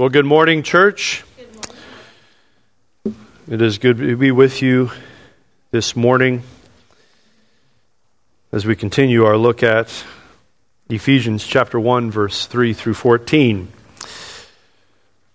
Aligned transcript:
Well, 0.00 0.08
good 0.08 0.24
morning, 0.24 0.62
church. 0.62 1.24
It 3.46 3.60
is 3.60 3.76
good 3.76 3.98
to 3.98 4.16
be 4.16 4.30
with 4.30 4.62
you 4.62 4.92
this 5.72 5.94
morning 5.94 6.42
as 8.50 8.64
we 8.64 8.76
continue 8.76 9.26
our 9.26 9.36
look 9.36 9.62
at 9.62 10.06
Ephesians 10.88 11.46
chapter 11.46 11.78
1, 11.78 12.10
verse 12.10 12.46
3 12.46 12.72
through 12.72 12.94
14. 12.94 13.68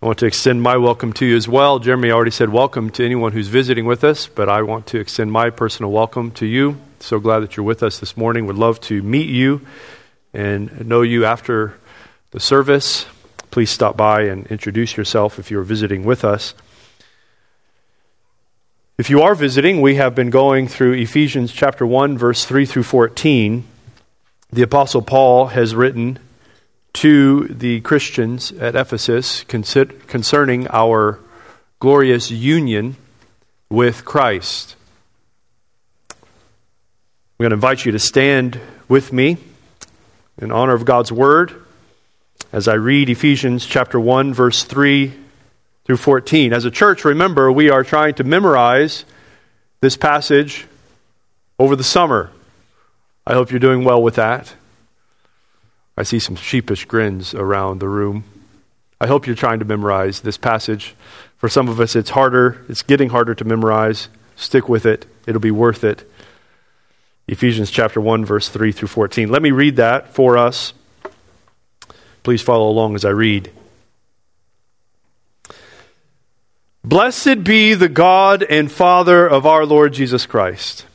I 0.02 0.06
want 0.08 0.18
to 0.18 0.26
extend 0.26 0.64
my 0.64 0.78
welcome 0.78 1.14
to 1.14 1.28
you 1.28 1.36
as 1.36 1.48
well. 1.48 1.78
Jeremy 1.78 2.10
already 2.10 2.32
said 2.32 2.50
welcome 2.50 2.90
to 2.90 3.06
anyone 3.06 3.34
who's 3.34 3.50
visiting 3.50 3.86
with 3.86 4.04
us, 4.04 4.26
but 4.26 4.50
I 4.50 4.64
want 4.64 4.88
to 4.88 5.00
extend 5.00 5.32
my 5.32 5.52
personal 5.52 5.92
welcome 5.92 6.32
to 6.32 6.48
you. 6.48 6.80
So 7.02 7.20
glad 7.20 7.42
that 7.42 7.56
you're 7.56 7.68
with 7.68 7.84
us 7.84 8.00
this 8.00 8.18
morning. 8.18 8.48
Would 8.48 8.56
love 8.56 8.82
to 8.82 9.04
meet 9.04 9.30
you 9.30 9.62
and 10.34 10.88
know 10.88 11.04
you 11.04 11.24
after 11.24 11.78
the 12.32 12.40
service 12.40 13.06
please 13.52 13.70
stop 13.70 13.98
by 13.98 14.24
and 14.24 14.48
introduce 14.48 14.98
yourself 14.98 15.40
if 15.40 15.50
you're 15.50 15.64
visiting 15.64 16.04
with 16.04 16.24
us. 16.24 16.54
If 18.98 19.10
you 19.10 19.22
are 19.22 19.36
visiting, 19.36 19.82
we 19.82 19.96
have 19.96 20.16
been 20.16 20.30
going 20.30 20.68
through 20.70 20.94
Ephesians 20.94 21.52
chapter 21.52 21.86
1 21.86 22.18
verse 22.18 22.46
3 22.46 22.66
through 22.66 22.84
14. 22.84 23.66
The 24.54 24.62
apostle 24.62 25.02
Paul 25.02 25.48
has 25.48 25.76
written 25.76 26.18
to 26.94 27.48
the 27.50 27.82
Christians 27.82 28.54
at 28.54 28.76
Ephesus 28.76 29.44
concerning 29.44 30.68
our 30.70 31.20
glorious 31.80 32.32
union 32.32 32.96
with 33.70 34.06
Christ. 34.06 34.78
I'm 36.12 36.18
going 37.44 37.50
to 37.50 37.56
invite 37.56 37.84
you 37.84 37.92
to 37.92 38.00
stand 38.00 38.62
with 38.88 39.12
me 39.12 39.36
in 40.38 40.54
honor 40.54 40.74
of 40.74 40.86
God's 40.86 41.12
word 41.12 41.65
as 42.56 42.70
I 42.70 42.76
read 42.76 43.10
Ephesians 43.10 43.66
chapter 43.66 44.00
1 44.00 44.34
verse 44.34 44.64
3 44.64 45.12
through 45.84 45.98
14. 45.98 46.54
As 46.54 46.64
a 46.64 46.72
church, 46.72 47.04
remember, 47.04 47.52
we 47.52 47.70
are 47.70 47.84
trying 47.84 48.14
to 48.14 48.24
memorize 48.24 49.04
this 49.82 49.98
passage 49.98 50.66
over 51.60 51.76
the 51.76 51.84
summer. 51.84 52.32
I 53.28 53.34
hope 53.34 53.52
you're 53.52 53.60
doing 53.60 53.84
well 53.84 54.02
with 54.02 54.16
that. 54.16 54.56
I 55.98 56.04
see 56.04 56.18
some 56.18 56.38
sheepish 56.38 56.86
grins 56.86 57.34
around 57.34 57.82
the 57.82 57.90
room. 57.90 58.24
I 59.02 59.08
hope 59.08 59.28
you're 59.28 59.36
trying 59.36 59.60
to 59.60 59.66
memorize 59.66 60.22
this 60.22 60.38
passage. 60.38 60.96
For 61.36 61.50
some 61.50 61.68
of 61.68 61.82
us, 61.82 61.94
it's 61.94 62.12
harder. 62.12 62.64
It's 62.70 62.84
getting 62.84 63.10
harder 63.10 63.36
to 63.36 63.44
memorize. 63.44 64.08
Stick 64.38 64.70
with 64.70 64.86
it, 64.86 65.06
it'll 65.28 65.42
be 65.42 65.52
worth 65.52 65.84
it. 65.84 66.10
Ephesians 67.28 67.70
chapter 67.70 68.00
1, 68.00 68.24
verse 68.24 68.48
3 68.48 68.72
through 68.72 68.88
14. 68.88 69.28
Let 69.28 69.42
me 69.42 69.52
read 69.52 69.76
that 69.76 70.14
for 70.14 70.38
us. 70.38 70.72
Please 72.26 72.42
follow 72.42 72.68
along 72.68 72.96
as 72.96 73.06
I 73.06 73.12
read. 73.12 73.52
Blessed 76.84 77.44
be 77.44 77.76
the 77.76 77.88
God 77.88 78.42
and 78.42 78.72
Father 78.72 79.28
of 79.28 79.46
our 79.46 79.64
Lord 79.64 79.94
Jesus 79.94 80.26
Christ, 80.26 80.88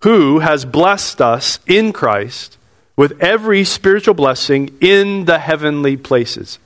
who 0.00 0.40
has 0.40 0.64
blessed 0.64 1.22
us 1.22 1.60
in 1.68 1.92
Christ 1.92 2.58
with 2.96 3.22
every 3.22 3.62
spiritual 3.62 4.14
blessing 4.14 4.76
in 4.80 5.26
the 5.26 5.38
heavenly 5.38 5.96
places, 5.96 6.58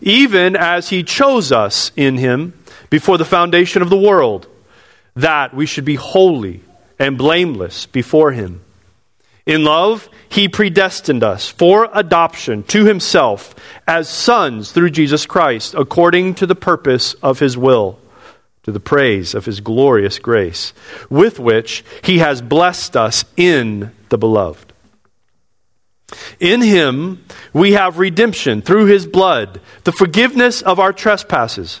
even 0.00 0.56
as 0.56 0.88
he 0.88 1.04
chose 1.04 1.52
us 1.52 1.92
in 1.94 2.18
him 2.18 2.54
before 2.90 3.18
the 3.18 3.24
foundation 3.24 3.82
of 3.82 3.88
the 3.88 3.96
world, 3.96 4.48
that 5.14 5.54
we 5.54 5.64
should 5.64 5.84
be 5.84 5.94
holy 5.94 6.60
and 6.98 7.16
blameless 7.16 7.86
before 7.86 8.32
him. 8.32 8.62
In 9.44 9.64
love, 9.64 10.08
he 10.28 10.48
predestined 10.48 11.24
us 11.24 11.48
for 11.48 11.88
adoption 11.92 12.62
to 12.64 12.84
himself 12.84 13.54
as 13.88 14.08
sons 14.08 14.70
through 14.70 14.90
Jesus 14.90 15.26
Christ, 15.26 15.74
according 15.74 16.36
to 16.36 16.46
the 16.46 16.54
purpose 16.54 17.14
of 17.14 17.40
his 17.40 17.58
will, 17.58 17.98
to 18.62 18.70
the 18.70 18.80
praise 18.80 19.34
of 19.34 19.44
his 19.44 19.60
glorious 19.60 20.20
grace, 20.20 20.72
with 21.10 21.40
which 21.40 21.84
he 22.02 22.18
has 22.18 22.40
blessed 22.40 22.96
us 22.96 23.24
in 23.36 23.90
the 24.10 24.18
beloved. 24.18 24.72
In 26.38 26.60
him 26.60 27.24
we 27.52 27.72
have 27.72 27.98
redemption 27.98 28.62
through 28.62 28.86
his 28.86 29.06
blood, 29.06 29.60
the 29.82 29.92
forgiveness 29.92 30.62
of 30.62 30.78
our 30.78 30.92
trespasses 30.92 31.80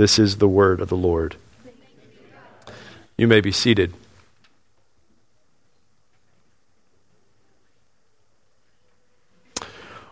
This 0.00 0.18
is 0.18 0.38
the 0.38 0.48
word 0.48 0.80
of 0.80 0.88
the 0.88 0.96
Lord. 0.96 1.36
You 3.18 3.28
may 3.28 3.42
be 3.42 3.52
seated. 3.52 3.92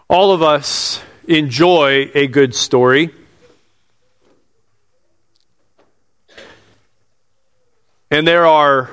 All 0.06 0.31
of 0.31 0.43
us 0.43 1.00
enjoy 1.26 2.10
a 2.15 2.26
good 2.26 2.54
story. 2.54 3.15
And 8.10 8.28
there 8.28 8.44
are 8.44 8.91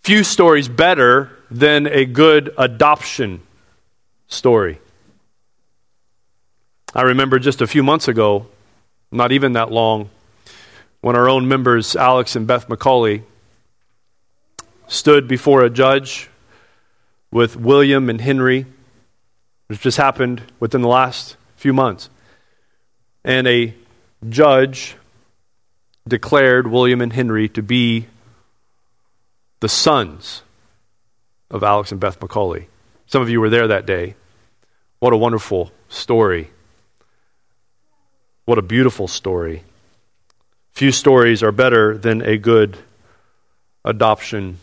few 0.00 0.24
stories 0.24 0.68
better 0.68 1.30
than 1.50 1.86
a 1.86 2.06
good 2.06 2.54
adoption 2.56 3.42
story. 4.28 4.80
I 6.94 7.02
remember 7.02 7.38
just 7.38 7.60
a 7.60 7.66
few 7.66 7.82
months 7.82 8.08
ago, 8.08 8.46
not 9.12 9.32
even 9.32 9.52
that 9.52 9.70
long, 9.70 10.10
when 11.00 11.16
our 11.16 11.28
own 11.28 11.46
members, 11.46 11.94
Alex 11.96 12.34
and 12.36 12.46
Beth 12.46 12.68
McCauley, 12.68 13.22
stood 14.86 15.28
before 15.28 15.62
a 15.62 15.70
judge 15.70 16.28
with 17.30 17.56
William 17.56 18.08
and 18.08 18.20
Henry, 18.20 18.66
which 19.66 19.80
just 19.80 19.96
happened 19.96 20.42
within 20.60 20.82
the 20.82 20.88
last 20.88 21.36
few 21.56 21.72
months. 21.72 22.08
And 23.24 23.46
a 23.46 23.74
judge 24.28 24.96
declared 26.06 26.66
William 26.66 27.00
and 27.00 27.12
Henry 27.12 27.48
to 27.50 27.62
be 27.62 28.06
the 29.60 29.68
sons 29.68 30.42
of 31.50 31.62
Alex 31.62 31.92
and 31.92 32.00
Beth 32.00 32.18
McCauley. 32.18 32.66
Some 33.06 33.22
of 33.22 33.30
you 33.30 33.40
were 33.40 33.50
there 33.50 33.68
that 33.68 33.86
day. 33.86 34.14
What 34.98 35.12
a 35.12 35.16
wonderful 35.16 35.72
story. 35.88 36.50
What 38.44 38.58
a 38.58 38.62
beautiful 38.62 39.06
story. 39.06 39.62
Few 40.72 40.90
stories 40.90 41.44
are 41.44 41.52
better 41.52 41.96
than 41.96 42.22
a 42.22 42.36
good 42.36 42.76
adoption 43.84 44.58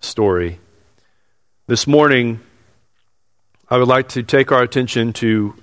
story. 0.00 0.58
This 1.66 1.86
morning, 1.86 2.40
I 3.68 3.76
would 3.76 3.88
like 3.88 4.08
to 4.10 4.22
take 4.22 4.50
our 4.50 4.62
attention 4.62 5.12
to 5.14 5.54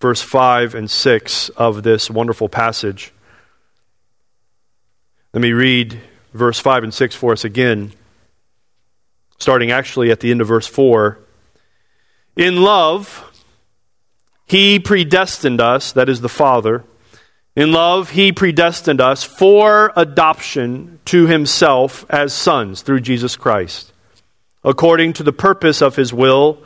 verse 0.00 0.22
5 0.22 0.74
and 0.74 0.90
6 0.90 1.48
of 1.50 1.82
this 1.82 2.08
wonderful 2.08 2.48
passage. 2.48 3.12
Let 5.34 5.42
me 5.42 5.52
read 5.52 6.00
verse 6.32 6.58
5 6.58 6.84
and 6.84 6.94
6 6.94 7.14
for 7.14 7.32
us 7.32 7.44
again, 7.44 7.92
starting 9.38 9.70
actually 9.70 10.10
at 10.10 10.20
the 10.20 10.30
end 10.30 10.40
of 10.40 10.48
verse 10.48 10.66
4. 10.66 11.18
In 12.36 12.62
love, 12.62 13.28
he 14.52 14.78
predestined 14.78 15.62
us, 15.62 15.92
that 15.92 16.10
is 16.10 16.20
the 16.20 16.28
Father. 16.28 16.84
In 17.56 17.72
love, 17.72 18.10
He 18.10 18.32
predestined 18.32 19.00
us 19.00 19.24
for 19.24 19.90
adoption 19.96 21.00
to 21.06 21.26
Himself 21.26 22.04
as 22.10 22.34
sons 22.34 22.82
through 22.82 23.00
Jesus 23.00 23.34
Christ, 23.34 23.94
according 24.62 25.14
to 25.14 25.22
the 25.22 25.32
purpose 25.32 25.80
of 25.80 25.96
His 25.96 26.12
will, 26.12 26.62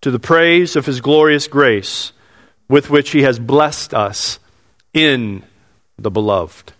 to 0.00 0.10
the 0.10 0.18
praise 0.18 0.74
of 0.74 0.86
His 0.86 1.00
glorious 1.00 1.46
grace, 1.46 2.10
with 2.68 2.90
which 2.90 3.12
He 3.12 3.22
has 3.22 3.38
blessed 3.38 3.94
us 3.94 4.40
in 4.92 5.44
the 5.96 6.10
Beloved. 6.10 6.72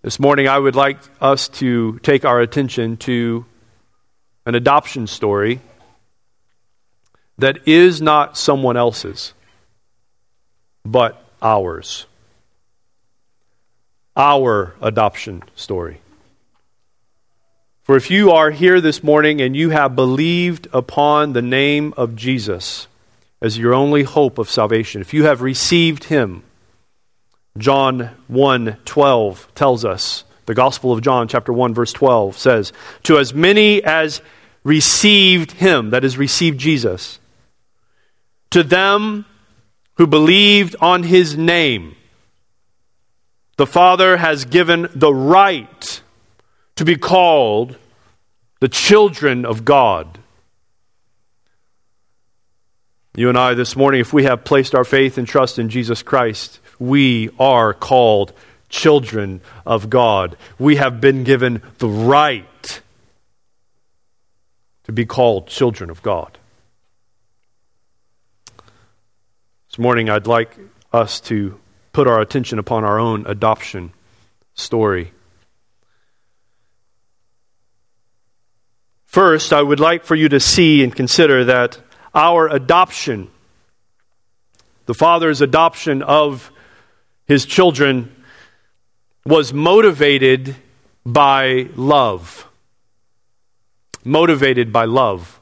This 0.00 0.18
morning, 0.18 0.48
I 0.48 0.58
would 0.58 0.76
like 0.76 0.96
us 1.20 1.48
to 1.60 1.98
take 1.98 2.24
our 2.24 2.40
attention 2.40 2.96
to 2.96 3.44
an 4.46 4.54
adoption 4.54 5.08
story 5.08 5.60
that 7.38 7.66
is 7.66 8.00
not 8.00 8.36
someone 8.36 8.76
else's, 8.76 9.34
but 10.84 11.22
ours. 11.42 12.06
Our 14.16 14.74
adoption 14.80 15.42
story. 15.56 16.00
For 17.82 17.96
if 17.96 18.10
you 18.10 18.30
are 18.30 18.50
here 18.50 18.80
this 18.80 19.02
morning 19.02 19.40
and 19.40 19.54
you 19.54 19.70
have 19.70 19.94
believed 19.94 20.68
upon 20.72 21.32
the 21.32 21.42
name 21.42 21.92
of 21.96 22.16
Jesus 22.16 22.86
as 23.42 23.58
your 23.58 23.74
only 23.74 24.04
hope 24.04 24.38
of 24.38 24.48
salvation, 24.48 25.00
if 25.00 25.12
you 25.12 25.24
have 25.24 25.42
received 25.42 26.04
him, 26.04 26.44
John 27.58 28.10
1 28.28 28.78
12 28.84 29.48
tells 29.54 29.84
us, 29.84 30.24
the 30.46 30.54
Gospel 30.54 30.92
of 30.92 31.02
John, 31.02 31.28
chapter 31.28 31.52
1, 31.52 31.74
verse 31.74 31.92
12 31.92 32.36
says, 32.36 32.72
To 33.04 33.18
as 33.18 33.34
many 33.34 33.82
as 33.82 34.20
received 34.62 35.52
him, 35.52 35.90
that 35.90 36.04
is, 36.04 36.18
received 36.18 36.58
Jesus, 36.58 37.18
to 38.54 38.62
them 38.62 39.24
who 39.96 40.06
believed 40.06 40.76
on 40.80 41.02
his 41.02 41.36
name, 41.36 41.96
the 43.56 43.66
Father 43.66 44.16
has 44.16 44.44
given 44.44 44.88
the 44.94 45.12
right 45.12 46.00
to 46.76 46.84
be 46.84 46.94
called 46.94 47.76
the 48.60 48.68
children 48.68 49.44
of 49.44 49.64
God. 49.64 50.20
You 53.16 53.28
and 53.28 53.36
I, 53.36 53.54
this 53.54 53.74
morning, 53.74 54.00
if 54.00 54.12
we 54.12 54.22
have 54.22 54.44
placed 54.44 54.72
our 54.72 54.84
faith 54.84 55.18
and 55.18 55.26
trust 55.26 55.58
in 55.58 55.68
Jesus 55.68 56.04
Christ, 56.04 56.60
we 56.78 57.30
are 57.40 57.74
called 57.74 58.32
children 58.68 59.40
of 59.66 59.90
God. 59.90 60.36
We 60.60 60.76
have 60.76 61.00
been 61.00 61.24
given 61.24 61.60
the 61.78 61.88
right 61.88 62.80
to 64.84 64.92
be 64.92 65.06
called 65.06 65.48
children 65.48 65.90
of 65.90 66.04
God. 66.04 66.38
This 69.74 69.80
morning, 69.80 70.08
I'd 70.08 70.28
like 70.28 70.56
us 70.92 71.18
to 71.22 71.58
put 71.92 72.06
our 72.06 72.20
attention 72.20 72.60
upon 72.60 72.84
our 72.84 72.96
own 72.96 73.26
adoption 73.26 73.92
story. 74.54 75.10
First, 79.04 79.52
I 79.52 79.62
would 79.62 79.80
like 79.80 80.04
for 80.04 80.14
you 80.14 80.28
to 80.28 80.38
see 80.38 80.84
and 80.84 80.94
consider 80.94 81.44
that 81.46 81.80
our 82.14 82.46
adoption, 82.46 83.32
the 84.86 84.94
Father's 84.94 85.40
adoption 85.40 86.02
of 86.04 86.52
his 87.26 87.44
children 87.44 88.14
was 89.26 89.52
motivated 89.52 90.54
by 91.04 91.66
love. 91.74 92.48
Motivated 94.04 94.72
by 94.72 94.84
love. 94.84 95.40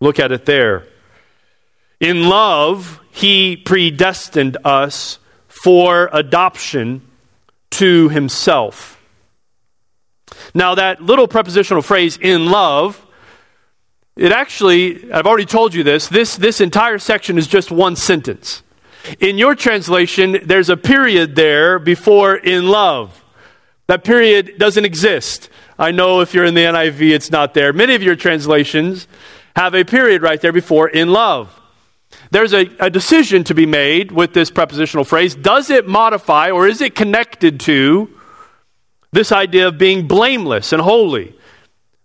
Look 0.00 0.18
at 0.18 0.32
it 0.32 0.44
there. 0.44 0.88
In 2.00 2.28
love, 2.28 3.00
he 3.10 3.56
predestined 3.56 4.56
us 4.64 5.18
for 5.46 6.08
adoption 6.12 7.02
to 7.70 8.08
himself. 8.08 9.00
Now, 10.54 10.74
that 10.74 11.00
little 11.00 11.28
prepositional 11.28 11.82
phrase, 11.82 12.18
in 12.20 12.46
love, 12.46 13.04
it 14.16 14.30
actually, 14.30 15.10
I've 15.12 15.26
already 15.26 15.46
told 15.46 15.74
you 15.74 15.82
this, 15.82 16.08
this, 16.08 16.36
this 16.36 16.60
entire 16.60 16.98
section 16.98 17.38
is 17.38 17.46
just 17.46 17.70
one 17.70 17.96
sentence. 17.96 18.62
In 19.20 19.38
your 19.38 19.54
translation, 19.54 20.38
there's 20.44 20.70
a 20.70 20.76
period 20.76 21.34
there 21.36 21.78
before 21.78 22.36
in 22.36 22.68
love. 22.68 23.24
That 23.86 24.04
period 24.04 24.54
doesn't 24.58 24.84
exist. 24.84 25.50
I 25.78 25.90
know 25.90 26.20
if 26.20 26.32
you're 26.32 26.44
in 26.44 26.54
the 26.54 26.64
NIV, 26.64 27.12
it's 27.12 27.30
not 27.30 27.54
there. 27.54 27.72
Many 27.72 27.94
of 27.94 28.02
your 28.02 28.16
translations 28.16 29.08
have 29.56 29.74
a 29.74 29.84
period 29.84 30.22
right 30.22 30.40
there 30.40 30.52
before 30.52 30.88
in 30.88 31.12
love. 31.12 31.60
There's 32.34 32.52
a, 32.52 32.68
a 32.80 32.90
decision 32.90 33.44
to 33.44 33.54
be 33.54 33.64
made 33.64 34.10
with 34.10 34.34
this 34.34 34.50
prepositional 34.50 35.04
phrase. 35.04 35.36
Does 35.36 35.70
it 35.70 35.86
modify 35.86 36.50
or 36.50 36.66
is 36.66 36.80
it 36.80 36.96
connected 36.96 37.60
to 37.60 38.10
this 39.12 39.30
idea 39.30 39.68
of 39.68 39.78
being 39.78 40.08
blameless 40.08 40.72
and 40.72 40.82
holy? 40.82 41.28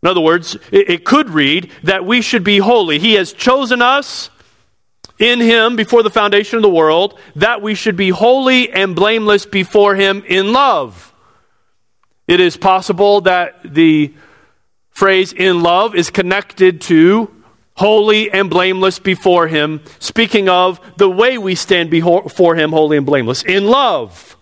In 0.03 0.07
other 0.07 0.21
words, 0.21 0.53
it, 0.71 0.87
it 0.87 1.03
could 1.03 1.31
read 1.31 1.71
that 1.81 2.05
we 2.05 2.21
should 2.21 2.43
be 2.43 2.59
holy. 2.59 2.99
He 2.99 3.15
has 3.15 3.33
chosen 3.33 3.81
us 3.81 4.29
in 5.17 5.39
him 5.39 5.75
before 5.75 6.03
the 6.03 6.11
foundation 6.11 6.57
of 6.57 6.61
the 6.61 6.69
world, 6.69 7.19
that 7.35 7.63
we 7.63 7.73
should 7.73 7.95
be 7.95 8.09
holy 8.09 8.71
and 8.71 8.95
blameless 8.95 9.47
before 9.47 9.95
him 9.95 10.23
in 10.27 10.53
love. 10.53 11.11
It 12.27 12.39
is 12.39 12.55
possible 12.55 13.21
that 13.21 13.61
the 13.63 14.13
phrase 14.91 15.33
in 15.33 15.63
love 15.63 15.95
is 15.95 16.11
connected 16.11 16.81
to 16.81 17.33
holy 17.79 18.29
and 18.31 18.49
blameless 18.49 18.99
before 18.99 19.47
him, 19.47 19.81
speaking 19.99 20.47
of 20.47 20.79
the 20.97 21.09
way 21.09 21.37
we 21.37 21.55
stand 21.55 21.89
before 21.89 22.55
him 22.55 22.71
holy 22.71 22.97
and 22.97 23.05
blameless 23.05 23.41
in 23.43 23.65
love. 23.65 24.37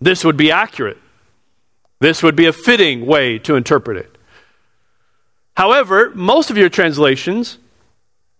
This 0.00 0.24
would 0.24 0.36
be 0.36 0.50
accurate. 0.50 0.98
This 2.00 2.22
would 2.22 2.34
be 2.34 2.46
a 2.46 2.52
fitting 2.52 3.06
way 3.06 3.38
to 3.40 3.54
interpret 3.54 3.96
it. 3.96 4.18
However, 5.56 6.10
most 6.14 6.50
of 6.50 6.56
your 6.56 6.68
translations 6.68 7.58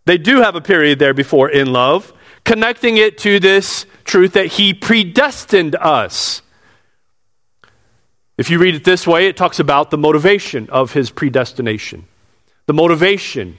they 0.05 0.19
do 0.19 0.41
have 0.41 0.57
a 0.57 0.61
period 0.61 0.99
there 0.99 1.15
before 1.15 1.49
in 1.49 1.73
love, 1.73 2.13
connecting 2.45 2.97
it 2.97 3.19
to 3.19 3.39
this 3.39 3.87
truth 4.05 4.33
that 4.33 4.47
He 4.47 4.75
predestined 4.75 5.77
us. 5.77 6.43
If 8.37 8.51
you 8.51 8.59
read 8.59 8.75
it 8.75 8.85
this 8.85 9.07
way, 9.07 9.27
it 9.29 9.37
talks 9.37 9.61
about 9.61 9.91
the 9.91 9.99
motivation 9.99 10.69
of 10.71 10.93
His 10.93 11.11
predestination, 11.11 12.07
the 12.67 12.73
motivation 12.73 13.59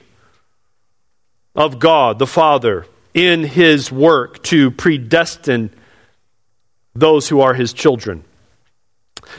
of 1.54 1.78
God 1.78 2.18
the 2.18 2.26
Father 2.26 2.86
in 3.12 3.44
His 3.44 3.92
work 3.92 4.42
to 4.44 4.70
predestine 4.70 5.70
those 6.94 7.28
who 7.28 7.40
are 7.40 7.54
His 7.54 7.72
children. 7.72 8.24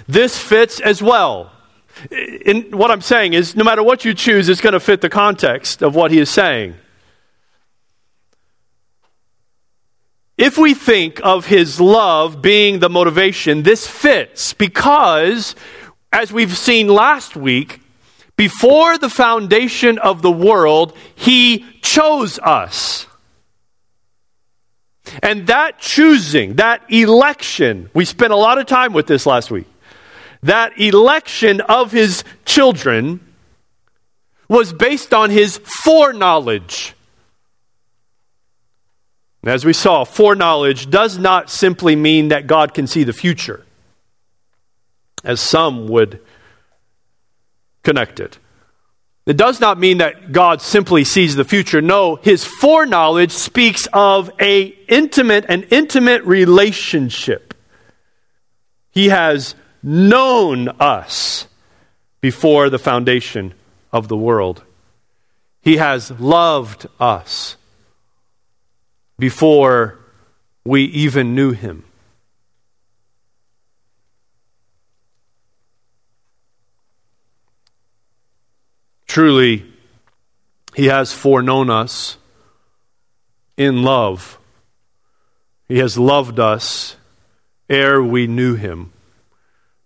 This 0.07 0.37
fits 0.37 0.79
as 0.79 1.01
well. 1.01 1.51
In, 2.11 2.77
what 2.77 2.91
I'm 2.91 3.01
saying 3.01 3.33
is, 3.33 3.55
no 3.55 3.63
matter 3.63 3.83
what 3.83 4.05
you 4.05 4.13
choose, 4.13 4.49
it's 4.49 4.61
going 4.61 4.73
to 4.73 4.79
fit 4.79 5.01
the 5.01 5.09
context 5.09 5.81
of 5.81 5.95
what 5.95 6.11
he 6.11 6.19
is 6.19 6.29
saying. 6.29 6.75
If 10.37 10.57
we 10.57 10.73
think 10.73 11.21
of 11.23 11.45
his 11.45 11.79
love 11.79 12.41
being 12.41 12.79
the 12.79 12.89
motivation, 12.89 13.63
this 13.63 13.87
fits 13.87 14.53
because, 14.53 15.55
as 16.11 16.33
we've 16.33 16.57
seen 16.57 16.89
last 16.89 17.37
week, 17.37 17.79
before 18.37 18.97
the 18.97 19.09
foundation 19.09 19.97
of 19.97 20.21
the 20.21 20.31
world, 20.31 20.95
he 21.15 21.65
chose 21.81 22.37
us. 22.39 23.07
And 25.21 25.47
that 25.47 25.79
choosing, 25.79 26.55
that 26.55 26.81
election, 26.91 27.89
we 27.93 28.05
spent 28.05 28.33
a 28.33 28.35
lot 28.35 28.57
of 28.57 28.65
time 28.65 28.91
with 28.93 29.07
this 29.07 29.25
last 29.25 29.51
week. 29.51 29.67
That 30.43 30.79
election 30.79 31.61
of 31.61 31.91
his 31.91 32.23
children 32.43 33.19
was 34.49 34.73
based 34.73 35.13
on 35.13 35.29
his 35.29 35.57
foreknowledge. 35.83 36.93
As 39.43 39.63
we 39.63 39.73
saw, 39.73 40.03
foreknowledge 40.03 40.89
does 40.89 41.17
not 41.17 41.49
simply 41.49 41.95
mean 41.95 42.29
that 42.29 42.47
God 42.47 42.73
can 42.73 42.87
see 42.87 43.03
the 43.03 43.13
future, 43.13 43.63
as 45.23 45.39
some 45.39 45.87
would 45.87 46.19
connect 47.85 48.19
it. 48.19 48.37
It 49.25 49.37
does 49.37 49.59
not 49.59 49.79
mean 49.79 49.99
that 49.99 50.31
God 50.31 50.61
simply 50.61 51.03
sees 51.03 51.35
the 51.35 51.45
future. 51.45 51.81
No, 51.81 52.15
his 52.17 52.45
foreknowledge 52.45 53.31
speaks 53.31 53.87
of 53.91 54.29
a 54.39 54.65
intimate 54.87 55.45
an 55.47 55.63
intimate 55.71 56.23
relationship. 56.23 57.53
He 58.91 59.09
has 59.09 59.55
known 59.81 60.69
us 60.79 61.47
before 62.21 62.69
the 62.69 62.79
foundation 62.79 63.53
of 63.91 64.07
the 64.07 64.17
world. 64.17 64.63
He 65.61 65.77
has 65.77 66.11
loved 66.11 66.87
us 66.99 67.57
before 69.17 69.99
we 70.63 70.83
even 70.83 71.33
knew 71.33 71.51
him. 71.51 71.83
Truly, 79.15 79.63
he 80.75 80.87
has 80.87 81.13
foreknown 81.13 81.69
us 81.69 82.17
in 83.55 83.81
love. 83.81 84.37
He 85.69 85.77
has 85.77 85.97
loved 85.97 86.37
us 86.37 86.97
ere 87.69 88.03
we 88.03 88.27
knew 88.27 88.55
him. 88.55 88.91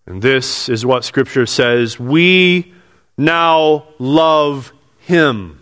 And 0.07 0.23
this 0.23 0.67
is 0.67 0.83
what 0.83 1.05
Scripture 1.05 1.45
says 1.45 1.99
we 1.99 2.73
now 3.19 3.89
love 3.99 4.73
him 4.97 5.61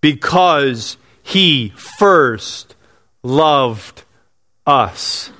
because 0.00 0.96
he 1.24 1.70
first 1.70 2.76
loved 3.24 4.04
us. 4.64 5.32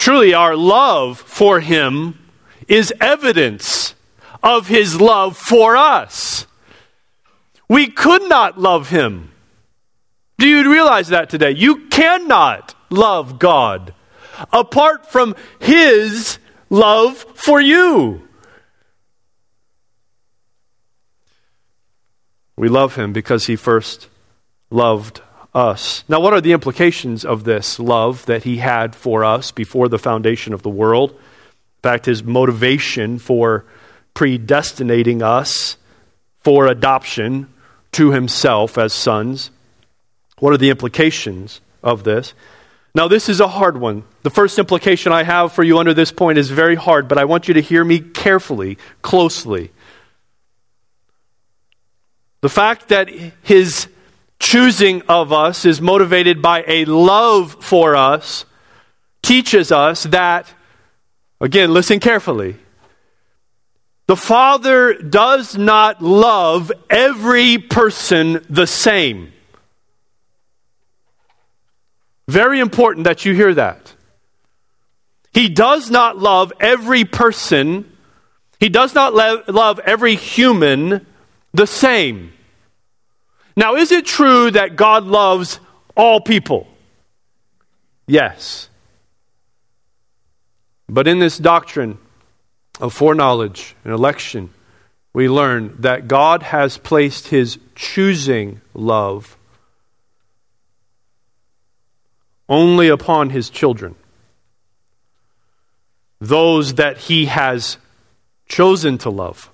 Truly, 0.00 0.32
our 0.32 0.56
love 0.56 1.20
for 1.20 1.60
him 1.60 2.18
is 2.66 2.90
evidence 3.02 3.94
of 4.42 4.66
his 4.66 4.98
love 4.98 5.36
for 5.36 5.76
us. 5.76 6.46
We 7.68 7.88
could 7.88 8.22
not 8.22 8.58
love 8.58 8.88
him. 8.88 9.30
Do 10.38 10.48
you 10.48 10.72
realize 10.72 11.08
that 11.08 11.28
today? 11.28 11.50
You 11.50 11.88
cannot 11.88 12.74
love 12.88 13.38
God 13.38 13.92
apart 14.50 15.04
from 15.04 15.36
his 15.58 16.38
love 16.70 17.18
for 17.34 17.60
you. 17.60 18.26
We 22.56 22.70
love 22.70 22.94
him 22.94 23.12
because 23.12 23.48
he 23.48 23.54
first 23.54 24.08
loved 24.70 25.20
us. 25.54 26.04
Now, 26.08 26.20
what 26.20 26.32
are 26.32 26.40
the 26.40 26.52
implications 26.52 27.24
of 27.24 27.44
this 27.44 27.78
love 27.78 28.24
that 28.26 28.44
he 28.44 28.58
had 28.58 28.94
for 28.94 29.24
us 29.24 29.50
before 29.50 29.88
the 29.88 29.98
foundation 29.98 30.52
of 30.52 30.62
the 30.62 30.70
world? 30.70 31.10
In 31.10 31.82
fact, 31.82 32.06
his 32.06 32.22
motivation 32.22 33.18
for 33.18 33.64
predestinating 34.14 35.22
us 35.22 35.76
for 36.42 36.66
adoption 36.66 37.48
to 37.92 38.12
himself 38.12 38.78
as 38.78 38.92
sons. 38.92 39.50
What 40.38 40.52
are 40.52 40.58
the 40.58 40.70
implications 40.70 41.60
of 41.82 42.04
this? 42.04 42.34
Now, 42.94 43.08
this 43.08 43.28
is 43.28 43.40
a 43.40 43.48
hard 43.48 43.76
one. 43.76 44.04
The 44.22 44.30
first 44.30 44.58
implication 44.58 45.12
I 45.12 45.22
have 45.22 45.52
for 45.52 45.62
you 45.62 45.78
under 45.78 45.94
this 45.94 46.10
point 46.10 46.38
is 46.38 46.50
very 46.50 46.74
hard, 46.74 47.08
but 47.08 47.18
I 47.18 47.24
want 47.24 47.46
you 47.46 47.54
to 47.54 47.60
hear 47.60 47.84
me 47.84 48.00
carefully, 48.00 48.78
closely. 49.00 49.70
The 52.40 52.48
fact 52.48 52.88
that 52.88 53.08
his 53.42 53.86
choosing 54.40 55.02
of 55.02 55.32
us 55.32 55.64
is 55.64 55.80
motivated 55.80 56.42
by 56.42 56.64
a 56.66 56.86
love 56.86 57.62
for 57.62 57.94
us 57.94 58.46
teaches 59.22 59.70
us 59.70 60.04
that, 60.04 60.52
again, 61.40 61.72
listen 61.72 62.00
carefully. 62.00 62.56
The 64.06 64.16
Father 64.16 64.94
does 64.94 65.56
not 65.56 66.02
love 66.02 66.72
every 66.88 67.58
person 67.58 68.44
the 68.50 68.66
same. 68.66 69.32
Very 72.26 72.58
important 72.58 73.04
that 73.04 73.24
you 73.24 73.34
hear 73.34 73.54
that. 73.54 73.94
He 75.32 75.48
does 75.48 75.90
not 75.90 76.18
love 76.18 76.52
every 76.58 77.04
person, 77.04 77.96
he 78.58 78.68
does 78.68 78.94
not 78.94 79.14
love 79.14 79.78
every 79.80 80.16
human 80.16 81.06
the 81.52 81.66
same. 81.66 82.32
Now, 83.56 83.76
is 83.76 83.92
it 83.92 84.06
true 84.06 84.50
that 84.50 84.76
God 84.76 85.04
loves 85.04 85.60
all 85.96 86.20
people? 86.20 86.68
Yes. 88.06 88.68
But 90.88 91.06
in 91.06 91.18
this 91.18 91.38
doctrine 91.38 91.98
of 92.80 92.92
foreknowledge 92.92 93.76
and 93.84 93.92
election, 93.92 94.50
we 95.12 95.28
learn 95.28 95.76
that 95.80 96.08
God 96.08 96.42
has 96.42 96.78
placed 96.78 97.28
his 97.28 97.58
choosing 97.74 98.60
love 98.74 99.36
only 102.48 102.88
upon 102.88 103.30
his 103.30 103.50
children. 103.50 103.94
Those 106.20 106.74
that 106.74 106.98
he 106.98 107.26
has 107.26 107.78
chosen 108.46 108.98
to 108.98 109.10
love 109.10 109.50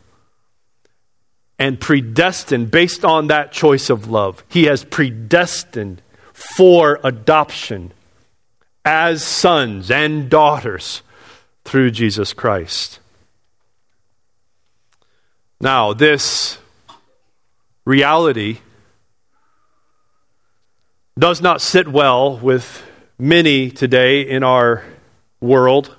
and 1.59 1.81
predestined 1.81 2.71
based 2.71 3.05
on 3.05 3.29
that 3.29 3.53
choice 3.53 3.91
of 3.91 4.09
love. 4.09 4.45
He 4.49 4.65
has 4.65 4.85
predestined 4.85 6.03
for 6.33 7.01
adoption 7.03 7.93
as 8.85 9.25
sons 9.25 9.91
and 9.91 10.29
daughters 10.31 11.03
through 11.65 11.91
Jesus 11.91 12.33
Christ. 12.33 13.01
Now, 15.61 15.95
this 15.95 16.59
reality 17.85 18.59
does 21.19 21.41
not 21.41 21.63
sit 21.63 21.89
well 21.89 22.37
with 22.39 22.85
many 23.19 23.71
today 23.71 24.21
in 24.21 24.43
our 24.43 24.85
world. 25.41 25.97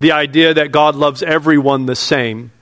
The 0.00 0.12
idea 0.12 0.52
that 0.54 0.70
God 0.70 0.94
loves 0.94 1.22
everyone 1.22 1.86
the 1.86 1.96
same. 1.96 2.52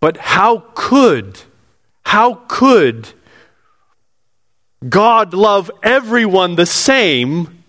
But 0.00 0.16
how 0.16 0.64
could, 0.74 1.40
how 2.02 2.34
could 2.48 3.08
God 4.86 5.34
love 5.34 5.70
everyone 5.82 6.56
the 6.56 6.66
same 6.66 7.64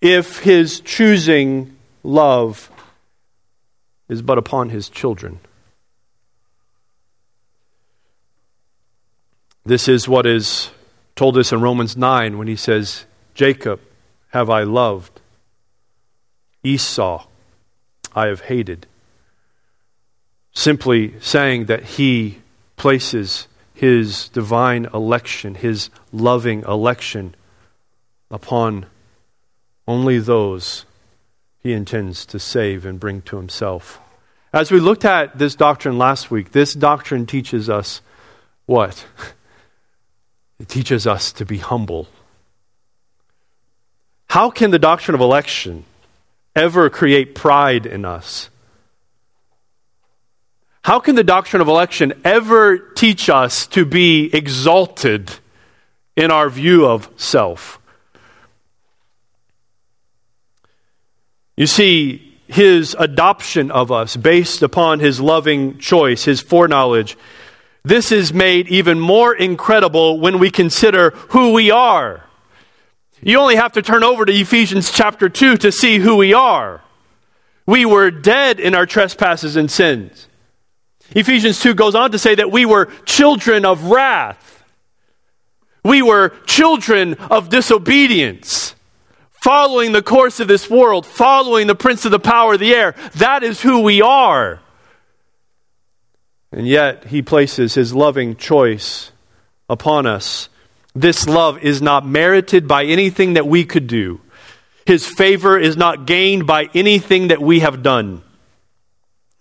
if 0.00 0.40
his 0.40 0.80
choosing 0.80 1.76
love 2.02 2.70
is 4.08 4.22
but 4.22 4.38
upon 4.38 4.70
his 4.70 4.88
children? 4.88 5.40
This 9.64 9.88
is 9.88 10.08
what 10.08 10.26
is 10.26 10.70
told 11.14 11.36
us 11.36 11.52
in 11.52 11.60
Romans 11.60 11.96
9 11.96 12.38
when 12.38 12.48
he 12.48 12.56
says, 12.56 13.04
Jacob 13.34 13.80
have 14.30 14.50
I 14.50 14.62
loved, 14.62 15.20
Esau 16.64 17.26
I 18.14 18.26
have 18.26 18.40
hated 18.42 18.86
simply 20.52 21.14
saying 21.20 21.66
that 21.66 21.84
he 21.84 22.38
places 22.76 23.46
his 23.74 24.28
divine 24.28 24.86
election, 24.92 25.54
his 25.54 25.90
loving 26.12 26.62
election, 26.62 27.34
upon 28.30 28.86
only 29.86 30.18
those 30.18 30.84
he 31.62 31.72
intends 31.72 32.24
to 32.26 32.38
save 32.38 32.84
and 32.86 33.00
bring 33.00 33.22
to 33.22 33.36
himself. 33.36 33.98
As 34.52 34.70
we 34.70 34.80
looked 34.80 35.04
at 35.04 35.38
this 35.38 35.54
doctrine 35.54 35.98
last 35.98 36.30
week, 36.30 36.52
this 36.52 36.74
doctrine 36.74 37.26
teaches 37.26 37.68
us 37.68 38.00
what? 38.66 39.06
It 40.60 40.68
teaches 40.68 41.06
us 41.06 41.32
to 41.32 41.46
be 41.46 41.56
humble. 41.56 42.06
How 44.26 44.50
can 44.50 44.70
the 44.70 44.78
doctrine 44.78 45.14
of 45.14 45.22
election 45.22 45.84
ever 46.54 46.90
create 46.90 47.34
pride 47.34 47.86
in 47.86 48.04
us? 48.04 48.50
How 50.90 50.98
can 50.98 51.14
the 51.14 51.22
doctrine 51.22 51.62
of 51.62 51.68
election 51.68 52.14
ever 52.24 52.76
teach 52.76 53.30
us 53.30 53.68
to 53.68 53.84
be 53.84 54.28
exalted 54.32 55.30
in 56.16 56.32
our 56.32 56.50
view 56.50 56.84
of 56.84 57.08
self? 57.14 57.78
You 61.56 61.68
see, 61.68 62.36
his 62.48 62.96
adoption 62.98 63.70
of 63.70 63.92
us 63.92 64.16
based 64.16 64.62
upon 64.62 64.98
his 64.98 65.20
loving 65.20 65.78
choice, 65.78 66.24
his 66.24 66.40
foreknowledge, 66.40 67.16
this 67.84 68.10
is 68.10 68.32
made 68.32 68.66
even 68.66 68.98
more 68.98 69.32
incredible 69.32 70.18
when 70.18 70.40
we 70.40 70.50
consider 70.50 71.10
who 71.28 71.52
we 71.52 71.70
are. 71.70 72.24
You 73.22 73.38
only 73.38 73.54
have 73.54 73.74
to 73.74 73.82
turn 73.82 74.02
over 74.02 74.24
to 74.24 74.32
Ephesians 74.32 74.90
chapter 74.90 75.28
2 75.28 75.56
to 75.58 75.70
see 75.70 75.98
who 75.98 76.16
we 76.16 76.34
are. 76.34 76.80
We 77.64 77.86
were 77.86 78.10
dead 78.10 78.58
in 78.58 78.74
our 78.74 78.86
trespasses 78.86 79.54
and 79.54 79.70
sins. 79.70 80.26
Ephesians 81.14 81.60
2 81.60 81.74
goes 81.74 81.94
on 81.94 82.12
to 82.12 82.18
say 82.18 82.34
that 82.34 82.52
we 82.52 82.64
were 82.64 82.86
children 83.04 83.64
of 83.64 83.84
wrath. 83.84 84.64
We 85.84 86.02
were 86.02 86.30
children 86.46 87.14
of 87.14 87.48
disobedience, 87.48 88.74
following 89.30 89.92
the 89.92 90.02
course 90.02 90.38
of 90.38 90.46
this 90.46 90.68
world, 90.68 91.06
following 91.06 91.66
the 91.66 91.74
prince 91.74 92.04
of 92.04 92.10
the 92.10 92.18
power 92.18 92.54
of 92.54 92.60
the 92.60 92.74
air. 92.74 92.94
That 93.16 93.42
is 93.42 93.62
who 93.62 93.80
we 93.80 94.02
are. 94.02 94.60
And 96.52 96.66
yet, 96.66 97.06
he 97.06 97.22
places 97.22 97.74
his 97.74 97.94
loving 97.94 98.36
choice 98.36 99.12
upon 99.68 100.06
us. 100.06 100.48
This 100.94 101.28
love 101.28 101.58
is 101.62 101.80
not 101.80 102.04
merited 102.04 102.66
by 102.66 102.84
anything 102.84 103.34
that 103.34 103.46
we 103.46 103.64
could 103.64 103.86
do. 103.86 104.20
His 104.84 105.06
favor 105.06 105.56
is 105.58 105.76
not 105.76 106.06
gained 106.06 106.46
by 106.46 106.68
anything 106.74 107.28
that 107.28 107.40
we 107.40 107.60
have 107.60 107.82
done. 107.82 108.22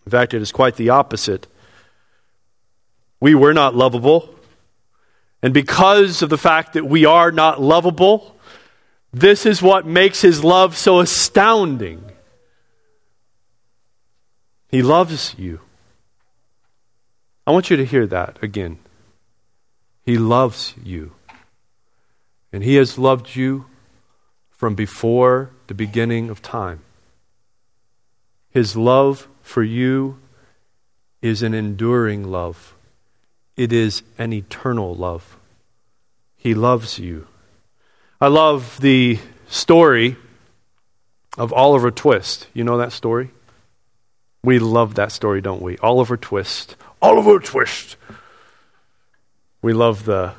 In 0.05 0.11
fact, 0.11 0.33
it 0.33 0.41
is 0.41 0.51
quite 0.51 0.75
the 0.75 0.89
opposite. 0.89 1.47
We 3.19 3.35
were 3.35 3.53
not 3.53 3.75
lovable. 3.75 4.33
And 5.41 5.53
because 5.53 6.21
of 6.21 6.29
the 6.29 6.37
fact 6.37 6.73
that 6.73 6.85
we 6.85 7.05
are 7.05 7.31
not 7.31 7.61
lovable, 7.61 8.35
this 9.13 9.45
is 9.45 9.61
what 9.61 9.85
makes 9.85 10.21
his 10.21 10.43
love 10.43 10.77
so 10.77 10.99
astounding. 10.99 12.03
He 14.67 14.81
loves 14.81 15.35
you. 15.37 15.61
I 17.47 17.51
want 17.51 17.69
you 17.69 17.77
to 17.77 17.85
hear 17.85 18.05
that 18.07 18.37
again. 18.43 18.79
He 20.05 20.17
loves 20.17 20.75
you. 20.83 21.13
And 22.53 22.63
he 22.63 22.75
has 22.75 22.97
loved 22.97 23.35
you 23.35 23.65
from 24.49 24.75
before 24.75 25.51
the 25.67 25.73
beginning 25.73 26.29
of 26.29 26.41
time. 26.41 26.81
His 28.49 28.75
love 28.75 29.27
for 29.41 29.63
you 29.63 30.19
is 31.21 31.41
an 31.41 31.53
enduring 31.53 32.29
love 32.29 32.75
it 33.59 33.73
is 33.73 34.03
an 34.17 34.31
eternal 34.31 34.95
love. 34.95 35.35
He 36.37 36.53
loves 36.53 36.97
you. 36.97 37.27
I 38.21 38.27
love 38.27 38.79
the 38.79 39.19
story 39.49 40.15
of 41.37 41.51
Oliver 41.51 41.91
Twist. 41.91 42.47
You 42.53 42.63
know 42.63 42.77
that 42.77 42.93
story? 42.93 43.31
We 44.45 44.59
love 44.59 44.95
that 44.95 45.11
story, 45.11 45.41
don't 45.41 45.61
we? 45.61 45.77
Oliver 45.79 46.15
Twist. 46.15 46.77
Oliver 47.01 47.37
Twist. 47.39 47.97
We 49.61 49.73
love 49.73 50.05
the 50.05 50.35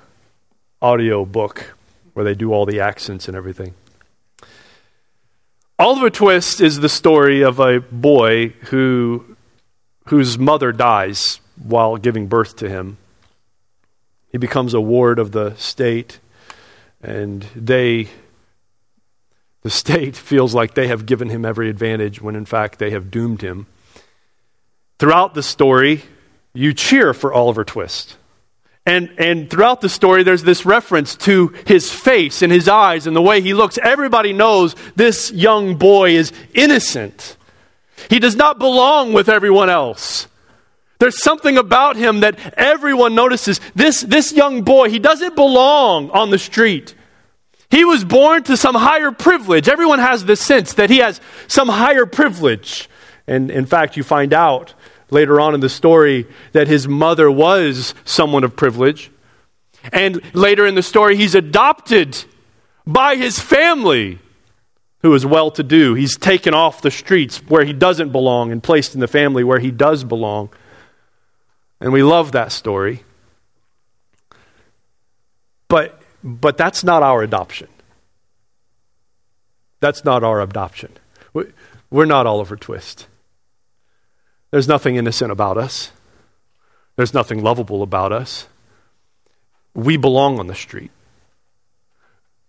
audio 0.81 1.27
book 1.27 1.75
where 2.15 2.25
they 2.25 2.35
do 2.35 2.55
all 2.55 2.65
the 2.65 2.81
accents 2.81 3.29
and 3.29 3.37
everything. 3.37 3.75
Oliver 5.79 6.09
Twist 6.09 6.63
is 6.63 6.81
the 6.81 6.89
story 6.89 7.43
of 7.43 7.61
a 7.61 7.81
boy 7.81 8.49
who, 8.71 9.37
whose 10.07 10.39
mother 10.39 10.73
dies 10.73 11.39
while 11.63 11.99
giving 11.99 12.27
birth 12.27 12.57
to 12.57 12.71
him. 12.71 12.97
He 14.31 14.39
becomes 14.39 14.75
a 14.75 14.81
ward 14.81 15.19
of 15.19 15.33
the 15.33 15.55
state, 15.57 16.21
and 17.03 17.43
they, 17.55 18.09
the 19.63 19.71
state 19.83 20.17
feels 20.17 20.55
like 20.55 20.75
they 20.75 20.89
have 20.89 21.07
given 21.07 21.29
him 21.29 21.45
every 21.45 21.69
advantage 21.69 22.23
when 22.23 22.37
in 22.37 22.45
fact 22.45 22.79
they 22.79 22.91
have 22.91 23.11
doomed 23.11 23.43
him. 23.43 23.67
Throughout 24.99 25.35
the 25.35 25.43
story, 25.43 26.03
you 26.53 26.75
cheer 26.75 27.15
for 27.15 27.33
Oliver 27.33 27.65
Twist. 27.65 28.17
And, 28.87 29.13
and 29.19 29.51
throughout 29.51 29.81
the 29.81 29.89
story, 29.89 30.23
there's 30.23 30.43
this 30.43 30.65
reference 30.65 31.15
to 31.17 31.55
his 31.67 31.93
face 31.93 32.43
and 32.43 32.53
his 32.53 32.69
eyes 32.69 33.07
and 33.07 33.15
the 33.15 33.23
way 33.23 33.41
he 33.41 33.55
looks. 33.55 33.79
Everybody 33.79 34.33
knows 34.33 34.75
this 34.97 35.31
young 35.31 35.77
boy 35.77 36.13
is 36.13 36.33
innocent. 36.55 37.37
He 38.09 38.19
does 38.19 38.37
not 38.37 38.59
belong 38.59 39.13
with 39.13 39.29
everyone 39.29 39.69
else. 39.69 40.27
There's 41.01 41.23
something 41.23 41.57
about 41.57 41.97
him 41.97 42.21
that 42.21 42.39
everyone 42.59 43.15
notices. 43.15 43.59
This, 43.75 44.03
this 44.03 44.33
young 44.33 44.63
boy, 44.63 44.91
he 44.91 44.99
doesn't 44.99 45.35
belong 45.35 46.11
on 46.11 46.29
the 46.31 46.39
street. 46.39 46.95
He 47.71 47.87
was 47.87 48.05
born 48.05 48.43
to 48.45 48.57
some 48.57 48.75
higher 48.75 49.11
privilege. 49.11 49.67
Everyone 49.67 49.99
has 49.99 50.27
this 50.27 50.43
sense 50.43 50.75
that 50.75 50.91
he 50.91 50.99
has 50.99 51.19
some 51.49 51.69
higher 51.69 52.05
privilege. 52.05 52.91
And 53.27 53.51
in 53.51 53.65
fact, 53.65 53.97
you 53.97 54.03
find 54.03 54.35
out 54.35 54.75
later 55.11 55.41
on 55.41 55.55
in 55.55 55.61
the 55.61 55.71
story 55.71 56.27
that 56.53 56.69
his 56.69 56.87
mother 56.87 57.31
was 57.31 57.95
someone 58.05 58.45
of 58.45 58.55
privilege. 58.55 59.11
And 59.95 60.21
later 60.35 60.67
in 60.67 60.75
the 60.75 60.83
story, 60.83 61.17
he's 61.17 61.35
adopted 61.35 62.25
by 62.87 63.17
his 63.17 63.41
family, 63.41 64.19
who 65.01 65.15
is 65.15 65.25
well 65.25 65.51
to 65.53 65.63
do. 65.63 65.95
He's 65.95 66.19
taken 66.19 66.53
off 66.53 66.83
the 66.83 66.91
streets 66.91 67.39
where 67.49 67.65
he 67.65 67.73
doesn't 67.73 68.13
belong 68.13 68.53
and 68.53 68.63
placed 68.63 68.93
in 68.93 69.01
the 69.01 69.09
family 69.09 69.45
where 69.45 69.61
he 69.61 69.71
does 69.71 70.05
belong. 70.05 70.51
And 71.81 71.93
we 71.93 72.03
love 72.03 72.33
that 72.33 72.53
story. 72.53 73.05
But, 75.69 76.01
but 76.23 76.57
that's 76.57 76.85
not 76.85 77.03
our 77.03 77.23
adoption. 77.23 77.69
That's 79.81 80.05
not 80.05 80.23
our 80.23 80.41
adoption. 80.41 80.93
We're 81.91 82.05
not 82.05 82.27
Oliver 82.27 82.57
Twist. 82.57 83.07
There's 84.51 84.69
nothing 84.69 84.97
innocent 84.97 85.33
about 85.33 85.57
us, 85.57 85.93
there's 86.97 87.15
nothing 87.15 87.43
lovable 87.43 87.83
about 87.83 88.13
us. 88.13 88.47
We 89.73 89.97
belong 89.97 90.41
on 90.41 90.49
the 90.49 90.55
street, 90.55 90.91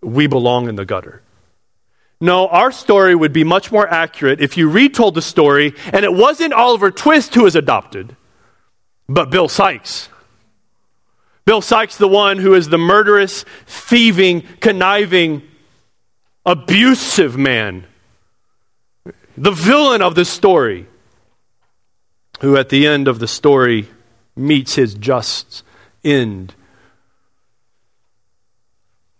we 0.01 0.27
belong 0.27 0.67
in 0.67 0.75
the 0.75 0.85
gutter. 0.85 1.21
No, 2.19 2.47
our 2.47 2.71
story 2.71 3.15
would 3.15 3.33
be 3.33 3.43
much 3.43 3.71
more 3.71 3.87
accurate 3.87 4.41
if 4.41 4.55
you 4.55 4.69
retold 4.69 5.15
the 5.15 5.23
story 5.23 5.73
and 5.91 6.05
it 6.05 6.13
wasn't 6.13 6.53
Oliver 6.53 6.91
Twist 6.91 7.33
who 7.33 7.43
was 7.43 7.55
adopted, 7.55 8.15
but 9.13 9.29
Bill 9.29 9.49
Sikes. 9.49 10.09
Bill 11.45 11.61
Sikes, 11.61 11.97
the 11.97 12.07
one 12.07 12.37
who 12.37 12.53
is 12.53 12.69
the 12.69 12.77
murderous, 12.77 13.43
thieving, 13.65 14.43
conniving, 14.59 15.41
abusive 16.45 17.37
man, 17.37 17.85
the 19.37 19.51
villain 19.51 20.01
of 20.01 20.15
the 20.15 20.25
story 20.25 20.87
who 22.41 22.57
at 22.57 22.69
the 22.69 22.87
end 22.87 23.07
of 23.07 23.19
the 23.19 23.27
story 23.27 23.89
meets 24.35 24.75
his 24.75 24.93
just 24.93 25.63
end. 26.03 26.55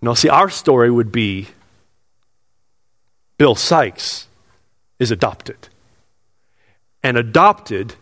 Now, 0.02 0.14
see, 0.14 0.30
our 0.30 0.50
story 0.50 0.90
would 0.90 1.12
be 1.12 1.50
Bill 3.38 3.56
Sikes 3.56 4.28
is 5.00 5.12
adopted. 5.12 5.68
And 7.04 7.18
adopted, 7.18 7.96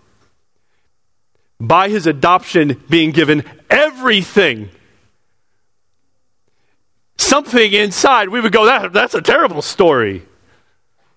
by 1.60 1.90
his 1.90 2.08
adoption 2.08 2.82
being 2.90 3.12
given 3.12 3.44
everything, 3.70 4.70
something 7.18 7.74
inside, 7.74 8.30
we 8.30 8.40
would 8.40 8.52
go, 8.52 8.66
that, 8.66 8.94
that's 8.94 9.14
a 9.14 9.22
terrible 9.22 9.62
story. 9.62 10.24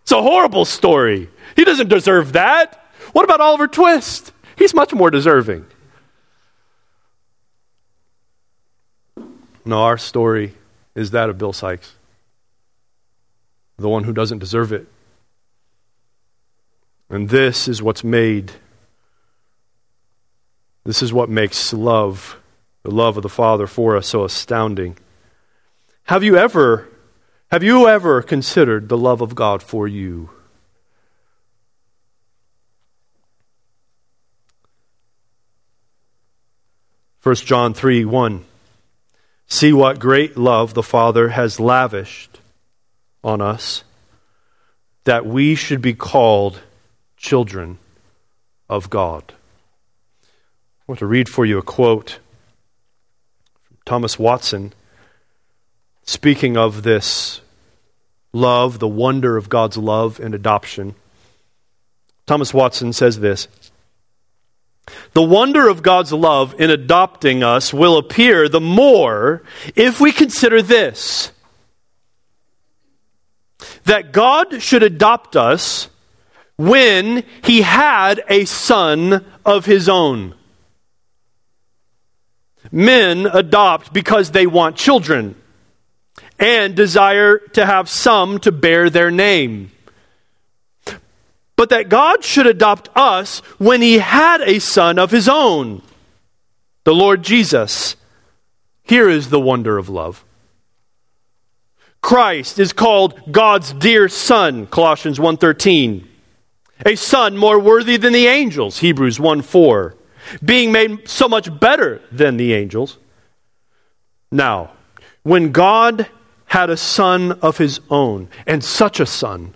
It's 0.03 0.13
a 0.13 0.21
horrible 0.21 0.65
story. 0.65 1.31
He 1.55 1.65
doesn't 1.65 1.89
deserve 1.89 2.33
that. 2.33 2.85
What 3.13 3.25
about 3.25 3.41
Oliver 3.41 3.69
Twist? 3.69 4.33
He's 4.57 4.75
much 4.75 4.93
more 4.93 5.11
deserving. 5.11 5.67
No, 9.65 9.83
our 9.83 9.99
story 9.99 10.55
is 10.95 11.13
that 11.13 11.31
of 11.31 11.39
Bill 11.39 11.53
Sikes, 11.53 11.95
the 13.79 13.89
one 13.89 14.05
who 14.05 14.13
doesn't 14.13 14.39
deserve 14.39 14.73
it. 14.73 14.89
And 17.09 17.29
this 17.29 17.69
is 17.69 17.83
what's 17.83 18.03
made, 18.03 18.53
this 20.85 21.03
is 21.03 21.13
what 21.13 21.29
makes 21.29 21.73
love, 21.73 22.37
the 22.83 22.91
love 22.91 23.17
of 23.17 23.23
the 23.23 23.29
Father 23.29 23.67
for 23.67 23.97
us, 23.97 24.09
so 24.09 24.25
astounding. 24.25 24.97
Have 26.05 26.25
you 26.25 26.37
ever, 26.37 26.89
have 27.51 27.63
you 27.63 27.89
ever 27.89 28.23
considered 28.23 28.89
the 28.89 28.99
love 28.99 29.21
of 29.21 29.35
God 29.35 29.63
for 29.63 29.87
you? 29.87 30.31
1 37.23 37.37
John 37.37 37.73
3 37.73 38.05
1. 38.05 38.45
See 39.47 39.73
what 39.73 40.01
great 40.01 40.37
love 40.37 40.75
the 40.75 40.83
Father 40.83 41.29
has 41.29 41.61
lavished 41.61 42.41
on 43.23 43.41
us, 43.41 43.85
that 45.05 45.25
we 45.25 45.55
should 45.55 45.81
be 45.81 45.95
called 45.95 46.61
children 47.17 47.79
of 48.69 48.91
God. 48.91 49.35
I 50.83 50.85
want 50.89 50.99
to 50.99 51.07
read 51.07 51.29
for 51.29 51.47
you 51.47 51.59
a 51.59 51.63
quote 51.63 52.19
from 53.63 53.77
Thomas 53.85 54.19
Watson 54.19 54.73
speaking 56.03 56.57
of 56.57 56.83
this 56.83 57.41
love, 58.33 58.81
the 58.81 58.89
wonder 58.89 59.37
of 59.37 59.49
God's 59.49 59.77
love 59.77 60.19
and 60.19 60.35
adoption. 60.35 60.97
Thomas 62.27 62.53
Watson 62.53 62.93
says 62.93 63.21
this 63.21 63.47
the 65.13 65.23
wonder 65.23 65.69
of 65.69 65.85
God's 65.85 66.13
love 66.13 66.61
in 66.61 66.69
adopting 66.69 67.45
us 67.45 67.73
will 67.73 67.97
appear 67.97 68.49
the 68.49 68.61
more 68.61 69.45
if 69.77 70.01
we 70.01 70.11
consider 70.11 70.63
this 70.63 71.31
that 73.85 74.11
God 74.11 74.61
should 74.61 74.83
adopt 74.83 75.37
us 75.37 75.89
when 76.57 77.23
he 77.45 77.63
had 77.63 78.21
a 78.29 78.47
son 78.47 79.25
of 79.45 79.67
his 79.67 79.89
own. 79.89 80.35
Men 82.73 83.27
adopt 83.27 83.93
because 83.93 84.31
they 84.31 84.47
want 84.47 84.77
children 84.77 85.37
and 86.39 86.75
desire 86.75 87.39
to 87.39 87.65
have 87.65 87.89
some 87.89 88.39
to 88.41 88.51
bear 88.51 88.91
their 88.91 89.11
name 89.11 89.71
but 91.63 91.69
that 91.69 91.89
God 91.89 92.25
should 92.25 92.49
adopt 92.49 92.89
us 92.97 93.39
when 93.59 93.83
he 93.83 93.99
had 93.99 94.41
a 94.41 94.59
son 94.59 94.99
of 94.99 95.13
his 95.13 95.29
own, 95.29 95.81
the 96.83 96.93
Lord 96.93 97.23
Jesus. 97.23 97.95
Here 98.83 99.09
is 99.09 99.31
the 99.31 99.39
wonder 99.39 99.79
of 99.79 99.89
love. 99.89 100.25
Christ 102.01 102.59
is 102.59 102.73
called 102.73 103.31
God's 103.31 103.73
dear 103.75 104.09
son, 104.09 104.67
Colossians 104.67 105.21
1:13. 105.21 106.09
A 106.85 106.97
son 106.97 107.37
more 107.37 107.61
worthy 107.61 107.97
than 107.97 108.13
the 108.13 108.27
angels, 108.27 108.81
Hebrews 108.81 109.21
1:4, 109.21 109.95
being 110.45 110.73
made 110.73 111.09
so 111.09 111.29
much 111.29 111.59
better 111.61 112.01
than 112.11 112.37
the 112.37 112.55
angels. 112.55 112.99
Now, 114.31 114.73
when 115.23 115.53
God 115.53 116.09
had 116.47 116.71
a 116.71 116.77
son 116.77 117.33
of 117.41 117.59
his 117.59 117.81
own, 117.91 118.29
and 118.47 118.63
such 118.63 119.01
a 119.01 119.07
son, 119.07 119.55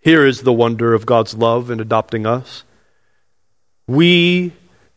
here 0.00 0.26
is 0.26 0.42
the 0.42 0.52
wonder 0.52 0.94
of 0.94 1.06
God's 1.06 1.34
love 1.34 1.70
in 1.70 1.80
adopting 1.80 2.26
us. 2.26 2.64
We 3.86 4.52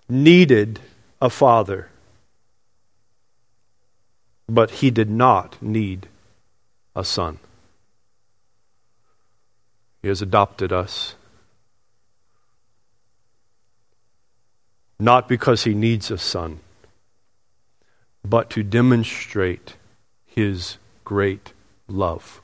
needed 0.10 0.80
a 1.22 1.30
father, 1.30 1.90
but 4.48 4.72
he 4.72 4.92
did 4.92 5.10
not 5.10 5.62
need 5.62 6.08
a 6.96 7.06
son. 7.06 7.40
He 10.02 10.08
has 10.08 10.22
adopted 10.22 10.74
us. 10.74 11.16
Not 15.02 15.28
because 15.28 15.64
he 15.64 15.74
needs 15.74 16.12
a 16.12 16.18
son, 16.20 16.60
but 18.24 18.52
to 18.52 18.62
demonstrate 18.62 19.76
his 20.28 20.78
great 21.04 21.54
love. 21.88 22.40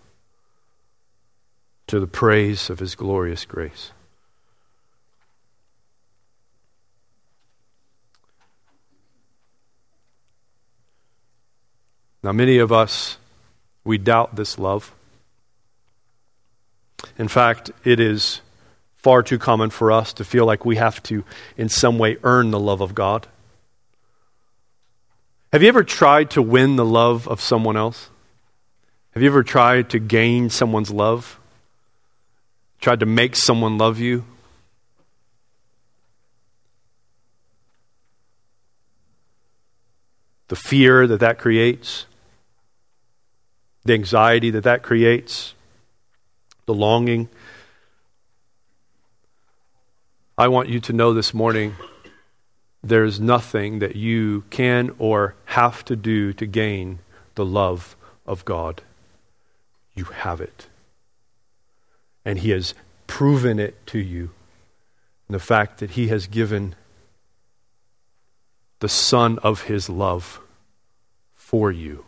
to 1.88 2.02
the 2.02 2.08
praise 2.08 2.70
of 2.70 2.80
his 2.80 2.96
glorious 2.96 3.46
grace. 3.46 3.92
Now, 12.22 12.34
many 12.34 12.58
of 12.58 12.74
us, 12.74 13.18
we 13.86 13.98
doubt 13.98 14.36
this 14.36 14.60
love. 14.60 14.94
In 17.18 17.30
fact, 17.30 17.72
it 17.86 18.02
is 18.02 18.42
far 18.98 19.24
too 19.24 19.38
common 19.38 19.70
for 19.70 19.92
us 19.92 20.14
to 20.14 20.24
feel 20.26 20.46
like 20.46 20.66
we 20.66 20.76
have 20.76 21.02
to, 21.04 21.24
in 21.56 21.70
some 21.70 21.98
way, 21.98 22.18
earn 22.24 22.52
the 22.52 22.60
love 22.60 22.82
of 22.82 22.94
God. 22.94 23.28
Have 25.54 25.64
you 25.64 25.70
ever 25.70 25.84
tried 25.84 26.30
to 26.32 26.42
win 26.42 26.76
the 26.76 26.86
love 26.86 27.28
of 27.28 27.40
someone 27.40 27.78
else? 27.78 28.10
Have 29.12 29.24
you 29.24 29.30
ever 29.30 29.44
tried 29.44 29.90
to 29.92 30.00
gain 30.00 30.50
someone's 30.50 30.92
love? 30.92 31.40
Tried 32.82 33.00
to 33.00 33.06
make 33.06 33.36
someone 33.36 33.78
love 33.78 34.00
you? 34.00 34.26
The 40.50 40.56
fear 40.56 41.08
that 41.08 41.20
that 41.20 41.40
creates, 41.40 42.06
the 43.84 43.94
anxiety 43.94 44.50
that 44.52 44.64
that 44.64 44.84
creates, 44.84 45.56
the 46.66 46.74
longing. 46.74 47.30
I 50.40 50.50
want 50.50 50.70
you 50.70 50.80
to 50.82 50.94
know 50.94 51.14
this 51.14 51.34
morning 51.34 51.76
there's 52.84 53.20
nothing 53.20 53.80
that 53.80 53.96
you 53.96 54.44
can 54.52 54.94
or 55.00 55.34
have 55.46 55.84
to 55.86 55.96
do 55.96 56.32
to 56.34 56.46
gain 56.46 57.00
the 57.34 57.46
love 57.46 57.96
of 58.28 58.46
God. 58.46 58.84
You 59.96 60.04
have 60.04 60.40
it. 60.40 60.68
And 62.24 62.38
He 62.38 62.52
has 62.52 62.76
proven 63.08 63.58
it 63.58 63.88
to 63.88 63.98
you. 63.98 64.30
And 65.28 65.34
the 65.34 65.40
fact 65.40 65.80
that 65.80 65.92
He 65.92 66.10
has 66.10 66.28
given 66.28 66.76
the 68.80 68.90
Son 68.90 69.40
of 69.40 69.64
His 69.64 69.90
love 69.90 70.40
for 71.34 71.72
you. 71.72 72.06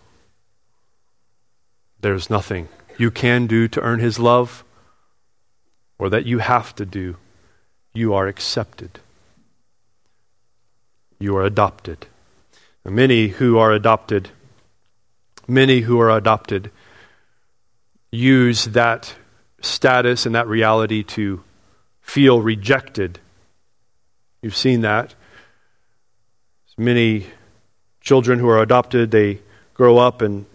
There's 2.00 2.30
nothing 2.30 2.70
you 2.96 3.10
can 3.10 3.48
do 3.48 3.68
to 3.70 3.82
earn 3.82 4.00
His 4.00 4.20
love 4.20 4.64
or 5.98 6.12
that 6.12 6.28
you 6.28 6.38
have 6.38 6.76
to 6.76 6.86
do. 6.86 7.18
You 7.94 8.14
are 8.14 8.28
accepted. 8.28 9.00
You 11.20 11.36
are 11.38 11.44
adopted. 11.44 12.08
Many 12.86 13.28
who 13.28 13.58
are 13.58 13.72
adopted, 13.72 14.30
many 15.48 15.82
who 15.82 16.00
are 16.00 16.10
adopted 16.10 16.72
use 18.12 18.66
that 18.66 19.16
status 19.62 20.26
and 20.26 20.34
that 20.34 20.48
reality 20.48 21.04
to 21.04 21.44
feel 22.02 22.42
rejected. 22.42 23.20
You've 24.42 24.56
seen 24.56 24.82
that. 24.82 25.14
Many 26.78 27.28
children 28.00 28.40
who 28.40 28.48
are 28.48 28.62
adopted, 28.62 29.12
they 29.12 29.40
grow 29.74 29.98
up 29.98 30.22
and 30.22 30.46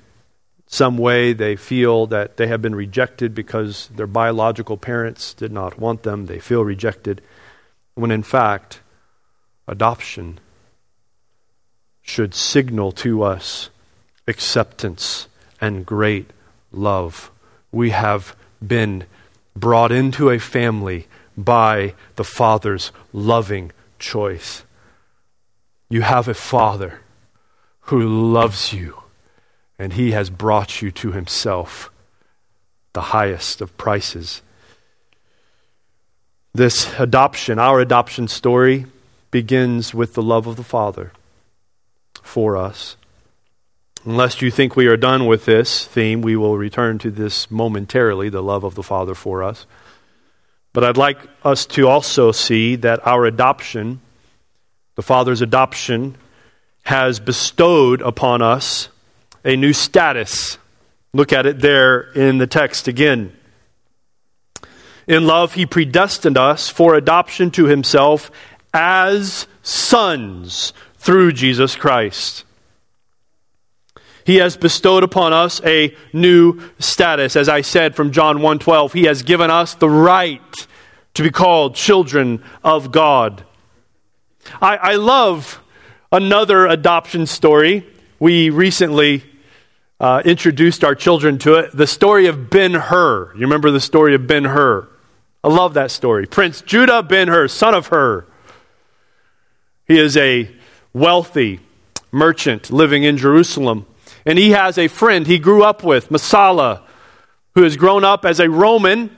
some 0.74 0.98
way 0.98 1.32
they 1.32 1.54
feel 1.54 2.04
that 2.08 2.36
they 2.36 2.48
have 2.48 2.60
been 2.60 2.74
rejected 2.74 3.32
because 3.32 3.86
their 3.94 4.08
biological 4.08 4.76
parents 4.76 5.32
did 5.32 5.52
not 5.52 5.78
want 5.78 6.02
them. 6.02 6.26
They 6.26 6.40
feel 6.40 6.64
rejected. 6.64 7.22
When 7.94 8.10
in 8.10 8.24
fact, 8.24 8.80
adoption 9.68 10.40
should 12.02 12.34
signal 12.34 12.90
to 12.90 13.22
us 13.22 13.70
acceptance 14.26 15.28
and 15.60 15.86
great 15.86 16.30
love. 16.72 17.30
We 17.70 17.90
have 17.90 18.34
been 18.60 19.04
brought 19.54 19.92
into 19.92 20.28
a 20.28 20.40
family 20.40 21.06
by 21.36 21.94
the 22.16 22.24
Father's 22.24 22.90
loving 23.12 23.70
choice. 24.00 24.64
You 25.88 26.02
have 26.02 26.26
a 26.26 26.34
Father 26.34 26.98
who 27.82 28.02
loves 28.02 28.72
you 28.72 29.03
and 29.78 29.94
he 29.94 30.12
has 30.12 30.30
brought 30.30 30.82
you 30.82 30.90
to 30.90 31.12
himself, 31.12 31.90
the 32.92 33.00
highest 33.00 33.60
of 33.60 33.76
prices. 33.76 34.42
This 36.52 36.98
adoption, 36.98 37.58
our 37.58 37.80
adoption 37.80 38.28
story, 38.28 38.86
begins 39.30 39.92
with 39.92 40.14
the 40.14 40.22
love 40.22 40.46
of 40.46 40.56
the 40.56 40.62
Father 40.62 41.12
for 42.22 42.56
us. 42.56 42.96
Unless 44.04 44.42
you 44.42 44.50
think 44.50 44.76
we 44.76 44.86
are 44.86 44.96
done 44.96 45.26
with 45.26 45.46
this 45.46 45.86
theme, 45.86 46.22
we 46.22 46.36
will 46.36 46.56
return 46.56 46.98
to 46.98 47.10
this 47.10 47.50
momentarily 47.50 48.28
the 48.28 48.42
love 48.42 48.62
of 48.62 48.74
the 48.74 48.82
Father 48.82 49.14
for 49.14 49.42
us. 49.42 49.66
But 50.72 50.84
I'd 50.84 50.96
like 50.96 51.18
us 51.42 51.66
to 51.66 51.88
also 51.88 52.30
see 52.32 52.76
that 52.76 53.04
our 53.06 53.24
adoption, 53.24 54.00
the 54.94 55.02
Father's 55.02 55.40
adoption, 55.40 56.16
has 56.82 57.18
bestowed 57.18 58.02
upon 58.02 58.42
us 58.42 58.88
a 59.44 59.56
new 59.56 59.72
status. 59.72 60.58
Look 61.12 61.32
at 61.32 61.46
it 61.46 61.60
there 61.60 62.00
in 62.12 62.38
the 62.38 62.46
text 62.46 62.88
again. 62.88 63.32
In 65.06 65.26
love, 65.26 65.54
he 65.54 65.66
predestined 65.66 66.38
us 66.38 66.70
for 66.70 66.94
adoption 66.94 67.50
to 67.52 67.66
himself 67.66 68.30
as 68.72 69.46
sons 69.62 70.72
through 70.96 71.32
Jesus 71.32 71.76
Christ. 71.76 72.44
He 74.24 74.36
has 74.36 74.56
bestowed 74.56 75.02
upon 75.02 75.34
us 75.34 75.60
a 75.64 75.94
new 76.14 76.60
status. 76.78 77.36
As 77.36 77.48
I 77.48 77.60
said 77.60 77.94
from 77.94 78.10
John 78.10 78.38
1:12, 78.38 78.94
he 78.94 79.04
has 79.04 79.22
given 79.22 79.50
us 79.50 79.74
the 79.74 79.90
right 79.90 80.66
to 81.12 81.22
be 81.22 81.30
called 81.30 81.74
children 81.74 82.42
of 82.64 82.90
God. 82.90 83.44
I, 84.60 84.76
I 84.76 84.94
love 84.94 85.60
another 86.10 86.66
adoption 86.66 87.26
story. 87.26 87.86
We 88.18 88.48
recently 88.48 89.22
uh, 90.00 90.22
introduced 90.24 90.84
our 90.84 90.94
children 90.94 91.38
to 91.38 91.54
it. 91.54 91.76
The 91.76 91.86
story 91.86 92.26
of 92.26 92.50
Ben 92.50 92.74
Hur. 92.74 93.32
You 93.34 93.40
remember 93.40 93.70
the 93.70 93.80
story 93.80 94.14
of 94.14 94.26
Ben 94.26 94.44
Hur? 94.44 94.88
I 95.42 95.48
love 95.48 95.74
that 95.74 95.90
story. 95.90 96.26
Prince 96.26 96.62
Judah 96.62 97.02
Ben 97.02 97.28
Hur, 97.28 97.48
son 97.48 97.74
of 97.74 97.88
Hur. 97.88 98.26
He 99.86 99.98
is 99.98 100.16
a 100.16 100.50
wealthy 100.92 101.60
merchant 102.10 102.70
living 102.70 103.04
in 103.04 103.16
Jerusalem. 103.16 103.86
And 104.24 104.38
he 104.38 104.50
has 104.50 104.78
a 104.78 104.88
friend 104.88 105.26
he 105.26 105.38
grew 105.38 105.62
up 105.62 105.84
with, 105.84 106.08
Messala, 106.08 106.82
who 107.54 107.62
has 107.62 107.76
grown 107.76 108.04
up 108.04 108.24
as 108.24 108.40
a 108.40 108.48
Roman. 108.48 109.14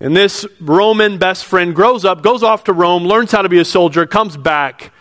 And 0.00 0.16
this 0.16 0.46
Roman 0.60 1.18
best 1.18 1.44
friend 1.44 1.74
grows 1.74 2.04
up, 2.04 2.22
goes 2.22 2.42
off 2.42 2.64
to 2.64 2.72
Rome, 2.72 3.04
learns 3.04 3.30
how 3.32 3.42
to 3.42 3.48
be 3.48 3.58
a 3.58 3.64
soldier, 3.64 4.06
comes 4.06 4.36
back, 4.36 4.92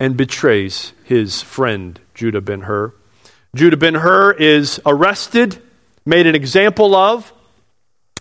and 0.00 0.16
betrays 0.16 0.92
his 1.04 1.42
friend, 1.42 2.00
Judah 2.14 2.40
ben 2.40 2.62
Hur. 2.62 2.94
Judah 3.54 3.76
ben 3.76 3.94
Hur 3.94 4.32
is 4.32 4.80
arrested, 4.84 5.62
made 6.04 6.26
an 6.26 6.34
example 6.34 6.94
of, 6.94 7.32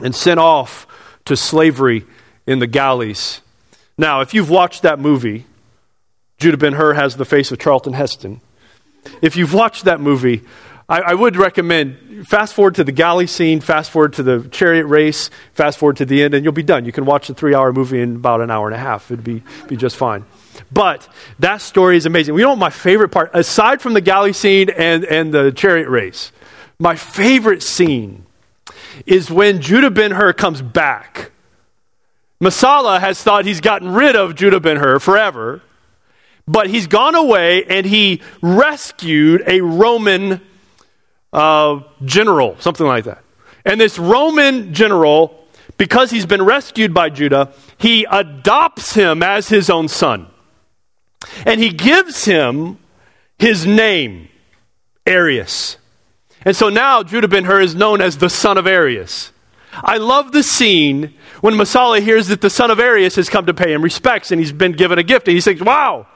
and 0.01 0.15
sent 0.15 0.39
off 0.39 0.87
to 1.25 1.35
slavery 1.35 2.05
in 2.45 2.59
the 2.59 2.67
galleys. 2.67 3.41
Now, 3.97 4.21
if 4.21 4.33
you've 4.33 4.49
watched 4.49 4.83
that 4.83 4.99
movie, 4.99 5.45
Judah 6.37 6.57
ben 6.57 6.73
Hur 6.73 6.93
has 6.93 7.15
the 7.15 7.25
face 7.25 7.51
of 7.51 7.59
Charlton 7.59 7.93
Heston. 7.93 8.41
If 9.21 9.35
you've 9.35 9.53
watched 9.53 9.85
that 9.85 9.99
movie, 9.99 10.43
I, 10.89 11.01
I, 11.01 11.13
would 11.13 11.35
recommend 11.35 12.27
fast 12.27 12.53
forward 12.53 12.75
to 12.75 12.83
the 12.83 12.91
galley 12.91 13.27
scene, 13.27 13.59
fast 13.59 13.91
forward 13.91 14.13
to 14.13 14.23
the 14.23 14.47
chariot 14.49 14.85
race, 14.85 15.29
fast 15.53 15.77
forward 15.77 15.97
to 15.97 16.05
the 16.05 16.23
end, 16.23 16.33
and 16.33 16.43
you'll 16.43 16.53
be 16.53 16.63
done. 16.63 16.85
You 16.85 16.91
can 16.93 17.05
watch 17.05 17.27
the 17.27 17.33
three 17.33 17.53
hour 17.53 17.73
movie 17.73 18.01
in 18.01 18.17
about 18.17 18.39
an 18.39 18.49
hour 18.49 18.67
and 18.67 18.75
a 18.75 18.79
half. 18.79 19.11
It'd 19.11 19.23
be, 19.23 19.43
be 19.67 19.75
just 19.75 19.97
fine. 19.97 20.25
But 20.71 21.07
that 21.39 21.61
story 21.61 21.97
is 21.97 22.05
amazing. 22.05 22.35
You 22.35 22.41
know 22.41 22.55
my 22.55 22.69
favorite 22.69 23.09
part, 23.09 23.31
aside 23.33 23.81
from 23.81 23.93
the 23.93 24.01
galley 24.01 24.33
scene 24.33 24.69
and, 24.69 25.05
and 25.05 25.33
the 25.33 25.51
chariot 25.51 25.89
race, 25.89 26.31
my 26.79 26.95
favorite 26.95 27.63
scene 27.63 28.25
is 29.05 29.31
when 29.31 29.61
Judah 29.61 29.91
ben 29.91 30.11
Hur 30.11 30.33
comes 30.33 30.61
back. 30.61 31.31
Messala 32.41 32.99
has 32.99 33.21
thought 33.23 33.45
he's 33.45 33.61
gotten 33.61 33.93
rid 33.93 34.15
of 34.15 34.35
Judah 34.35 34.59
ben 34.59 34.77
Hur 34.77 34.99
forever, 34.99 35.61
but 36.47 36.67
he's 36.69 36.87
gone 36.87 37.15
away 37.15 37.63
and 37.65 37.85
he 37.85 38.21
rescued 38.41 39.43
a 39.47 39.61
Roman 39.61 40.41
uh, 41.33 41.81
general, 42.05 42.55
something 42.59 42.85
like 42.85 43.05
that. 43.05 43.23
And 43.65 43.81
this 43.81 43.97
Roman 43.97 44.73
general, 44.73 45.45
because 45.77 46.11
he's 46.11 46.25
been 46.25 46.41
rescued 46.41 46.93
by 46.93 47.09
Judah, 47.09 47.53
he 47.77 48.05
adopts 48.09 48.93
him 48.93 49.23
as 49.23 49.49
his 49.49 49.69
own 49.69 49.87
son. 49.87 50.27
And 51.45 51.61
he 51.61 51.69
gives 51.69 52.25
him 52.25 52.77
his 53.39 53.65
name, 53.65 54.29
Arrius. 55.05 55.77
And 56.45 56.55
so 56.55 56.69
now 56.69 57.03
Judah 57.03 57.27
ben 57.27 57.45
Hur 57.45 57.61
is 57.61 57.75
known 57.75 58.01
as 58.01 58.17
the 58.17 58.29
son 58.29 58.57
of 58.57 58.65
Arrius. 58.65 59.31
I 59.73 59.97
love 59.97 60.31
the 60.31 60.43
scene 60.43 61.13
when 61.41 61.53
Messala 61.53 62.01
hears 62.01 62.27
that 62.27 62.41
the 62.41 62.49
son 62.49 62.71
of 62.71 62.79
Arrius 62.79 63.15
has 63.15 63.29
come 63.29 63.45
to 63.45 63.53
pay 63.53 63.73
him 63.73 63.83
respects 63.83 64.31
and 64.31 64.39
he's 64.39 64.51
been 64.51 64.71
given 64.71 64.97
a 64.97 65.03
gift. 65.03 65.27
And 65.27 65.35
he 65.35 65.41
thinks, 65.41 65.61
wow, 65.61 66.07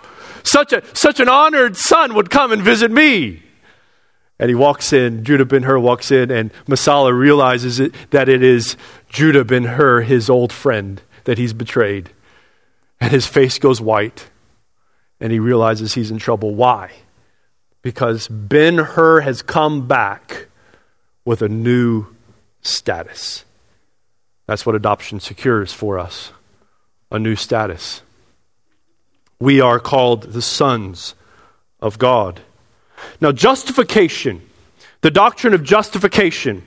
such, 0.44 0.74
a, 0.74 0.84
such 0.96 1.20
an 1.20 1.30
honored 1.30 1.78
son 1.78 2.16
would 2.16 2.30
come 2.30 2.52
and 2.52 2.62
visit 2.62 2.92
me. 2.92 3.44
And 4.40 4.50
he 4.50 4.56
walks 4.56 4.92
in, 4.92 5.24
Judah 5.24 5.46
ben 5.46 5.64
Hur 5.64 5.78
walks 5.78 6.10
in, 6.10 6.32
and 6.32 6.52
Messala 6.66 7.16
realizes 7.16 7.80
it, 7.80 7.94
that 8.10 8.28
it 8.28 8.42
is 8.42 8.76
Judah 9.08 9.46
ben 9.46 9.66
Hur, 9.66 10.02
his 10.02 10.32
old 10.32 10.52
friend, 10.52 11.00
that 11.26 11.38
he's 11.38 11.54
betrayed. 11.54 12.10
And 13.00 13.12
his 13.12 13.28
face 13.28 13.60
goes 13.60 13.80
white, 13.80 14.32
and 15.22 15.32
he 15.32 15.40
realizes 15.40 15.94
he's 15.94 16.12
in 16.12 16.18
trouble. 16.18 16.56
Why? 16.56 16.92
Because 17.84 18.28
Ben 18.28 18.80
Hur 18.80 19.22
has 19.22 19.42
come 19.42 19.88
back 19.88 20.48
with 21.24 21.42
a 21.42 21.48
new 21.48 22.08
status. 22.62 23.46
That's 24.48 24.66
what 24.66 24.76
adoption 24.76 25.20
secures 25.20 25.72
for 25.72 25.98
us 25.98 26.32
a 27.12 27.20
new 27.20 27.36
status. 27.36 28.02
We 29.40 29.60
are 29.60 29.80
called 29.80 30.24
the 30.34 30.42
sons 30.42 31.14
of 31.82 32.00
God. 32.00 32.42
Now, 33.20 33.32
justification, 33.32 34.42
the 35.02 35.12
doctrine 35.12 35.54
of 35.54 35.64
justification, 35.64 36.64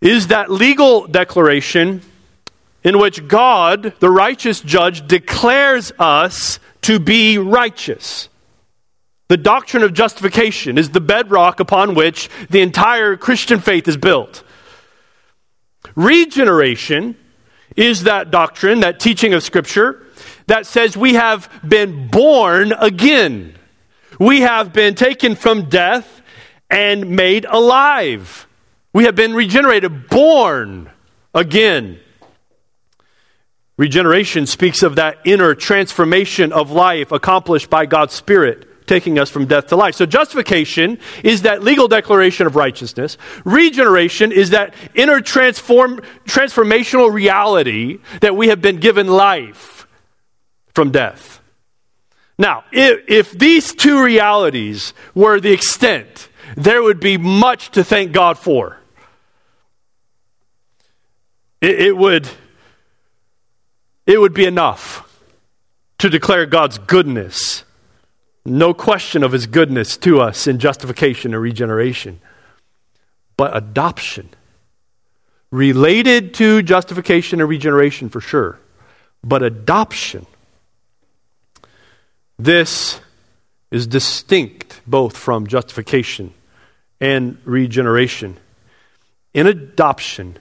is 0.00 0.28
that 0.28 0.50
legal 0.50 1.06
declaration 1.06 2.02
in 2.82 2.98
which 2.98 3.28
God, 3.28 3.94
the 4.00 4.10
righteous 4.10 4.60
judge, 4.60 5.06
declares 5.06 5.92
us 5.98 6.58
to 6.82 6.98
be 6.98 7.38
righteous. 7.38 8.28
The 9.28 9.36
doctrine 9.36 9.82
of 9.82 9.92
justification 9.92 10.76
is 10.78 10.90
the 10.90 11.00
bedrock 11.00 11.60
upon 11.60 11.94
which 11.94 12.28
the 12.48 12.62
entire 12.62 13.16
Christian 13.16 13.60
faith 13.60 13.86
is 13.86 13.96
built. 13.96 14.42
Regeneration 15.94 17.16
is 17.76 18.04
that 18.04 18.30
doctrine, 18.30 18.80
that 18.80 18.98
teaching 18.98 19.34
of 19.34 19.42
Scripture, 19.42 20.04
that 20.46 20.66
says 20.66 20.96
we 20.96 21.14
have 21.14 21.48
been 21.66 22.08
born 22.08 22.72
again. 22.72 23.54
We 24.18 24.40
have 24.40 24.72
been 24.72 24.94
taken 24.96 25.36
from 25.36 25.68
death 25.68 26.22
and 26.68 27.10
made 27.10 27.44
alive. 27.44 28.46
We 28.92 29.04
have 29.04 29.14
been 29.14 29.34
regenerated, 29.34 30.08
born 30.08 30.90
again. 31.34 32.00
Regeneration 33.80 34.44
speaks 34.44 34.82
of 34.82 34.96
that 34.96 35.16
inner 35.24 35.54
transformation 35.54 36.52
of 36.52 36.70
life 36.70 37.12
accomplished 37.12 37.70
by 37.70 37.86
God's 37.86 38.12
Spirit, 38.12 38.86
taking 38.86 39.18
us 39.18 39.30
from 39.30 39.46
death 39.46 39.68
to 39.68 39.76
life. 39.76 39.94
So, 39.94 40.04
justification 40.04 40.98
is 41.24 41.42
that 41.42 41.62
legal 41.62 41.88
declaration 41.88 42.46
of 42.46 42.56
righteousness. 42.56 43.16
Regeneration 43.42 44.32
is 44.32 44.50
that 44.50 44.74
inner 44.94 45.22
transform, 45.22 46.02
transformational 46.26 47.10
reality 47.10 48.00
that 48.20 48.36
we 48.36 48.48
have 48.48 48.60
been 48.60 48.80
given 48.80 49.06
life 49.06 49.86
from 50.74 50.90
death. 50.90 51.40
Now, 52.38 52.64
if, 52.72 53.00
if 53.08 53.30
these 53.32 53.72
two 53.72 54.04
realities 54.04 54.92
were 55.14 55.40
the 55.40 55.52
extent, 55.52 56.28
there 56.54 56.82
would 56.82 57.00
be 57.00 57.16
much 57.16 57.70
to 57.70 57.82
thank 57.82 58.12
God 58.12 58.36
for. 58.36 58.76
It, 61.62 61.80
it 61.80 61.96
would, 61.96 62.28
it 64.10 64.20
would 64.20 64.34
be 64.34 64.44
enough 64.44 65.06
to 65.98 66.10
declare 66.10 66.44
God's 66.46 66.78
goodness. 66.78 67.64
No 68.44 68.74
question 68.74 69.22
of 69.22 69.32
his 69.32 69.46
goodness 69.46 69.96
to 69.98 70.20
us 70.20 70.46
in 70.46 70.58
justification 70.58 71.32
and 71.32 71.42
regeneration. 71.42 72.20
But 73.36 73.56
adoption, 73.56 74.28
related 75.50 76.34
to 76.34 76.62
justification 76.62 77.40
and 77.40 77.48
regeneration 77.48 78.08
for 78.08 78.20
sure, 78.20 78.58
but 79.22 79.42
adoption 79.42 80.26
this 82.40 82.98
is 83.70 83.86
distinct 83.86 84.80
both 84.86 85.14
from 85.14 85.46
justification 85.46 86.32
and 87.00 87.36
regeneration. 87.44 88.38
In 89.34 89.46
adoption, 89.46 90.38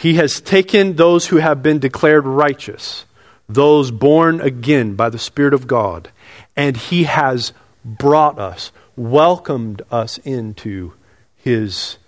he 0.00 0.14
has 0.14 0.40
taken 0.40 0.96
those 0.96 1.26
who 1.26 1.36
have 1.36 1.62
been 1.62 1.78
declared 1.78 2.26
righteous, 2.26 3.04
those 3.50 3.90
born 3.90 4.40
again 4.40 4.94
by 4.94 5.10
the 5.10 5.18
Spirit 5.18 5.52
of 5.52 5.66
God, 5.66 6.10
and 6.56 6.74
he 6.74 7.04
has 7.04 7.52
brought 7.84 8.38
us, 8.38 8.72
welcomed 8.96 9.82
us 9.90 10.16
into 10.18 10.94
his 11.36 11.98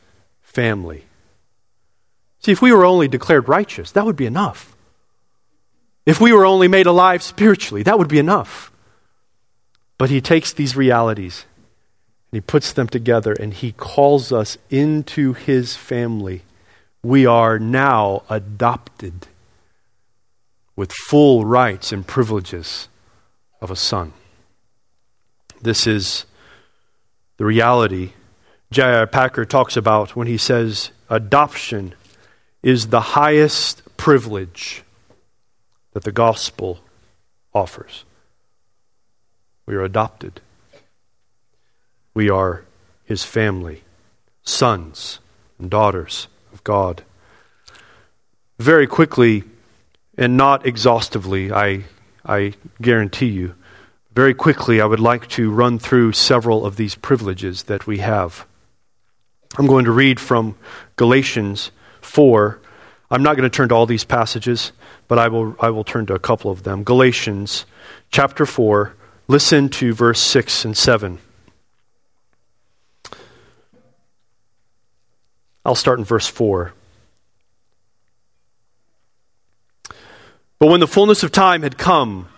family. 0.40 1.04
See, 2.40 2.52
if 2.52 2.62
we 2.62 2.72
were 2.72 2.86
only 2.86 3.08
declared 3.08 3.46
righteous, 3.46 3.92
that 3.92 4.06
would 4.06 4.16
be 4.16 4.26
enough. 4.26 4.74
If 6.06 6.18
we 6.18 6.32
were 6.32 6.46
only 6.46 6.68
made 6.68 6.86
alive 6.86 7.22
spiritually, 7.22 7.82
that 7.82 7.98
would 7.98 8.08
be 8.08 8.18
enough. 8.18 8.72
But 9.98 10.08
he 10.08 10.22
takes 10.22 10.50
these 10.50 10.74
realities 10.74 11.44
and 12.32 12.38
he 12.38 12.40
puts 12.40 12.72
them 12.72 12.88
together 12.88 13.34
and 13.34 13.52
he 13.52 13.72
calls 13.72 14.32
us 14.32 14.56
into 14.70 15.34
his 15.34 15.76
family. 15.76 16.42
We 17.02 17.26
are 17.26 17.58
now 17.58 18.22
adopted 18.30 19.26
with 20.76 20.92
full 20.92 21.44
rights 21.44 21.92
and 21.92 22.06
privileges 22.06 22.88
of 23.60 23.70
a 23.70 23.76
son. 23.76 24.12
This 25.60 25.86
is 25.86 26.26
the 27.36 27.44
reality 27.44 28.12
J.I. 28.72 29.04
Packer 29.04 29.44
talks 29.44 29.76
about 29.76 30.16
when 30.16 30.26
he 30.26 30.38
says 30.38 30.92
adoption 31.10 31.94
is 32.62 32.86
the 32.86 33.00
highest 33.00 33.82
privilege 33.98 34.82
that 35.92 36.04
the 36.04 36.12
gospel 36.12 36.80
offers. 37.52 38.04
We 39.66 39.74
are 39.74 39.84
adopted. 39.84 40.40
We 42.14 42.30
are 42.30 42.64
his 43.04 43.24
family, 43.24 43.82
sons 44.42 45.18
and 45.58 45.70
daughters 45.70 46.28
God. 46.64 47.02
Very 48.58 48.86
quickly, 48.86 49.44
and 50.16 50.36
not 50.36 50.66
exhaustively, 50.66 51.52
I, 51.52 51.84
I 52.24 52.54
guarantee 52.80 53.28
you, 53.28 53.54
very 54.14 54.34
quickly, 54.34 54.80
I 54.80 54.84
would 54.84 55.00
like 55.00 55.26
to 55.30 55.50
run 55.50 55.78
through 55.78 56.12
several 56.12 56.66
of 56.66 56.76
these 56.76 56.94
privileges 56.94 57.64
that 57.64 57.86
we 57.86 57.98
have. 57.98 58.46
I'm 59.56 59.66
going 59.66 59.86
to 59.86 59.92
read 59.92 60.20
from 60.20 60.56
Galatians 60.96 61.70
4. 62.02 62.60
I'm 63.10 63.22
not 63.22 63.36
going 63.36 63.50
to 63.50 63.54
turn 63.54 63.70
to 63.70 63.74
all 63.74 63.86
these 63.86 64.04
passages, 64.04 64.72
but 65.08 65.18
I 65.18 65.28
will, 65.28 65.56
I 65.60 65.70
will 65.70 65.84
turn 65.84 66.06
to 66.06 66.14
a 66.14 66.18
couple 66.18 66.50
of 66.50 66.62
them. 66.62 66.84
Galatians 66.84 67.64
chapter 68.10 68.44
4, 68.44 68.94
Listen 69.28 69.68
to 69.70 69.94
verse 69.94 70.20
6 70.20 70.66
and 70.66 70.76
7. 70.76 71.18
I'll 75.64 75.74
start 75.74 75.98
in 75.98 76.04
verse 76.04 76.26
4. 76.26 76.72
But 80.58 80.66
when 80.68 80.80
the 80.80 80.86
fullness 80.86 81.22
of 81.22 81.32
time 81.32 81.62
had 81.62 81.76
come, 81.76 82.28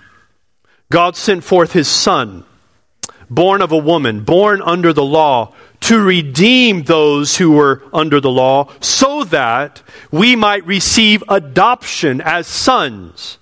God 0.90 1.16
sent 1.16 1.44
forth 1.44 1.72
his 1.72 1.88
Son, 1.88 2.44
born 3.28 3.60
of 3.60 3.72
a 3.72 3.78
woman, 3.78 4.24
born 4.24 4.62
under 4.62 4.92
the 4.92 5.04
law, 5.04 5.54
to 5.80 6.02
redeem 6.02 6.84
those 6.84 7.37
who 7.37 7.50
were 7.50 7.82
under 7.92 8.20
the 8.20 8.30
law, 8.30 8.70
so 8.80 9.24
that 9.24 9.82
we 10.10 10.37
might 10.37 10.64
receive 10.66 11.22
adoption 11.28 12.20
as 12.22 12.46
sons. 12.46 13.38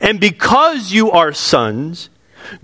And 0.00 0.18
because 0.18 0.92
you 0.92 1.10
are 1.10 1.32
sons, 1.32 2.08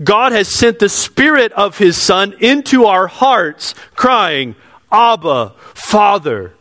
God 0.03 0.31
has 0.31 0.53
sent 0.53 0.79
the 0.79 0.89
Spirit 0.89 1.51
of 1.53 1.77
His 1.77 2.01
Son 2.01 2.33
into 2.39 2.85
our 2.85 3.07
hearts, 3.07 3.75
crying, 3.95 4.55
Abba, 4.93 5.55
Father. 5.73 6.53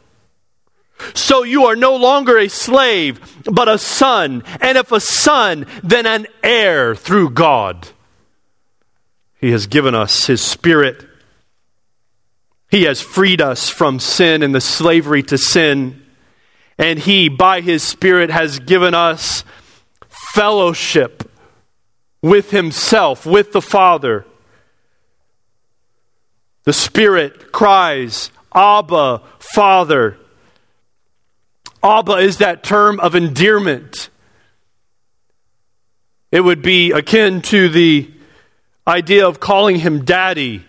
So 1.15 1.43
you 1.43 1.67
are 1.67 1.77
no 1.77 1.97
longer 1.97 2.39
a 2.39 2.49
slave, 2.49 3.21
but 3.45 3.69
a 3.69 3.79
son. 3.79 4.43
And 4.61 4.79
if 4.79 4.91
a 4.91 5.01
son, 5.01 5.67
then 5.83 6.07
an 6.07 6.27
heir 6.43 6.95
through 6.95 7.31
God. 7.31 7.89
He 9.41 9.51
has 9.51 9.67
given 9.67 9.95
us 9.95 10.27
His 10.27 10.41
Spirit. 10.41 11.05
He 12.71 12.85
has 12.85 13.01
freed 13.01 13.41
us 13.41 13.69
from 13.69 14.01
sin 14.01 14.43
and 14.43 14.55
the 14.55 14.61
slavery 14.61 15.23
to 15.25 15.37
sin. 15.37 16.03
And 16.79 16.99
He, 16.99 17.29
by 17.29 17.61
His 17.61 17.83
Spirit, 17.83 18.31
has 18.31 18.59
given 18.61 18.95
us 18.95 19.45
fellowship 20.33 21.29
with 22.23 22.51
himself, 22.53 23.27
with 23.27 23.53
the 23.53 23.61
Father. 23.61 24.25
The 26.65 26.73
Spirit 26.73 27.53
cries, 27.53 28.31
Abba, 28.55 29.23
Father. 29.39 30.17
Abba 31.83 32.19
is 32.19 32.39
that 32.39 32.63
term 32.63 33.01
of 33.01 33.15
endearment. 33.15 34.11
It 36.31 36.41
would 36.41 36.63
be 36.63 36.93
akin 36.93 37.43
to 37.43 37.69
the 37.69 38.11
idea 38.87 39.27
of 39.27 39.41
calling 39.41 39.77
him 39.77 40.05
daddy. 40.05 40.65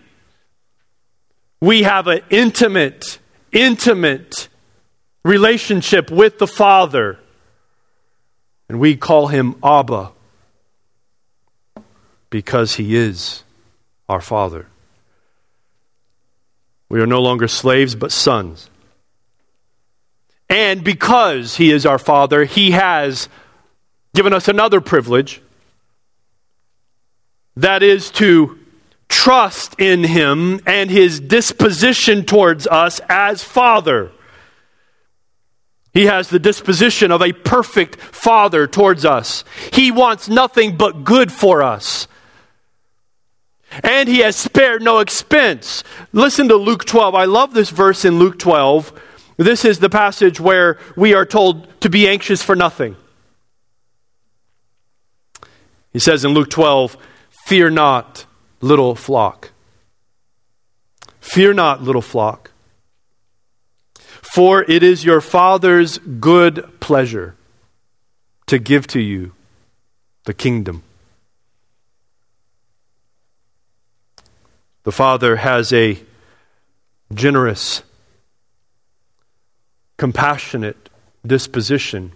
We 1.60 1.84
have 1.84 2.08
an 2.08 2.20
intimate, 2.28 3.18
intimate 3.52 4.48
relationship 5.24 6.10
with 6.10 6.38
the 6.38 6.46
Father, 6.46 7.18
and 8.68 8.78
we 8.80 8.96
call 8.96 9.28
him 9.28 9.54
Abba 9.62 10.12
because 12.30 12.74
he 12.74 12.96
is 12.96 13.44
our 14.08 14.20
Father. 14.20 14.66
We 16.88 17.00
are 17.00 17.06
no 17.06 17.20
longer 17.20 17.48
slaves, 17.48 17.94
but 17.94 18.12
sons. 18.12 18.70
And 20.48 20.84
because 20.84 21.56
He 21.56 21.70
is 21.70 21.86
our 21.86 21.98
Father, 21.98 22.44
He 22.44 22.72
has 22.72 23.28
given 24.14 24.32
us 24.32 24.48
another 24.48 24.80
privilege 24.80 25.42
that 27.56 27.82
is 27.82 28.10
to 28.12 28.58
trust 29.08 29.74
in 29.78 30.04
Him 30.04 30.60
and 30.66 30.90
His 30.90 31.20
disposition 31.20 32.24
towards 32.24 32.66
us 32.66 33.00
as 33.08 33.42
Father. 33.42 34.12
He 35.92 36.06
has 36.06 36.28
the 36.28 36.40
disposition 36.40 37.12
of 37.12 37.22
a 37.22 37.32
perfect 37.32 37.96
Father 38.00 38.66
towards 38.66 39.04
us. 39.04 39.44
He 39.72 39.92
wants 39.92 40.28
nothing 40.28 40.76
but 40.76 41.04
good 41.04 41.30
for 41.30 41.62
us. 41.62 42.08
And 43.82 44.08
He 44.08 44.18
has 44.18 44.36
spared 44.36 44.82
no 44.82 45.00
expense. 45.00 45.82
Listen 46.12 46.48
to 46.48 46.56
Luke 46.56 46.84
12. 46.84 47.14
I 47.14 47.24
love 47.24 47.54
this 47.54 47.70
verse 47.70 48.04
in 48.04 48.18
Luke 48.18 48.38
12. 48.38 49.00
This 49.36 49.64
is 49.64 49.80
the 49.80 49.90
passage 49.90 50.38
where 50.38 50.78
we 50.96 51.14
are 51.14 51.26
told 51.26 51.80
to 51.80 51.90
be 51.90 52.08
anxious 52.08 52.42
for 52.42 52.54
nothing. 52.54 52.96
He 55.92 55.98
says 55.98 56.24
in 56.24 56.32
Luke 56.32 56.50
12, 56.50 56.96
Fear 57.46 57.70
not, 57.70 58.26
little 58.60 58.94
flock. 58.94 59.50
Fear 61.20 61.54
not, 61.54 61.82
little 61.82 62.02
flock. 62.02 62.50
For 64.34 64.64
it 64.68 64.82
is 64.82 65.04
your 65.04 65.20
Father's 65.20 65.98
good 65.98 66.80
pleasure 66.80 67.36
to 68.46 68.58
give 68.58 68.86
to 68.88 69.00
you 69.00 69.32
the 70.24 70.34
kingdom. 70.34 70.82
The 74.84 74.92
Father 74.92 75.36
has 75.36 75.72
a 75.72 75.98
generous, 77.12 77.82
compassionate 79.96 80.90
disposition 81.26 82.12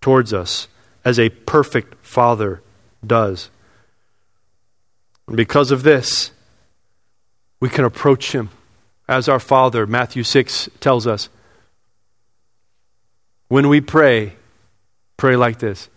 towards 0.00 0.32
us, 0.32 0.68
as 1.04 1.18
a 1.18 1.30
perfect 1.30 1.94
Father 2.04 2.62
does. 3.06 3.48
And 5.26 5.36
because 5.36 5.70
of 5.70 5.82
this, 5.82 6.30
we 7.60 7.68
can 7.68 7.84
approach 7.84 8.32
Him 8.32 8.50
as 9.08 9.28
our 9.28 9.40
Father. 9.40 9.86
Matthew 9.86 10.22
6 10.22 10.68
tells 10.80 11.06
us. 11.06 11.30
When 13.48 13.68
we 13.68 13.80
pray, 13.80 14.34
pray 15.16 15.36
like 15.36 15.58
this 15.58 15.88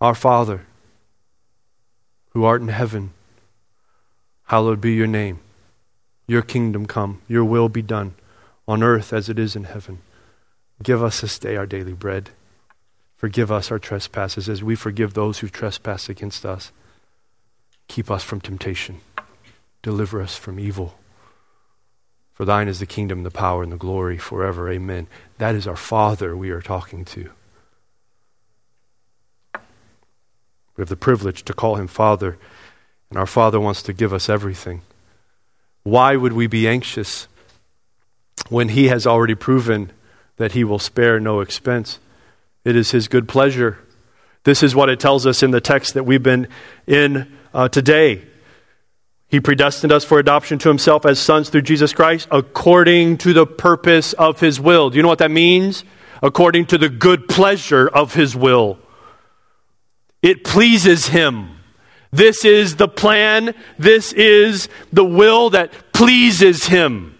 Our 0.00 0.14
Father, 0.14 0.64
who 2.30 2.44
art 2.44 2.62
in 2.62 2.68
heaven, 2.68 3.12
hallowed 4.46 4.80
be 4.80 4.92
your 4.92 5.06
name. 5.06 5.40
Your 6.26 6.42
kingdom 6.42 6.86
come, 6.86 7.22
your 7.28 7.44
will 7.44 7.68
be 7.68 7.82
done, 7.82 8.14
on 8.66 8.82
earth 8.82 9.12
as 9.12 9.28
it 9.28 9.38
is 9.38 9.54
in 9.54 9.64
heaven. 9.64 9.98
Give 10.82 11.02
us 11.02 11.20
this 11.20 11.38
day 11.38 11.56
our 11.56 11.66
daily 11.66 11.92
bread. 11.92 12.30
Forgive 13.16 13.50
us 13.50 13.70
our 13.70 13.78
trespasses 13.78 14.48
as 14.48 14.62
we 14.62 14.74
forgive 14.74 15.14
those 15.14 15.38
who 15.38 15.48
trespass 15.48 16.08
against 16.08 16.44
us. 16.44 16.72
Keep 17.88 18.10
us 18.10 18.22
from 18.22 18.40
temptation. 18.40 19.00
Deliver 19.82 20.20
us 20.20 20.36
from 20.36 20.60
evil. 20.60 20.98
For 22.34 22.44
thine 22.44 22.68
is 22.68 22.80
the 22.80 22.86
kingdom, 22.86 23.22
the 23.22 23.30
power, 23.30 23.62
and 23.62 23.72
the 23.72 23.76
glory 23.76 24.18
forever. 24.18 24.70
Amen. 24.70 25.06
That 25.38 25.54
is 25.54 25.66
our 25.66 25.76
Father 25.76 26.36
we 26.36 26.50
are 26.50 26.60
talking 26.60 27.04
to. 27.06 27.30
We 29.54 30.82
have 30.82 30.90
the 30.90 30.96
privilege 30.96 31.44
to 31.44 31.54
call 31.54 31.76
him 31.76 31.86
Father, 31.86 32.36
and 33.10 33.18
our 33.18 33.26
Father 33.26 33.60
wants 33.60 33.82
to 33.84 33.92
give 33.92 34.12
us 34.12 34.28
everything. 34.28 34.82
Why 35.82 36.16
would 36.16 36.32
we 36.32 36.46
be 36.46 36.66
anxious 36.66 37.28
when 38.48 38.70
he 38.70 38.88
has 38.88 39.06
already 39.06 39.34
proven 39.34 39.92
that 40.36 40.52
he 40.52 40.64
will 40.64 40.78
spare 40.78 41.20
no 41.20 41.40
expense? 41.40 41.98
It 42.66 42.74
is 42.74 42.90
His 42.90 43.06
good 43.06 43.28
pleasure. 43.28 43.78
This 44.42 44.64
is 44.64 44.74
what 44.74 44.88
it 44.88 44.98
tells 44.98 45.24
us 45.24 45.44
in 45.44 45.52
the 45.52 45.60
text 45.60 45.94
that 45.94 46.02
we've 46.02 46.22
been 46.22 46.48
in 46.84 47.32
uh, 47.54 47.68
today. 47.68 48.24
He 49.28 49.38
predestined 49.38 49.92
us 49.92 50.04
for 50.04 50.18
adoption 50.18 50.58
to 50.58 50.68
Himself 50.68 51.06
as 51.06 51.20
sons 51.20 51.48
through 51.48 51.62
Jesus 51.62 51.92
Christ 51.92 52.26
according 52.32 53.18
to 53.18 53.32
the 53.32 53.46
purpose 53.46 54.14
of 54.14 54.40
His 54.40 54.58
will. 54.60 54.90
Do 54.90 54.96
you 54.96 55.02
know 55.02 55.08
what 55.08 55.20
that 55.20 55.30
means? 55.30 55.84
According 56.24 56.66
to 56.66 56.78
the 56.78 56.88
good 56.88 57.28
pleasure 57.28 57.86
of 57.86 58.14
His 58.14 58.34
will. 58.34 58.80
It 60.20 60.42
pleases 60.42 61.06
Him. 61.06 61.55
This 62.16 62.44
is 62.46 62.76
the 62.76 62.88
plan. 62.88 63.54
This 63.78 64.12
is 64.14 64.68
the 64.92 65.04
will 65.04 65.50
that 65.50 65.92
pleases 65.92 66.66
Him 66.66 67.16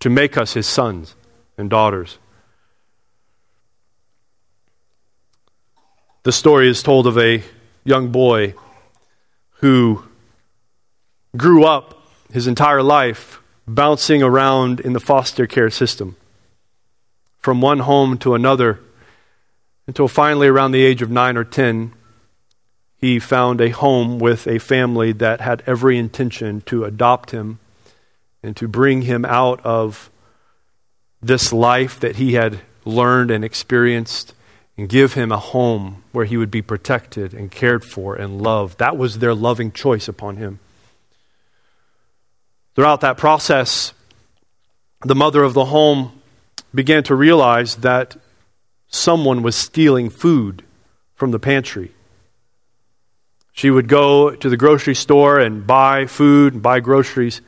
to 0.00 0.10
make 0.10 0.36
us 0.36 0.52
His 0.52 0.66
sons 0.66 1.16
and 1.56 1.70
daughters. 1.70 2.18
The 6.22 6.32
story 6.32 6.68
is 6.68 6.82
told 6.82 7.06
of 7.06 7.16
a 7.16 7.42
young 7.82 8.12
boy 8.12 8.54
who 9.60 10.04
grew 11.34 11.64
up 11.64 12.02
his 12.30 12.46
entire 12.46 12.82
life 12.82 13.40
bouncing 13.66 14.22
around 14.22 14.80
in 14.80 14.92
the 14.92 15.00
foster 15.00 15.46
care 15.46 15.70
system 15.70 16.16
from 17.38 17.62
one 17.62 17.80
home 17.80 18.18
to 18.18 18.34
another 18.34 18.80
until 19.86 20.08
finally, 20.08 20.46
around 20.46 20.70
the 20.70 20.84
age 20.84 21.02
of 21.02 21.10
nine 21.10 21.36
or 21.36 21.42
ten, 21.42 21.92
he 23.00 23.18
found 23.18 23.60
a 23.60 23.70
home 23.70 24.18
with 24.18 24.46
a 24.46 24.58
family 24.58 25.12
that 25.12 25.40
had 25.40 25.62
every 25.66 25.96
intention 25.96 26.60
to 26.62 26.84
adopt 26.84 27.30
him 27.30 27.58
and 28.42 28.54
to 28.56 28.68
bring 28.68 29.02
him 29.02 29.24
out 29.24 29.64
of 29.64 30.10
this 31.22 31.52
life 31.52 31.98
that 32.00 32.16
he 32.16 32.34
had 32.34 32.60
learned 32.84 33.30
and 33.30 33.44
experienced 33.44 34.34
and 34.76 34.88
give 34.88 35.14
him 35.14 35.32
a 35.32 35.38
home 35.38 36.02
where 36.12 36.24
he 36.24 36.36
would 36.36 36.50
be 36.50 36.62
protected 36.62 37.32
and 37.32 37.50
cared 37.50 37.84
for 37.84 38.16
and 38.16 38.40
loved. 38.40 38.78
That 38.78 38.96
was 38.96 39.18
their 39.18 39.34
loving 39.34 39.72
choice 39.72 40.08
upon 40.08 40.36
him. 40.36 40.58
Throughout 42.74 43.00
that 43.00 43.16
process, 43.16 43.92
the 45.04 45.14
mother 45.14 45.42
of 45.42 45.54
the 45.54 45.66
home 45.66 46.20
began 46.74 47.02
to 47.04 47.14
realize 47.14 47.76
that 47.76 48.16
someone 48.88 49.42
was 49.42 49.56
stealing 49.56 50.10
food 50.10 50.62
from 51.14 51.30
the 51.30 51.38
pantry. 51.38 51.92
She 53.60 53.70
would 53.70 53.88
go 53.88 54.30
to 54.30 54.48
the 54.48 54.56
grocery 54.56 54.94
store 54.94 55.38
and 55.38 55.66
buy 55.66 56.06
food 56.06 56.54
and 56.54 56.62
buy 56.62 56.80
groceries. 56.80 57.42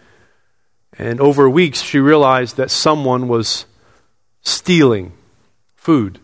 And 0.99 1.19
over 1.23 1.49
weeks, 1.49 1.81
she 1.81 2.01
realized 2.01 2.59
that 2.59 2.71
someone 2.71 3.29
was 3.29 3.65
stealing 4.43 5.15
food. 5.75 6.19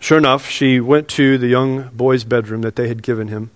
Sure 0.00 0.18
enough, 0.18 0.48
she 0.48 0.80
went 0.80 1.06
to 1.10 1.38
the 1.38 1.46
young 1.46 1.88
boy's 1.92 2.24
bedroom 2.24 2.62
that 2.62 2.74
they 2.74 2.88
had 2.88 3.00
given 3.00 3.28
him. 3.28 3.52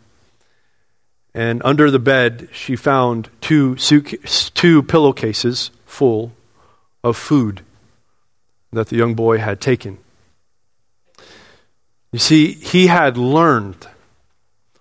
And 1.35 1.61
under 1.65 1.91
the 1.91 1.99
bed, 1.99 2.49
she 2.53 2.77
found 2.77 3.31
two, 3.41 3.75
two 3.75 4.83
pillowcases 4.85 5.73
full 5.85 6.31
of 7.03 7.17
food 7.17 7.63
that 8.73 8.87
the 8.87 8.97
young 8.99 9.17
boy 9.17 9.39
had 9.39 9.61
taken. 9.61 9.99
You 12.13 12.21
see, 12.21 12.53
he 12.53 12.87
had 12.87 13.19
learned 13.19 13.89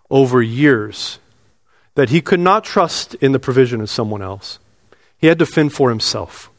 over 0.10 0.41
years 0.41 1.20
that 1.96 2.10
he 2.10 2.22
could 2.22 2.39
not 2.39 2.63
trust 2.63 3.15
in 3.15 3.32
the 3.32 3.39
provision 3.39 3.82
of 3.82 3.89
someone 3.89 4.22
else. 4.22 4.60
He 5.17 5.28
had 5.28 5.39
to 5.39 5.46
fend 5.46 5.74
for 5.74 5.89
himself. 5.89 6.52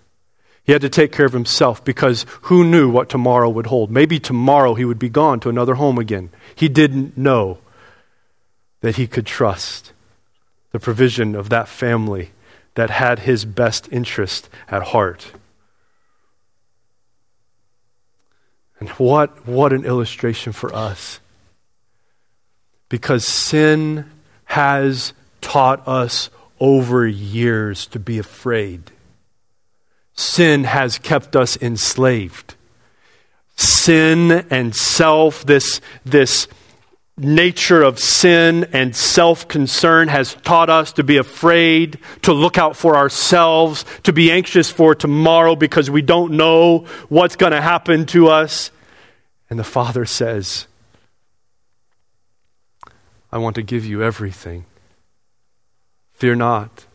He 0.64 0.72
had 0.72 0.82
to 0.82 0.88
take 0.88 1.12
care 1.12 1.26
of 1.26 1.32
himself 1.32 1.82
because 1.82 2.26
who 2.42 2.64
knew 2.64 2.90
what 2.90 3.08
tomorrow 3.08 3.48
would 3.48 3.68
hold? 3.68 3.90
Maybe 3.90 4.18
tomorrow 4.18 4.74
he 4.74 4.84
would 4.84 4.98
be 4.98 5.08
gone 5.08 5.40
to 5.40 5.48
another 5.48 5.76
home 5.76 5.96
again. 5.96 6.30
He 6.54 6.68
didn't 6.68 7.16
know 7.16 7.58
that 8.80 8.96
he 8.96 9.06
could 9.06 9.26
trust 9.26 9.92
the 10.72 10.80
provision 10.80 11.34
of 11.34 11.48
that 11.48 11.68
family 11.68 12.32
that 12.74 12.90
had 12.90 13.20
his 13.20 13.44
best 13.44 13.88
interest 13.90 14.48
at 14.68 14.82
heart. 14.88 15.32
And 18.78 18.88
what, 18.90 19.46
what 19.46 19.72
an 19.72 19.84
illustration 19.84 20.52
for 20.52 20.74
us. 20.74 21.18
Because 22.88 23.26
sin 23.26 24.10
has 24.44 25.12
taught 25.40 25.86
us 25.86 26.30
over 26.60 27.06
years 27.06 27.86
to 27.86 27.98
be 27.98 28.18
afraid 28.18 28.90
sin 30.18 30.64
has 30.64 30.98
kept 30.98 31.36
us 31.36 31.56
enslaved. 31.62 32.56
Sin 33.56 34.46
and 34.50 34.74
self, 34.74 35.44
this, 35.44 35.80
this 36.04 36.48
nature 37.16 37.82
of 37.82 37.98
sin 37.98 38.64
and 38.72 38.94
self 38.94 39.46
concern 39.46 40.08
has 40.08 40.34
taught 40.34 40.70
us 40.70 40.92
to 40.92 41.04
be 41.04 41.16
afraid, 41.16 41.98
to 42.22 42.32
look 42.32 42.58
out 42.58 42.76
for 42.76 42.96
ourselves, 42.96 43.84
to 44.02 44.12
be 44.12 44.30
anxious 44.32 44.70
for 44.70 44.94
tomorrow 44.94 45.54
because 45.54 45.88
we 45.88 46.02
don't 46.02 46.32
know 46.32 46.86
what's 47.08 47.36
going 47.36 47.52
to 47.52 47.60
happen 47.60 48.04
to 48.06 48.28
us. 48.28 48.70
And 49.50 49.58
the 49.58 49.64
Father 49.64 50.04
says, 50.04 50.66
I 53.30 53.38
want 53.38 53.56
to 53.56 53.62
give 53.62 53.84
you 53.84 54.02
everything. 54.02 54.64
Fear 56.14 56.36
not. 56.36 56.86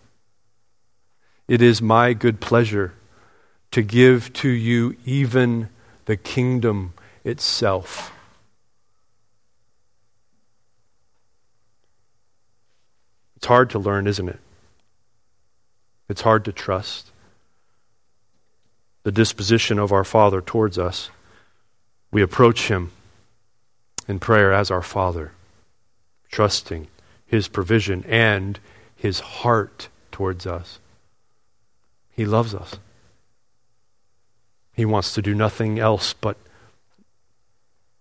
It 1.47 1.61
is 1.61 1.81
my 1.81 2.13
good 2.13 2.39
pleasure 2.39 2.93
to 3.71 3.81
give 3.81 4.33
to 4.33 4.49
you 4.49 4.95
even 5.05 5.69
the 6.05 6.17
kingdom 6.17 6.93
itself. 7.23 8.11
It's 13.35 13.47
hard 13.47 13.69
to 13.71 13.79
learn, 13.79 14.07
isn't 14.07 14.29
it? 14.29 14.39
It's 16.07 16.21
hard 16.21 16.45
to 16.45 16.51
trust 16.51 17.11
the 19.03 19.11
disposition 19.11 19.79
of 19.79 19.91
our 19.91 20.03
Father 20.03 20.41
towards 20.41 20.79
us. 20.79 21.09
We 22.11 22.21
approach 22.21 22.67
Him 22.69 22.91
in 24.07 24.19
prayer 24.19 24.53
as 24.53 24.71
our 24.71 24.81
Father, 24.81 25.31
trusting 26.33 26.87
His 27.27 27.47
provision 27.47 28.03
and 28.07 28.59
His 28.95 29.19
heart 29.19 29.87
towards 30.11 30.47
us. 30.47 30.79
He 32.11 32.25
loves 32.25 32.55
us. 32.55 32.79
He 34.73 34.83
wants 34.83 35.13
to 35.13 35.21
do 35.21 35.35
nothing 35.35 35.77
else 35.77 36.13
but 36.13 36.37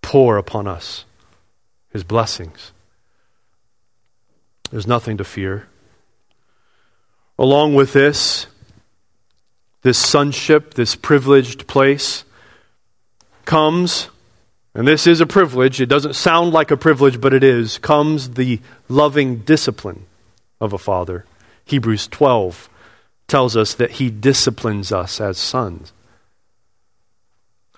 pour 0.01 0.39
upon 0.39 0.67
us 0.67 1.05
His 1.91 2.05
blessings. 2.05 2.73
There's 4.71 4.87
nothing 4.87 5.19
to 5.19 5.25
fear. 5.25 5.69
Along 7.39 7.75
with 7.75 7.93
this, 7.93 8.47
this 9.83 9.99
sonship, 9.99 10.73
this 10.73 10.97
privileged 10.97 11.67
place, 11.67 12.25
comes, 13.45 14.09
and 14.75 14.89
this 14.89 15.07
is 15.07 15.21
a 15.21 15.27
privilege, 15.27 15.81
it 15.81 15.87
doesn't 15.87 16.15
sound 16.15 16.53
like 16.53 16.71
a 16.71 16.77
privilege, 16.77 17.21
but 17.21 17.35
it 17.35 17.45
is, 17.45 17.79
comes 17.79 18.31
the 18.31 18.61
loving 18.89 19.41
discipline 19.41 20.07
of 20.61 20.73
a 20.73 20.79
father. 20.79 21.27
Hebrews 21.67 22.09
12 22.09 22.71
tells 23.29 23.57
us 23.57 23.75
that 23.75 23.93
he 23.93 24.11
disciplines 24.11 24.93
us 24.93 25.21
as 25.21 25.39
sons. 25.39 25.93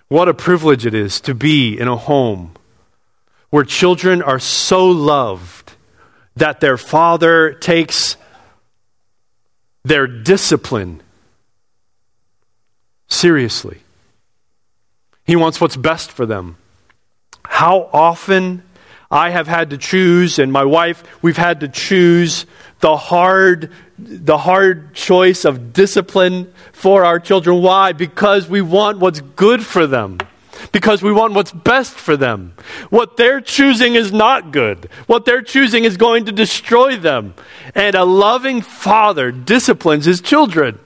What 0.08 0.28
a 0.28 0.34
privilege 0.34 0.86
it 0.86 0.94
is 0.94 1.20
to 1.22 1.34
be 1.34 1.78
in 1.78 1.88
a 1.88 1.96
home 1.96 2.54
where 3.50 3.64
children 3.64 4.22
are 4.22 4.38
so 4.38 4.86
loved 4.86 5.72
that 6.36 6.60
their 6.60 6.76
father 6.76 7.52
takes 7.52 8.16
their 9.84 10.06
discipline 10.06 11.00
seriously. 13.08 13.78
He 15.24 15.36
wants 15.36 15.60
what's 15.60 15.76
best 15.76 16.10
for 16.10 16.26
them. 16.26 16.56
How 17.44 17.88
often 17.92 18.62
I 19.10 19.30
have 19.30 19.46
had 19.46 19.70
to 19.70 19.78
choose, 19.78 20.38
and 20.38 20.52
my 20.52 20.64
wife, 20.64 21.04
we've 21.22 21.36
had 21.36 21.60
to 21.60 21.68
choose 21.68 22.46
the 22.80 22.96
hard, 22.96 23.70
the 23.98 24.36
hard 24.36 24.94
choice 24.94 25.44
of 25.44 25.72
discipline 25.72 26.52
for 26.72 27.04
our 27.04 27.20
children. 27.20 27.62
Why? 27.62 27.92
Because 27.92 28.48
we 28.48 28.60
want 28.60 28.98
what's 28.98 29.20
good 29.20 29.64
for 29.64 29.86
them. 29.86 30.18
Because 30.72 31.02
we 31.02 31.12
want 31.12 31.34
what's 31.34 31.52
best 31.52 31.94
for 31.94 32.16
them. 32.16 32.54
What 32.90 33.16
they're 33.16 33.40
choosing 33.40 33.94
is 33.94 34.12
not 34.12 34.50
good. 34.50 34.88
What 35.06 35.24
they're 35.24 35.42
choosing 35.42 35.84
is 35.84 35.96
going 35.96 36.24
to 36.26 36.32
destroy 36.32 36.96
them. 36.96 37.34
And 37.74 37.94
a 37.94 38.04
loving 38.04 38.62
father 38.62 39.30
disciplines 39.30 40.06
his 40.06 40.20
children. 40.20 40.78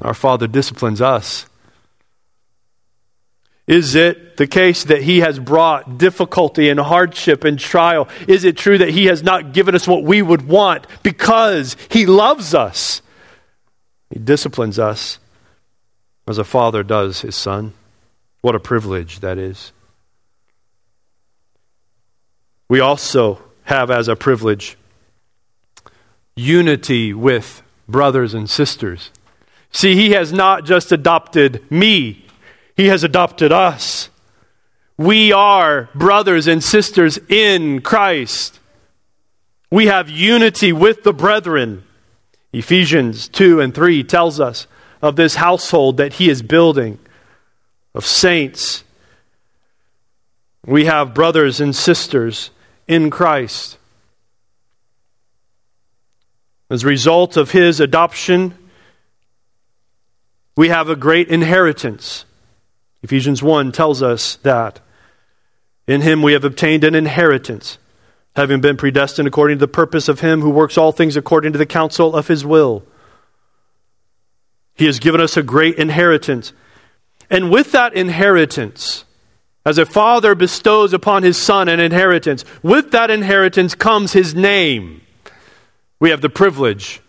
Our 0.00 0.14
father 0.14 0.48
disciplines 0.48 1.00
us 1.00 1.46
is 3.66 3.94
it 3.94 4.36
the 4.36 4.46
case 4.46 4.84
that 4.84 5.02
He 5.02 5.20
has 5.20 5.38
brought 5.38 5.98
difficulty 5.98 6.68
and 6.68 6.80
hardship 6.80 7.44
and 7.44 7.58
trial? 7.58 8.08
Is 8.26 8.44
it 8.44 8.56
true 8.56 8.78
that 8.78 8.90
He 8.90 9.06
has 9.06 9.22
not 9.22 9.52
given 9.52 9.74
us 9.74 9.86
what 9.86 10.02
we 10.02 10.20
would 10.20 10.48
want 10.48 10.86
because 11.02 11.76
He 11.88 12.06
loves 12.06 12.54
us? 12.54 13.02
He 14.10 14.18
disciplines 14.18 14.78
us 14.78 15.18
as 16.26 16.38
a 16.38 16.44
father 16.44 16.82
does 16.82 17.22
his 17.22 17.36
son. 17.36 17.72
What 18.40 18.54
a 18.54 18.60
privilege 18.60 19.20
that 19.20 19.38
is. 19.38 19.72
We 22.68 22.80
also 22.80 23.42
have 23.64 23.90
as 23.90 24.08
a 24.08 24.16
privilege 24.16 24.76
unity 26.34 27.12
with 27.12 27.62
brothers 27.88 28.34
and 28.34 28.48
sisters. 28.50 29.10
See, 29.70 29.94
He 29.94 30.10
has 30.10 30.32
not 30.32 30.64
just 30.64 30.90
adopted 30.90 31.70
me 31.70 32.21
he 32.76 32.86
has 32.86 33.04
adopted 33.04 33.52
us. 33.52 34.08
We 34.96 35.32
are 35.32 35.88
brothers 35.94 36.46
and 36.46 36.62
sisters 36.62 37.18
in 37.28 37.80
Christ. 37.80 38.60
We 39.70 39.86
have 39.86 40.10
unity 40.10 40.72
with 40.72 41.02
the 41.02 41.12
brethren. 41.12 41.84
Ephesians 42.52 43.28
2 43.28 43.60
and 43.60 43.74
3 43.74 44.04
tells 44.04 44.38
us 44.38 44.66
of 45.00 45.16
this 45.16 45.36
household 45.36 45.96
that 45.96 46.14
he 46.14 46.28
is 46.28 46.42
building, 46.42 46.98
of 47.94 48.06
saints. 48.06 48.84
We 50.64 50.84
have 50.84 51.14
brothers 51.14 51.60
and 51.60 51.74
sisters 51.74 52.50
in 52.86 53.10
Christ. 53.10 53.78
As 56.70 56.84
a 56.84 56.86
result 56.86 57.36
of 57.36 57.50
his 57.50 57.80
adoption, 57.80 58.54
we 60.56 60.68
have 60.68 60.88
a 60.88 60.96
great 60.96 61.28
inheritance. 61.28 62.24
Ephesians 63.02 63.42
1 63.42 63.72
tells 63.72 64.02
us 64.02 64.36
that. 64.36 64.80
In 65.86 66.00
him 66.00 66.22
we 66.22 66.32
have 66.32 66.44
obtained 66.44 66.84
an 66.84 66.94
inheritance, 66.94 67.78
having 68.36 68.60
been 68.60 68.76
predestined 68.76 69.26
according 69.26 69.58
to 69.58 69.66
the 69.66 69.68
purpose 69.68 70.08
of 70.08 70.20
him 70.20 70.40
who 70.40 70.50
works 70.50 70.78
all 70.78 70.92
things 70.92 71.16
according 71.16 71.52
to 71.52 71.58
the 71.58 71.66
counsel 71.66 72.14
of 72.14 72.28
his 72.28 72.46
will. 72.46 72.84
He 74.74 74.86
has 74.86 75.00
given 75.00 75.20
us 75.20 75.36
a 75.36 75.42
great 75.42 75.76
inheritance. 75.76 76.52
And 77.28 77.50
with 77.50 77.72
that 77.72 77.94
inheritance, 77.94 79.04
as 79.66 79.78
a 79.78 79.86
father 79.86 80.34
bestows 80.34 80.92
upon 80.92 81.24
his 81.24 81.36
son 81.36 81.68
an 81.68 81.80
inheritance, 81.80 82.44
with 82.62 82.92
that 82.92 83.10
inheritance 83.10 83.74
comes 83.74 84.12
his 84.12 84.34
name. 84.34 85.02
We 85.98 86.10
have 86.10 86.20
the 86.20 86.30
privilege 86.30 87.00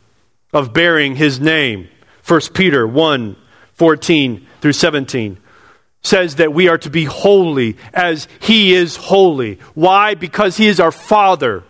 of 0.52 0.74
bearing 0.74 1.16
his 1.16 1.40
name. 1.40 1.90
1 2.28 2.42
Peter 2.54 2.88
1 2.88 3.36
14 3.76 4.48
through 4.62 4.74
17 4.74 5.38
says 6.04 6.36
that 6.36 6.54
we 6.54 6.68
are 6.68 6.78
to 6.78 6.90
be 6.90 7.06
holy 7.06 7.78
as 7.94 8.28
He 8.40 8.74
is 8.74 8.96
holy. 8.96 9.60
Why? 9.74 10.16
Because 10.16 10.58
He 10.58 10.68
is 10.68 10.80
our 10.80 10.92
Father. 10.92 11.64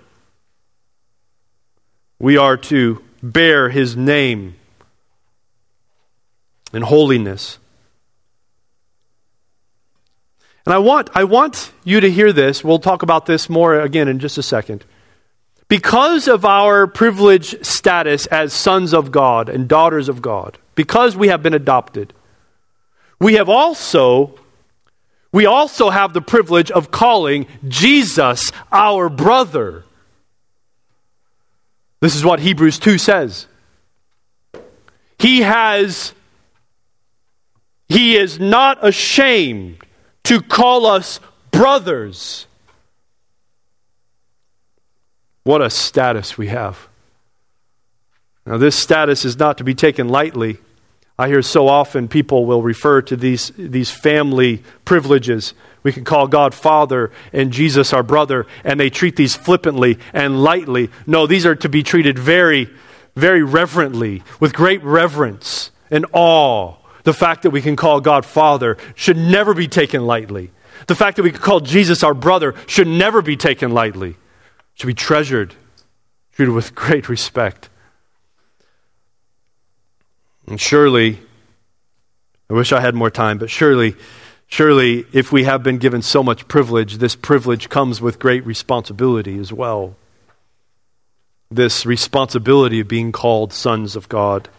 We 2.19 2.37
are 2.37 2.57
to 2.57 3.03
bear 3.21 3.69
His 3.69 3.95
name 3.95 4.55
in 6.73 6.81
holiness. 6.81 7.59
And 10.65 10.73
I 10.73 10.77
want, 10.77 11.09
I 11.13 11.25
want 11.25 11.71
you 11.83 11.99
to 11.99 12.09
hear 12.09 12.31
this. 12.31 12.63
We'll 12.63 12.79
talk 12.79 13.03
about 13.03 13.25
this 13.25 13.49
more 13.49 13.79
again 13.79 14.07
in 14.07 14.19
just 14.19 14.37
a 14.37 14.43
second. 14.43 14.85
Because 15.67 16.27
of 16.27 16.45
our 16.45 16.87
privileged 16.87 17.65
status 17.65 18.25
as 18.27 18.53
sons 18.53 18.93
of 18.93 19.11
God 19.11 19.49
and 19.49 19.67
daughters 19.67 20.07
of 20.07 20.21
God, 20.21 20.57
because 20.75 21.17
we 21.17 21.27
have 21.27 21.43
been 21.43 21.53
adopted, 21.53 22.13
we 23.23 23.35
have 23.35 23.49
also 23.49 24.35
we 25.31 25.47
also 25.47 25.89
have 25.89 26.13
the 26.13 26.21
privilege 26.21 26.69
of 26.69 26.91
calling 26.91 27.47
Jesus 27.67 28.51
our 28.71 29.09
brother. 29.09 29.83
This 32.01 32.15
is 32.15 32.23
what 32.23 32.39
Hebrews 32.39 32.77
2 32.77 32.99
says. 32.99 33.47
He 35.17 35.41
has 35.41 36.13
he 37.87 38.15
is 38.15 38.39
not 38.39 38.85
ashamed 38.85 39.77
to 40.23 40.41
call 40.41 40.85
us 40.85 41.19
brothers. 41.51 42.47
What 45.43 45.61
a 45.61 45.69
status 45.69 46.37
we 46.37 46.47
have. 46.47 46.87
Now, 48.45 48.57
this 48.57 48.75
status 48.75 49.25
is 49.25 49.37
not 49.37 49.57
to 49.59 49.63
be 49.63 49.75
taken 49.75 50.09
lightly. 50.09 50.57
I 51.23 51.29
hear 51.29 51.41
so 51.41 51.69
often 51.69 52.09
people 52.09 52.45
will 52.45 52.61
refer 52.61 53.01
to 53.03 53.15
these, 53.15 53.53
these 53.57 53.89
family 53.89 54.61
privileges. 54.83 55.53
We 55.81 55.93
can 55.93 56.03
call 56.03 56.27
God 56.27 56.53
Father 56.53 57.11
and 57.31 57.53
Jesus 57.53 57.93
our 57.93 58.03
brother, 58.03 58.45
and 58.65 58.77
they 58.77 58.89
treat 58.89 59.15
these 59.15 59.33
flippantly 59.33 59.99
and 60.11 60.43
lightly. 60.43 60.89
No, 61.07 61.25
these 61.25 61.45
are 61.45 61.55
to 61.55 61.69
be 61.69 61.81
treated 61.81 62.19
very, 62.19 62.69
very 63.15 63.41
reverently, 63.41 64.21
with 64.41 64.53
great 64.53 64.83
reverence 64.83 65.71
and 65.89 66.05
awe. 66.11 66.75
The 67.03 67.13
fact 67.13 67.43
that 67.43 67.51
we 67.51 67.61
can 67.61 67.77
call 67.77 68.01
God 68.01 68.25
Father 68.25 68.75
should 68.93 69.15
never 69.15 69.53
be 69.53 69.69
taken 69.69 70.05
lightly. 70.05 70.51
The 70.87 70.95
fact 70.95 71.15
that 71.15 71.23
we 71.23 71.31
can 71.31 71.39
call 71.39 71.61
Jesus 71.61 72.03
our 72.03 72.13
brother 72.13 72.53
should 72.67 72.87
never 72.87 73.21
be 73.21 73.37
taken 73.37 73.71
lightly. 73.71 74.17
Should 74.73 74.87
be 74.87 74.93
treasured, 74.93 75.55
treated 76.33 76.51
with 76.51 76.75
great 76.75 77.07
respect. 77.07 77.69
And 80.47 80.59
surely, 80.59 81.19
I 82.49 82.53
wish 82.53 82.71
I 82.71 82.81
had 82.81 82.95
more 82.95 83.09
time, 83.09 83.37
but 83.37 83.49
surely, 83.49 83.95
surely, 84.47 85.05
if 85.13 85.31
we 85.31 85.45
have 85.45 85.63
been 85.63 85.77
given 85.77 86.01
so 86.01 86.21
much 86.21 86.47
privilege, 86.47 86.97
this 86.97 87.15
privilege 87.15 87.69
comes 87.69 88.01
with 88.01 88.19
great 88.19 88.45
responsibility 88.45 89.39
as 89.39 89.51
well. 89.53 89.95
this 91.55 91.85
responsibility 91.85 92.79
of 92.79 92.87
being 92.87 93.11
called 93.11 93.53
sons 93.53 93.95
of 93.95 94.09
God. 94.09 94.49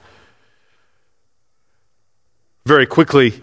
Very 2.66 2.86
quickly, 2.86 3.34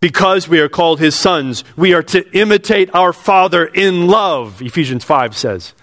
because 0.00 0.48
we 0.48 0.60
are 0.60 0.68
called 0.68 1.00
his 1.00 1.14
sons, 1.14 1.64
we 1.76 1.94
are 1.94 2.02
to 2.02 2.28
imitate 2.36 2.94
our 2.94 3.12
Father 3.12 3.64
in 3.64 4.06
love, 4.08 4.60
Ephesians 4.60 5.04
5 5.04 5.36
says. 5.36 5.74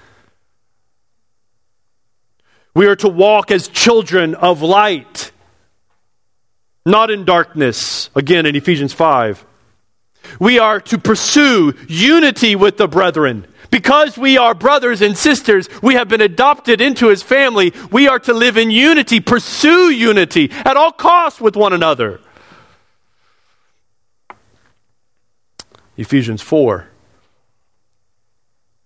We 2.76 2.88
are 2.88 2.95
to 2.97 3.07
walk 3.07 3.51
as 3.51 3.67
children 3.67 4.36
of 4.36 4.61
light, 4.61 5.32
not 6.86 7.11
in 7.11 7.24
darkness, 7.24 8.09
again 8.15 8.45
in 8.45 8.55
Ephesians 8.55 8.93
5. 8.93 9.45
We 10.39 10.57
are 10.59 10.80
to 10.82 10.97
pursue 10.97 11.74
unity 11.88 12.55
with 12.55 12.78
the 12.78 12.88
brethren. 12.88 13.45
Because 13.69 14.17
we 14.17 14.38
are 14.38 14.53
brothers 14.53 15.01
and 15.01 15.17
sisters, 15.17 15.67
we 15.82 15.95
have 15.95 16.07
been 16.07 16.21
adopted 16.21 16.80
into 16.80 17.07
his 17.07 17.24
family. 17.24 17.74
We 17.91 18.07
are 18.07 18.19
to 18.19 18.34
live 18.34 18.55
in 18.55 18.69
unity, 18.69 19.19
pursue 19.19 19.89
unity 19.89 20.51
at 20.51 20.78
all 20.78 20.91
costs 20.91 21.41
with 21.41 21.55
one 21.55 21.74
another. 21.74 22.21
Ephesians 25.97 26.41
4. 26.41 26.88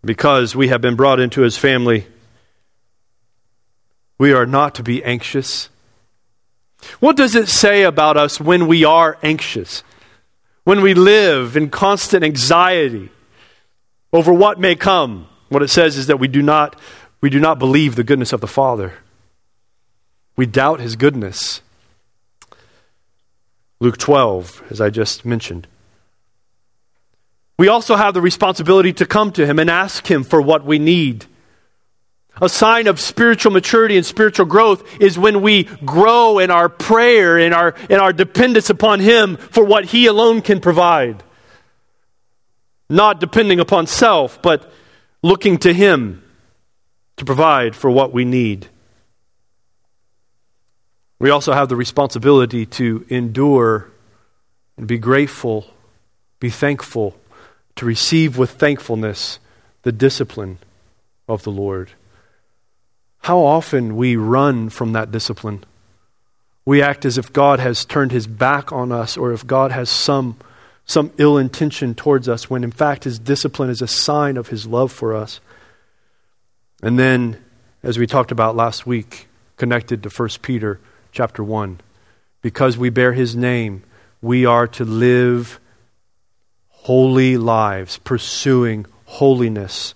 Because 0.04 0.56
we 0.56 0.70
have 0.70 0.80
been 0.82 0.96
brought 0.96 1.20
into 1.20 1.42
his 1.42 1.58
family, 1.58 2.08
we 4.18 4.34
are 4.34 4.46
not 4.46 4.76
to 4.76 4.84
be 4.84 5.04
anxious. 5.04 5.70
What 7.00 7.16
does 7.16 7.36
it 7.36 7.50
say 7.50 7.84
about 7.84 8.18
us 8.18 8.40
when 8.40 8.68
we 8.68 8.84
are 8.84 9.18
anxious? 9.24 9.84
When 10.64 10.82
we 10.82 10.94
live 10.94 11.56
in 11.56 11.70
constant 11.70 12.24
anxiety 12.24 13.10
over 14.12 14.34
what 14.34 14.60
may 14.60 14.76
come? 14.76 15.28
What 15.50 15.64
it 15.64 15.70
says 15.70 15.98
is 15.98 16.08
that 16.08 16.20
we 16.20 16.28
do 16.28 16.42
not, 16.42 16.80
we 17.22 17.30
do 17.30 17.40
not 17.40 17.60
believe 17.60 17.96
the 17.96 18.04
goodness 18.04 18.34
of 18.34 18.42
the 18.42 18.48
Father. 18.48 18.94
We 20.36 20.46
doubt 20.46 20.80
his 20.80 20.96
goodness. 20.96 21.62
Luke 23.80 23.98
12, 23.98 24.64
as 24.70 24.82
I 24.82 24.90
just 24.90 25.26
mentioned. 25.26 25.68
We 27.58 27.68
also 27.68 27.96
have 27.96 28.14
the 28.14 28.22
responsibility 28.22 28.94
to 28.94 29.06
come 29.06 29.32
to 29.34 29.46
him 29.46 29.58
and 29.58 29.70
ask 29.70 30.10
him 30.10 30.24
for 30.24 30.42
what 30.42 30.64
we 30.64 30.80
need. 30.80 31.26
A 32.42 32.50
sign 32.50 32.88
of 32.88 33.00
spiritual 33.00 33.52
maturity 33.52 33.98
and 33.98 34.06
spiritual 34.06 34.46
growth 34.46 35.02
is 35.02 35.18
when 35.18 35.42
we 35.42 35.64
grow 35.64 36.40
in 36.40 36.52
our 36.52 36.70
prayer, 36.70 37.38
in 37.38 37.54
our, 37.54 37.76
in 37.90 38.00
our 38.00 38.14
dependence 38.14 38.70
upon 38.70 39.00
Him 39.00 39.38
for 39.38 39.64
what 39.64 39.86
He 39.86 40.06
alone 40.06 40.42
can 40.42 40.60
provide. 40.60 41.24
Not 42.90 43.20
depending 43.20 43.60
upon 43.60 43.88
self, 43.88 44.42
but 44.42 44.72
looking 45.22 45.58
to 45.60 45.74
Him 45.74 46.24
to 47.18 47.26
provide 47.26 47.76
for 47.76 47.90
what 47.90 48.14
we 48.14 48.24
need. 48.24 48.68
We 51.20 51.32
also 51.32 51.54
have 51.54 51.70
the 51.70 51.76
responsibility 51.76 52.66
to 52.68 53.06
endure 53.10 53.90
and 54.78 54.88
be 54.88 55.00
grateful, 55.00 55.66
be 56.40 56.52
thankful, 56.52 57.18
to 57.76 57.86
receive 57.86 58.38
with 58.38 58.52
thankfulness 58.52 59.40
the 59.82 59.92
discipline 59.92 60.60
of 61.28 61.42
the 61.42 61.52
Lord. 61.52 61.92
How 63.20 63.40
often 63.40 63.96
we 63.96 64.16
run 64.16 64.70
from 64.70 64.94
that 64.94 65.12
discipline. 65.12 65.64
We 66.66 66.82
act 66.82 67.06
as 67.06 67.18
if 67.18 67.32
God 67.32 67.60
has 67.60 67.86
turned 67.86 68.12
his 68.12 68.28
back 68.28 68.72
on 68.72 68.92
us 68.92 69.18
or 69.18 69.32
if 69.32 69.48
God 69.48 69.72
has 69.72 69.90
some, 69.90 70.38
some 70.86 71.12
ill 71.18 71.38
intention 71.38 71.96
towards 71.96 72.28
us, 72.28 72.50
when 72.50 72.64
in 72.64 72.72
fact 72.72 73.06
his 73.06 73.20
discipline 73.20 73.70
is 73.70 73.82
a 73.82 73.88
sign 73.88 74.38
of 74.38 74.50
his 74.50 74.68
love 74.68 74.92
for 74.92 75.16
us. 75.16 75.40
And 76.82 77.00
then, 77.00 77.44
as 77.84 77.98
we 77.98 78.06
talked 78.06 78.32
about 78.32 78.56
last 78.56 78.86
week, 78.86 79.28
connected 79.56 80.04
to 80.04 80.10
1 80.10 80.30
Peter 80.42 80.80
chapter 81.12 81.44
1, 81.44 81.80
because 82.42 82.78
we 82.78 82.90
bear 82.90 83.14
his 83.14 83.36
name, 83.36 83.84
we 84.22 84.46
are 84.46 84.68
to 84.68 84.86
live 84.86 85.60
holy 86.70 87.38
lives, 87.38 87.98
pursuing 88.00 88.86
holiness. 89.06 89.94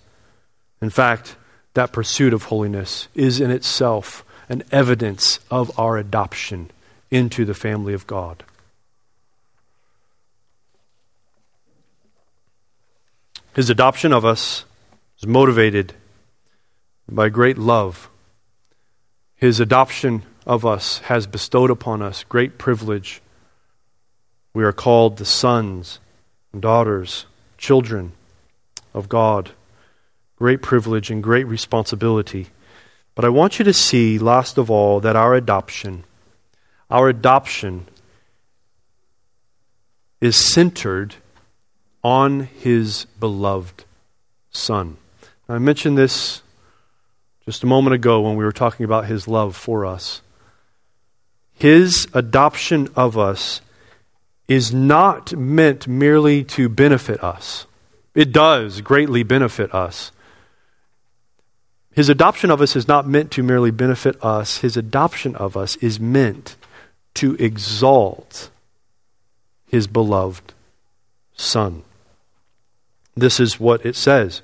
In 0.82 0.89
fact, 0.89 1.36
that 1.74 1.93
pursuit 1.93 2.34
of 2.34 2.43
holiness 2.43 3.07
is 3.15 3.39
in 3.39 3.51
itself 3.51 4.26
an 4.49 4.63
evidence 4.72 5.39
of 5.49 5.78
our 5.80 5.97
adoption 5.97 6.69
into 7.09 7.45
the 7.45 7.53
family 7.53 7.93
of 7.93 8.07
God. 8.07 8.43
His 13.53 13.69
adoption 13.69 14.13
of 14.13 14.26
us 14.26 14.65
is 15.19 15.28
motivated 15.28 15.93
by 17.09 17.30
great 17.30 17.57
love. 17.57 18.09
His 19.36 19.59
adoption 19.59 20.24
of 20.45 20.65
us 20.65 20.99
has 20.99 21.28
bestowed 21.28 21.69
upon 21.69 22.01
us 22.01 22.24
great 22.24 22.57
privilege. 22.57 23.22
We 24.53 24.63
are 24.63 24.74
called 24.74 25.17
the 25.17 25.26
sons 25.26 25.99
and 26.53 26.61
daughters, 26.61 27.26
children 27.57 28.13
of 28.93 29.09
God 29.09 29.51
great 30.41 30.63
privilege 30.63 31.11
and 31.11 31.21
great 31.21 31.45
responsibility. 31.45 32.47
But 33.13 33.25
I 33.25 33.29
want 33.29 33.59
you 33.59 33.65
to 33.65 33.73
see, 33.73 34.17
last 34.17 34.57
of 34.57 34.71
all, 34.71 34.99
that 34.99 35.15
our 35.15 35.35
adoption, 35.35 36.03
our 36.89 37.09
adoption 37.09 37.85
is 40.19 40.35
centered 40.35 41.13
on 42.03 42.39
his 42.39 43.05
beloved 43.19 43.85
Son. 44.49 44.97
Now, 45.47 45.53
I 45.53 45.59
mentioned 45.59 45.95
this 45.95 46.41
just 47.45 47.61
a 47.61 47.67
moment 47.67 47.93
ago 47.93 48.21
when 48.21 48.35
we 48.35 48.43
were 48.43 48.51
talking 48.51 48.83
about 48.83 49.05
his 49.05 49.27
love 49.27 49.55
for 49.55 49.85
us. 49.85 50.23
His 51.53 52.07
adoption 52.15 52.89
of 52.95 53.15
us 53.15 53.61
is 54.47 54.73
not 54.73 55.33
meant 55.33 55.87
merely 55.87 56.43
to 56.45 56.67
benefit 56.67 57.23
us. 57.23 57.67
It 58.15 58.31
does 58.31 58.81
greatly 58.81 59.21
benefit 59.21 59.71
us. 59.71 60.11
His 61.93 62.09
adoption 62.09 62.49
of 62.51 62.61
us 62.61 62.75
is 62.75 62.87
not 62.87 63.07
meant 63.07 63.31
to 63.31 63.43
merely 63.43 63.71
benefit 63.71 64.23
us, 64.23 64.59
his 64.59 64.77
adoption 64.77 65.35
of 65.35 65.57
us 65.57 65.75
is 65.77 65.99
meant 65.99 66.55
to 67.15 67.35
exalt 67.35 68.49
his 69.67 69.87
beloved 69.87 70.53
Son. 71.35 71.83
This 73.15 73.39
is 73.39 73.59
what 73.59 73.85
it 73.85 73.95
says. 73.95 74.41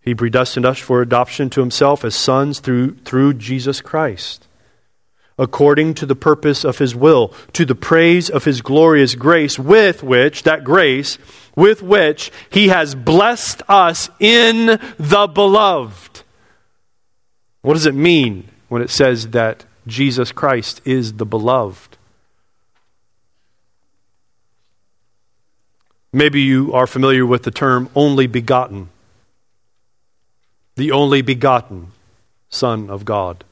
He 0.00 0.14
predestined 0.14 0.64
us 0.64 0.78
for 0.78 1.02
adoption 1.02 1.50
to 1.50 1.60
himself 1.60 2.04
as 2.04 2.14
sons 2.14 2.60
through, 2.60 2.96
through 3.04 3.34
Jesus 3.34 3.80
Christ, 3.80 4.46
according 5.38 5.94
to 5.94 6.06
the 6.06 6.14
purpose 6.14 6.64
of 6.64 6.78
his 6.78 6.94
will, 6.94 7.34
to 7.52 7.64
the 7.64 7.74
praise 7.74 8.30
of 8.30 8.44
his 8.44 8.62
glorious 8.62 9.14
grace, 9.14 9.58
with 9.58 10.02
which, 10.02 10.44
that 10.44 10.62
grace, 10.62 11.18
with 11.56 11.82
which 11.82 12.30
he 12.48 12.68
has 12.68 12.94
blessed 12.94 13.62
us 13.68 14.08
in 14.20 14.78
the 14.98 15.26
beloved. 15.26 16.22
What 17.62 17.74
does 17.74 17.86
it 17.86 17.94
mean 17.94 18.48
when 18.68 18.82
it 18.82 18.90
says 18.90 19.28
that 19.28 19.64
Jesus 19.86 20.32
Christ 20.32 20.80
is 20.84 21.14
the 21.14 21.26
beloved? 21.26 21.98
Maybe 26.12 26.40
you 26.40 26.72
are 26.72 26.86
familiar 26.86 27.24
with 27.24 27.44
the 27.44 27.50
term 27.50 27.88
only 27.94 28.26
begotten. 28.26 28.88
The 30.76 30.92
only 30.92 31.22
begotten 31.22 31.92
Son 32.48 32.90
of 32.90 33.04
God. 33.04 33.44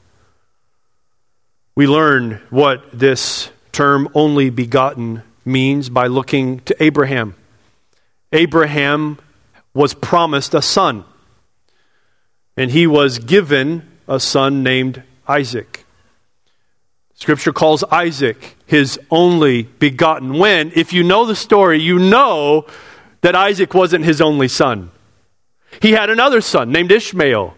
We 1.75 1.87
learn 1.87 2.41
what 2.49 2.83
this 2.91 3.49
term 3.71 4.09
only 4.13 4.49
begotten 4.49 5.23
means 5.45 5.89
by 5.89 6.07
looking 6.07 6.59
to 6.61 6.83
Abraham. 6.83 7.35
Abraham 8.33 9.17
was 9.73 9.93
promised 9.93 10.53
a 10.53 10.61
son, 10.61 11.05
and 12.57 12.71
he 12.71 12.85
was 12.85 13.19
given 13.19 13.87
a 14.09 14.19
son 14.19 14.63
named 14.63 15.03
Isaac. 15.27 15.85
Scripture 17.13 17.53
calls 17.53 17.83
Isaac 17.85 18.57
his 18.65 18.99
only 19.11 19.63
begotten. 19.63 20.39
When, 20.39 20.71
if 20.75 20.91
you 20.91 21.03
know 21.03 21.25
the 21.25 21.35
story, 21.35 21.79
you 21.79 21.99
know 21.99 22.65
that 23.21 23.35
Isaac 23.35 23.73
wasn't 23.73 24.05
his 24.05 24.19
only 24.19 24.47
son. 24.47 24.89
He 25.81 25.91
had 25.91 26.09
another 26.09 26.41
son 26.41 26.71
named 26.71 26.91
Ishmael, 26.91 27.55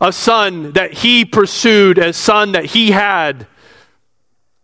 a 0.00 0.12
son 0.12 0.72
that 0.72 0.92
he 0.92 1.24
pursued, 1.24 1.98
a 1.98 2.12
son 2.12 2.52
that 2.52 2.66
he 2.66 2.92
had 2.92 3.46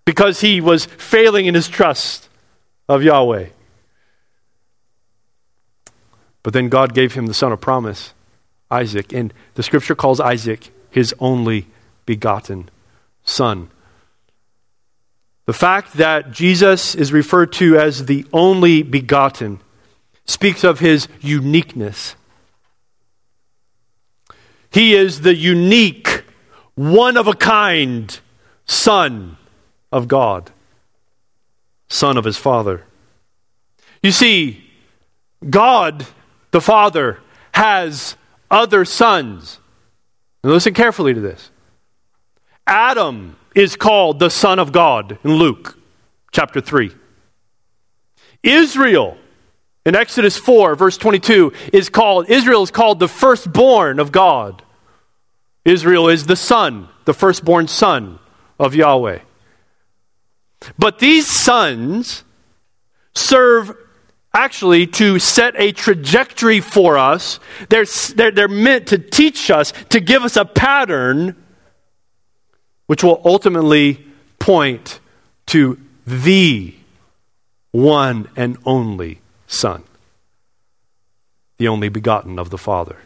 because 0.04 0.40
he 0.40 0.60
was 0.60 0.84
failing 0.84 1.46
in 1.46 1.54
his 1.54 1.68
trust 1.68 2.28
of 2.88 3.02
Yahweh. 3.02 3.46
But 6.42 6.52
then 6.52 6.68
God 6.68 6.94
gave 6.94 7.14
him 7.14 7.26
the 7.26 7.34
son 7.34 7.52
of 7.52 7.60
promise, 7.60 8.12
Isaac. 8.70 9.12
And 9.12 9.34
the 9.54 9.62
scripture 9.62 9.94
calls 9.94 10.20
Isaac 10.20 10.70
his 10.90 11.14
only 11.18 11.66
begotten 12.06 12.68
Son. 13.24 13.70
The 15.46 15.52
fact 15.52 15.94
that 15.94 16.30
Jesus 16.30 16.94
is 16.94 17.12
referred 17.12 17.52
to 17.54 17.76
as 17.76 18.06
the 18.06 18.26
only 18.32 18.82
begotten 18.82 19.60
speaks 20.24 20.62
of 20.64 20.78
his 20.78 21.08
uniqueness. 21.20 22.14
He 24.70 24.94
is 24.94 25.22
the 25.22 25.34
unique, 25.34 26.24
one 26.74 27.16
of 27.16 27.26
a 27.26 27.34
kind 27.34 28.18
Son 28.66 29.36
of 29.90 30.06
God, 30.06 30.50
Son 31.88 32.16
of 32.16 32.24
his 32.24 32.36
Father. 32.36 32.84
You 34.02 34.12
see, 34.12 34.70
God, 35.48 36.06
the 36.52 36.60
Father, 36.60 37.18
has 37.52 38.16
other 38.50 38.84
sons. 38.84 39.59
Now 40.42 40.50
listen 40.50 40.74
carefully 40.74 41.14
to 41.14 41.20
this. 41.20 41.50
Adam 42.66 43.36
is 43.54 43.76
called 43.76 44.18
the 44.18 44.30
Son 44.30 44.58
of 44.58 44.72
God 44.72 45.18
in 45.24 45.34
Luke 45.34 45.78
chapter 46.32 46.60
3. 46.60 46.92
Israel 48.42 49.18
in 49.84 49.96
Exodus 49.96 50.36
4, 50.36 50.74
verse 50.74 50.96
22, 50.98 51.52
is 51.72 51.88
called, 51.88 52.28
Israel 52.28 52.62
is 52.62 52.70
called 52.70 53.00
the 53.00 53.08
firstborn 53.08 53.98
of 53.98 54.12
God. 54.12 54.62
Israel 55.64 56.08
is 56.08 56.26
the 56.26 56.36
son, 56.36 56.88
the 57.06 57.14
firstborn 57.14 57.66
son 57.66 58.18
of 58.58 58.74
Yahweh. 58.74 59.20
But 60.78 60.98
these 60.98 61.26
sons 61.26 62.24
serve 63.14 63.74
actually 64.32 64.86
to 64.86 65.18
set 65.18 65.54
a 65.56 65.72
trajectory 65.72 66.60
for 66.60 66.96
us. 66.96 67.40
They're, 67.68 67.86
they're, 68.14 68.30
they're 68.30 68.48
meant 68.48 68.88
to 68.88 68.98
teach 68.98 69.50
us, 69.50 69.72
to 69.90 70.00
give 70.00 70.22
us 70.22 70.36
a 70.36 70.44
pattern 70.44 71.36
which 72.86 73.04
will 73.04 73.20
ultimately 73.24 74.04
point 74.38 75.00
to 75.46 75.78
the 76.06 76.74
one 77.70 78.28
and 78.36 78.56
only 78.64 79.20
Son, 79.46 79.82
the 81.58 81.68
only 81.68 81.88
begotten 81.88 82.38
of 82.38 82.50
the 82.50 82.58
Father, 82.58 82.96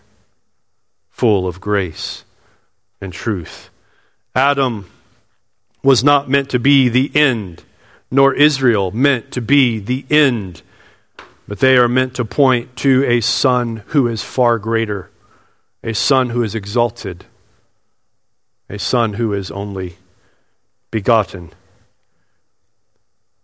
full 1.11 1.47
of 1.47 1.61
grace 1.61 2.25
and 3.01 3.13
truth. 3.13 3.71
Adam 4.35 4.91
was 5.83 6.03
not 6.03 6.29
meant 6.31 6.49
to 6.51 6.59
be 6.59 6.89
the 6.89 7.11
end, 7.15 7.63
nor 8.11 8.35
Israel 8.35 8.91
meant 8.91 9.31
to 9.33 9.41
be 9.41 9.79
the 9.79 10.05
end 10.11 10.63
but 11.47 11.59
they 11.59 11.77
are 11.77 11.89
meant 11.89 12.15
to 12.15 12.25
point 12.25 12.77
to 12.77 13.05
a 13.05 13.21
Son 13.21 13.83
who 13.89 14.09
is 14.09 14.23
far 14.23 14.59
greater, 14.59 15.11
a 15.83 15.93
Son 15.93 16.31
who 16.31 16.43
is 16.43 16.55
exalted, 16.55 17.27
a 18.69 18.79
Son 18.79 19.15
who 19.15 19.33
is 19.33 19.51
only 19.51 19.97
begotten. 20.91 21.51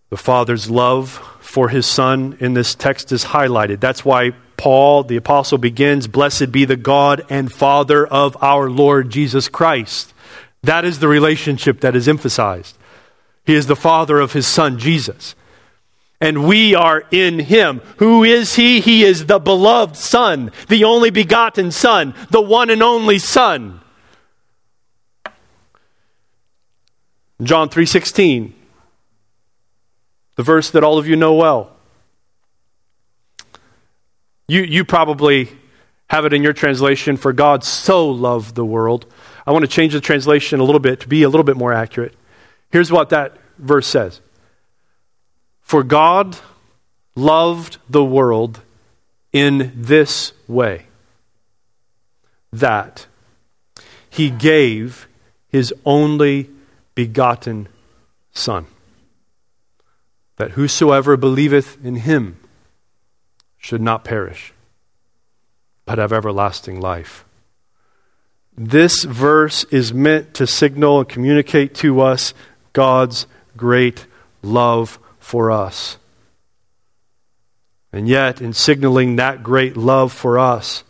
The 0.09 0.17
Father's 0.17 0.71
love 0.71 1.11
for 1.41 1.69
his 1.69 1.87
Son 1.87 2.37
in 2.41 2.55
this 2.55 2.75
text 2.75 3.13
is 3.13 3.27
highlighted. 3.27 3.81
That's 3.81 4.05
why 4.05 4.33
Paul, 4.57 5.05
the 5.05 5.17
apostle, 5.17 5.59
begins 5.59 6.07
Blessed 6.07 6.51
be 6.51 6.65
the 6.65 6.77
God 6.77 7.25
and 7.29 7.53
Father 7.53 8.07
of 8.07 8.37
our 8.43 8.69
Lord 8.71 9.11
Jesus 9.11 9.49
Christ. 9.49 10.13
That 10.63 10.85
is 10.85 10.99
the 10.99 11.09
relationship 11.09 11.81
that 11.81 11.95
is 11.95 12.09
emphasized. 12.09 12.77
He 13.45 13.55
is 13.55 13.67
the 13.67 13.77
Father 13.77 14.21
of 14.21 14.33
his 14.33 14.47
Son, 14.47 14.79
Jesus 14.79 15.35
and 16.21 16.47
we 16.47 16.75
are 16.75 17.05
in 17.11 17.39
him. 17.39 17.81
Who 17.99 18.25
is 18.25 18.57
he? 18.57 18.81
He 18.81 19.05
is 19.05 19.27
the 19.27 19.39
beloved 19.39 19.97
Son, 19.97 20.53
the 20.69 20.85
only 20.85 21.11
begotten 21.11 21.71
Son, 21.71 22.15
the 22.31 22.43
one 22.43 22.71
and 22.71 22.83
only 22.83 23.19
Son. 23.19 23.81
John 27.43 27.71
3:16 27.71 28.55
the 30.41 30.45
verse 30.45 30.71
that 30.71 30.83
all 30.83 30.97
of 30.97 31.07
you 31.07 31.17
know 31.17 31.35
well. 31.35 31.71
You, 34.49 34.63
you 34.63 34.87
probably 34.87 35.51
have 36.09 36.25
it 36.25 36.33
in 36.33 36.43
your 36.43 36.55
translation, 36.55 37.19
for 37.19 37.35
God 37.35 37.63
so 37.63 38.09
loved 38.09 38.55
the 38.55 38.65
world. 38.65 39.05
I 39.47 39.53
want 39.53 39.67
to 39.67 39.71
change 39.71 39.93
the 39.93 40.01
translation 40.01 40.59
a 40.59 40.65
little 40.65 40.81
bit 40.81 41.01
to 41.01 41.09
be 41.09 41.25
a 41.25 41.29
little 41.29 41.45
bit 41.45 41.59
more 41.59 41.75
accurate. 41.75 42.15
Here's 42.71 42.91
what 42.91 43.11
that 43.11 43.37
verse 43.59 43.87
says 43.87 44.23
for 45.71 45.85
God 45.85 46.37
loved 47.15 47.79
the 47.89 48.05
world 48.05 48.61
in 49.33 49.71
this 49.73 50.33
way 50.49 50.87
that 52.53 53.07
he 54.09 54.31
gave 54.31 55.07
his 55.49 55.73
only 55.85 56.51
begotten 56.97 57.69
Son, 58.33 58.67
that 60.39 60.51
whosoever 60.59 61.17
believeth 61.17 61.79
in 61.85 61.95
him 61.95 62.37
should 63.57 63.81
not 63.81 64.03
perish, 64.03 64.53
but 65.85 65.99
have 65.99 66.13
everlasting 66.13 66.81
life. 66.81 67.25
This 68.59 69.05
verse 69.05 69.63
is 69.71 69.95
meant 69.95 70.35
to 70.35 70.49
signal 70.49 70.99
and 70.99 71.09
communicate 71.09 71.77
to 71.77 72.01
us 72.01 72.35
God's 72.73 73.29
great 73.57 74.07
love 74.43 74.99
for 75.31 75.53
us. 75.53 75.97
And 77.93 78.09
yet, 78.09 78.41
in 78.41 78.53
signaling 78.53 79.15
that 79.15 79.45
great 79.45 79.77
love 79.77 80.13
for 80.13 80.41
us, 80.41 80.83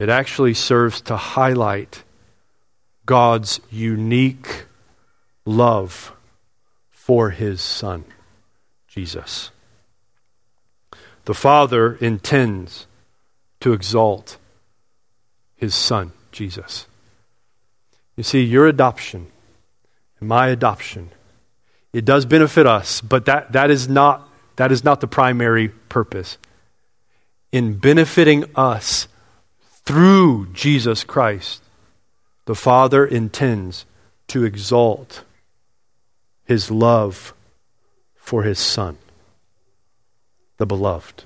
it 0.00 0.08
actually 0.08 0.54
serves 0.54 1.00
to 1.02 1.16
highlight 1.16 2.02
God's 3.06 3.60
unique 3.70 4.64
love 5.44 6.12
for 6.90 7.30
his 7.30 7.60
Son, 7.60 8.04
Jesus. 8.88 9.52
The 11.26 11.34
Father 11.34 11.94
intends 11.94 12.88
to 13.60 13.72
exalt 13.72 14.38
his 15.54 15.72
Son, 15.72 16.10
Jesus. 16.32 16.86
You 18.16 18.24
see, 18.24 18.42
your 18.42 18.66
adoption 18.66 19.28
and 20.18 20.28
my 20.28 20.48
adoption 20.48 21.10
it 21.92 22.04
does 22.04 22.24
benefit 22.24 22.66
us, 22.66 23.00
but 23.00 23.26
that, 23.26 23.52
that, 23.52 23.70
is 23.70 23.88
not, 23.88 24.28
that 24.56 24.72
is 24.72 24.82
not 24.82 25.00
the 25.00 25.06
primary 25.06 25.68
purpose. 25.68 26.38
In 27.50 27.76
benefiting 27.76 28.44
us 28.56 29.08
through 29.84 30.48
Jesus 30.52 31.04
Christ, 31.04 31.62
the 32.46 32.54
Father 32.54 33.04
intends 33.04 33.84
to 34.28 34.44
exalt 34.44 35.24
his 36.44 36.70
love 36.70 37.34
for 38.16 38.42
his 38.42 38.58
Son, 38.58 38.96
the 40.56 40.66
beloved. 40.66 41.24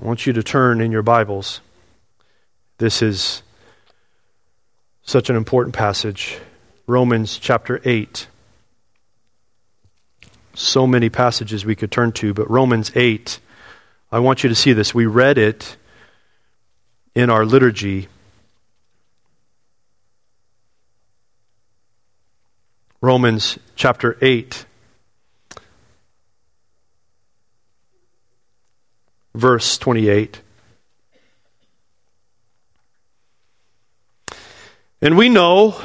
I 0.00 0.04
want 0.04 0.26
you 0.26 0.32
to 0.32 0.42
turn 0.42 0.80
in 0.80 0.92
your 0.92 1.02
Bibles. 1.02 1.60
This 2.78 3.00
is 3.00 3.42
such 5.02 5.30
an 5.30 5.36
important 5.36 5.74
passage. 5.74 6.38
Romans 6.88 7.38
chapter 7.38 7.80
8. 7.84 8.28
So 10.54 10.86
many 10.86 11.10
passages 11.10 11.64
we 11.64 11.74
could 11.74 11.90
turn 11.90 12.12
to, 12.12 12.32
but 12.32 12.48
Romans 12.48 12.92
8, 12.94 13.40
I 14.12 14.20
want 14.20 14.44
you 14.44 14.48
to 14.48 14.54
see 14.54 14.72
this. 14.72 14.94
We 14.94 15.04
read 15.04 15.36
it 15.36 15.76
in 17.14 17.28
our 17.28 17.44
liturgy. 17.44 18.06
Romans 23.00 23.58
chapter 23.74 24.16
8. 24.22 24.64
Verse 29.34 29.76
28. 29.76 30.40
And 35.02 35.18
we 35.18 35.28
know 35.28 35.78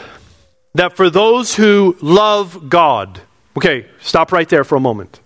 that 0.74 0.96
for 0.96 1.10
those 1.10 1.56
who 1.56 1.98
love 2.02 2.70
God, 2.70 3.22
okay, 3.58 3.88
stop 4.00 4.32
right 4.32 4.48
there 4.48 4.64
for 4.64 4.76
a 4.76 4.80
moment. 4.80 5.20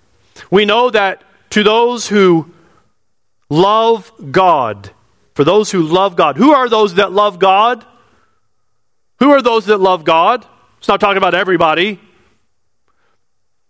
We 0.49 0.65
know 0.65 0.89
that 0.89 1.23
to 1.51 1.63
those 1.63 2.07
who 2.07 2.51
love 3.49 4.11
God, 4.31 4.91
for 5.33 5.43
those 5.43 5.71
who 5.71 5.83
love 5.83 6.15
God, 6.15 6.37
who 6.37 6.53
are 6.53 6.69
those 6.69 6.95
that 6.95 7.11
love 7.11 7.39
God? 7.39 7.85
Who 9.19 9.31
are 9.31 9.41
those 9.41 9.65
that 9.67 9.77
love 9.77 10.03
God? 10.03 10.45
It's 10.79 10.87
not 10.87 10.99
talking 10.99 11.17
about 11.17 11.35
everybody. 11.35 11.91
It 11.91 11.99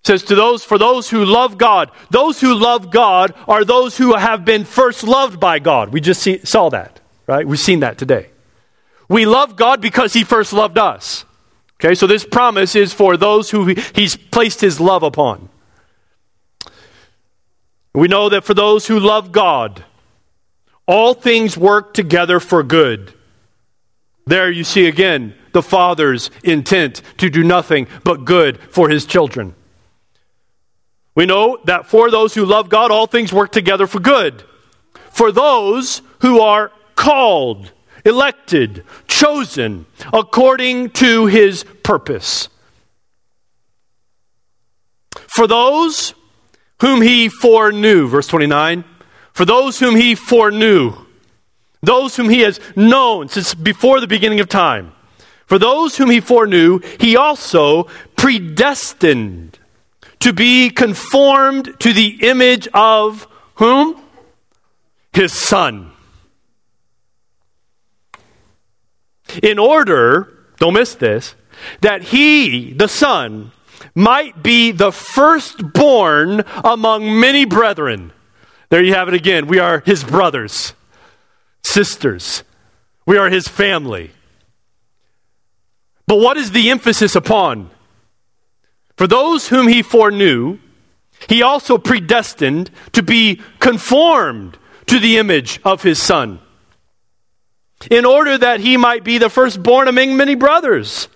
says 0.04 0.24
to 0.24 0.36
those 0.36 0.64
for 0.64 0.78
those 0.78 1.10
who 1.10 1.26
love 1.26 1.58
God. 1.58 1.92
Those 2.10 2.40
who 2.40 2.56
love 2.56 2.92
God 2.92 3.34
are 3.48 3.66
those 3.66 3.98
who 3.98 4.16
have 4.16 4.46
been 4.46 4.64
first 4.64 5.04
loved 5.04 5.40
by 5.40 5.60
God. 5.60 5.92
We 5.92 6.02
just 6.02 6.22
see, 6.22 6.40
saw 6.46 6.70
that, 6.70 7.00
right? 7.28 7.48
We've 7.48 7.60
seen 7.60 7.82
that 7.82 7.98
today. 7.98 8.30
We 9.08 9.26
love 9.26 9.56
God 9.56 9.82
because 9.82 10.14
he 10.14 10.24
first 10.24 10.54
loved 10.54 10.78
us. 10.78 11.25
Okay, 11.80 11.96
so 11.96 12.08
this 12.08 12.26
promise 12.26 12.76
is 12.76 12.94
for 12.94 13.18
those 13.18 13.50
who 13.52 13.76
he's 13.94 14.16
placed 14.16 14.62
his 14.62 14.80
love 14.80 15.04
upon. 15.04 15.50
We 17.94 18.08
know 18.08 18.30
that 18.30 18.44
for 18.44 18.54
those 18.54 18.88
who 18.88 19.00
love 19.00 19.32
God, 19.32 19.84
all 20.86 21.14
things 21.14 21.58
work 21.58 21.94
together 21.94 22.40
for 22.40 22.64
good. 22.64 23.14
There 24.26 24.52
you 24.52 24.64
see 24.64 24.88
again 24.88 25.36
the 25.54 25.62
Father's 25.62 26.32
intent 26.44 27.02
to 27.18 27.30
do 27.30 27.44
nothing 27.44 27.88
but 28.04 28.26
good 28.26 28.60
for 28.60 28.90
his 28.90 29.06
children. 29.06 29.56
We 31.16 31.26
know 31.26 31.60
that 31.66 31.88
for 31.88 32.12
those 32.12 32.34
who 32.34 32.46
love 32.46 32.68
God, 32.68 32.92
all 32.92 33.08
things 33.08 33.32
work 33.32 33.52
together 33.52 33.88
for 33.88 34.00
good. 34.00 34.44
For 35.12 35.32
those 35.32 36.02
who 36.20 36.42
are 36.42 36.72
called, 36.96 37.72
elected, 38.04 38.84
chosen 39.16 39.86
according 40.12 40.90
to 40.90 41.26
his 41.26 41.64
purpose. 41.84 42.50
For 45.28 45.48
those 45.48 46.14
whom 46.82 47.02
he 47.02 47.30
foreknew, 47.30 48.08
verse 48.08 48.28
29, 48.28 48.84
for 49.32 49.46
those 49.46 49.80
whom 49.80 49.96
he 49.96 50.16
foreknew, 50.16 50.94
those 51.82 52.18
whom 52.18 52.30
he 52.30 52.42
has 52.42 52.60
known 52.76 53.30
since 53.30 53.54
before 53.54 54.02
the 54.02 54.08
beginning 54.08 54.42
of 54.42 54.50
time, 54.50 54.92
for 55.46 55.58
those 55.58 55.96
whom 55.96 56.10
he 56.10 56.20
foreknew, 56.20 56.80
he 57.00 57.16
also 57.16 57.84
predestined 58.18 59.60
to 60.20 60.34
be 60.34 60.70
conformed 60.70 61.74
to 61.80 61.94
the 61.94 62.18
image 62.28 62.68
of 62.74 63.28
whom? 63.56 64.02
His 65.14 65.32
son. 65.32 65.95
In 69.42 69.60
order, 69.60 70.32
don't 70.60 70.74
miss 70.74 70.96
this, 70.96 71.36
that 71.82 72.04
he, 72.04 72.74
the 72.74 72.88
son, 72.88 73.52
might 73.94 74.44
be 74.44 74.72
the 74.72 74.92
firstborn 74.92 76.44
among 76.64 77.20
many 77.20 77.46
brethren. 77.46 78.12
There 78.70 78.84
you 78.84 78.94
have 78.94 79.08
it 79.08 79.14
again. 79.14 79.48
We 79.48 79.60
are 79.60 79.82
his 79.86 80.04
brothers, 80.04 80.74
sisters. 81.64 82.44
We 83.06 83.18
are 83.18 83.30
his 83.30 83.48
family. 83.48 84.12
But 86.08 86.18
what 86.18 86.38
is 86.38 86.52
the 86.52 86.70
emphasis 86.70 87.16
upon? 87.16 87.70
For 88.98 89.08
those 89.08 89.50
whom 89.50 89.68
he 89.68 89.82
foreknew, 89.82 90.60
he 91.28 91.42
also 91.42 91.78
predestined 91.78 92.72
to 92.94 93.02
be 93.02 93.42
conformed 93.60 94.58
to 94.88 95.00
the 95.00 95.18
image 95.18 95.60
of 95.64 95.84
his 95.84 96.02
son, 96.02 96.40
in 97.90 98.06
order 98.06 98.38
that 98.38 98.60
he 98.60 98.78
might 98.78 99.04
be 99.04 99.18
the 99.18 99.30
firstborn 99.30 99.88
among 99.88 100.18
many 100.18 100.36
brothers. 100.36 101.08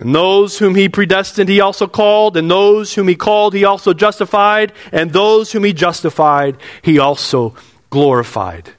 And 0.00 0.14
those 0.14 0.58
whom 0.58 0.74
he 0.74 0.88
predestined, 0.88 1.50
he 1.50 1.60
also 1.60 1.86
called, 1.86 2.36
and 2.36 2.50
those 2.50 2.94
whom 2.94 3.08
he 3.08 3.14
called, 3.14 3.52
he 3.52 3.64
also 3.64 3.92
justified, 3.92 4.72
and 4.90 5.12
those 5.12 5.52
whom 5.52 5.64
he 5.64 5.72
justified, 5.74 6.56
he 6.80 6.98
also 6.98 7.54
glorified. 7.90 8.70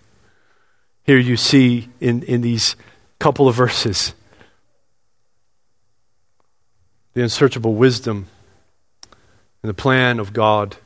Here 1.03 1.19
you 1.19 1.37
see 1.37 1.89
in, 1.99 2.23
in 2.23 2.41
these 2.41 2.75
couple 3.19 3.47
of 3.47 3.55
verses 3.55 4.13
the 7.13 7.21
unsearchable 7.21 7.75
wisdom 7.75 8.27
and 9.61 9.69
the 9.69 9.73
plan 9.73 10.19
of 10.19 10.33
God 10.33 10.77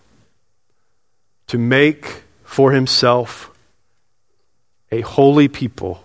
to 1.47 1.57
make 1.57 2.23
for 2.43 2.73
himself 2.73 3.49
a 4.91 5.01
holy 5.01 5.47
people 5.47 6.01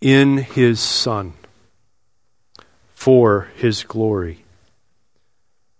in 0.00 0.38
his 0.38 0.80
Son 0.80 1.32
for 2.92 3.48
his 3.56 3.84
glory. 3.84 4.44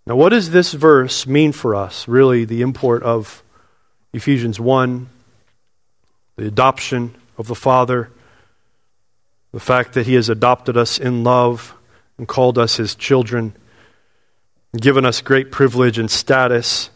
Now, 0.05 0.15
what 0.15 0.29
does 0.29 0.49
this 0.49 0.73
verse 0.73 1.25
mean 1.25 1.51
for 1.51 1.75
us? 1.75 2.07
Really, 2.07 2.45
the 2.45 2.61
import 2.61 3.03
of 3.03 3.43
Ephesians 4.11 4.59
1, 4.59 5.07
the 6.35 6.47
adoption 6.47 7.15
of 7.37 7.47
the 7.47 7.55
Father, 7.55 8.09
the 9.53 9.59
fact 9.59 9.93
that 9.93 10.07
he 10.07 10.15
has 10.15 10.29
adopted 10.29 10.75
us 10.75 10.99
in 10.99 11.23
love 11.23 11.75
and 12.17 12.27
called 12.27 12.57
us 12.57 12.77
his 12.77 12.95
children, 12.95 13.53
given 14.75 15.05
us 15.05 15.21
great 15.21 15.51
privilege 15.51 15.97
and 15.97 16.11
status. 16.11 16.89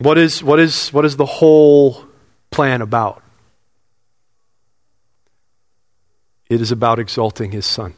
What 0.00 0.16
is, 0.16 0.42
what 0.42 0.58
is, 0.58 0.90
what 0.94 1.04
is 1.04 1.16
the 1.16 1.26
whole 1.26 2.06
plan 2.50 2.80
about? 2.80 3.22
It 6.48 6.62
is 6.62 6.72
about 6.72 6.98
exalting 6.98 7.50
his 7.50 7.66
son. 7.66 7.92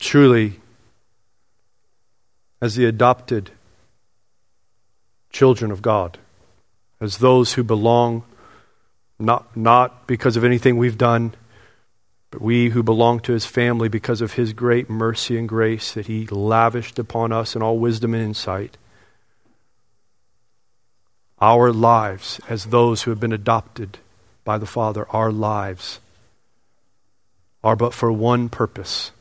Truly, 0.00 0.60
as 2.60 2.74
the 2.74 2.86
adopted 2.86 3.52
children 5.30 5.70
of 5.70 5.80
God, 5.80 6.18
as 7.00 7.18
those 7.18 7.52
who 7.52 7.62
belong 7.62 8.24
not, 9.16 9.56
not 9.56 10.08
because 10.08 10.36
of 10.36 10.42
anything 10.42 10.76
we've 10.76 10.98
done, 10.98 11.34
but 12.34 12.42
we 12.42 12.70
who 12.70 12.82
belong 12.82 13.20
to 13.20 13.32
his 13.32 13.46
family 13.46 13.88
because 13.88 14.20
of 14.20 14.32
his 14.32 14.52
great 14.52 14.90
mercy 14.90 15.38
and 15.38 15.48
grace 15.48 15.92
that 15.92 16.08
he 16.08 16.26
lavished 16.26 16.98
upon 16.98 17.30
us 17.30 17.54
in 17.54 17.62
all 17.62 17.78
wisdom 17.78 18.12
and 18.12 18.24
insight. 18.24 18.76
Our 21.40 21.72
lives, 21.72 22.40
as 22.48 22.64
those 22.64 23.02
who 23.02 23.12
have 23.12 23.20
been 23.20 23.32
adopted 23.32 23.98
by 24.42 24.58
the 24.58 24.66
Father, 24.66 25.06
our 25.10 25.30
lives 25.30 26.00
are 27.62 27.76
but 27.76 27.94
for 27.94 28.10
one 28.10 28.48
purpose, 28.48 29.12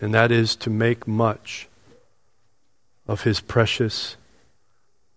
and 0.00 0.12
that 0.12 0.32
is 0.32 0.56
to 0.56 0.70
make 0.70 1.06
much 1.06 1.68
of 3.06 3.20
his 3.22 3.38
precious, 3.38 4.16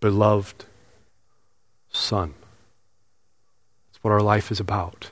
beloved 0.02 0.66
Son. 1.92 2.36
That's 3.88 4.04
what 4.04 4.12
our 4.12 4.22
life 4.22 4.52
is 4.52 4.60
about. 4.60 5.10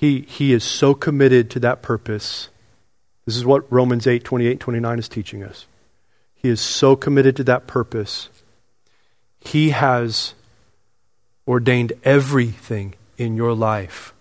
He, 0.00 0.20
he 0.22 0.54
is 0.54 0.64
so 0.64 0.94
committed 0.94 1.50
to 1.50 1.60
that 1.60 1.82
purpose. 1.82 2.48
This 3.26 3.36
is 3.36 3.44
what 3.44 3.70
Romans 3.70 4.06
8 4.06 4.24
28 4.24 4.58
29 4.58 4.98
is 4.98 5.10
teaching 5.10 5.42
us. 5.42 5.66
He 6.34 6.48
is 6.48 6.58
so 6.58 6.96
committed 6.96 7.36
to 7.36 7.44
that 7.44 7.66
purpose. 7.66 8.30
He 9.40 9.70
has 9.70 10.32
ordained 11.46 11.92
everything 12.02 12.94
in 13.18 13.36
your 13.36 13.52
life 13.52 14.14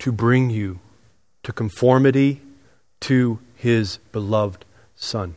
to 0.00 0.12
bring 0.12 0.50
you 0.50 0.80
to 1.44 1.52
conformity 1.54 2.42
to 3.00 3.38
his 3.54 3.96
beloved 4.12 4.66
Son. 4.96 5.36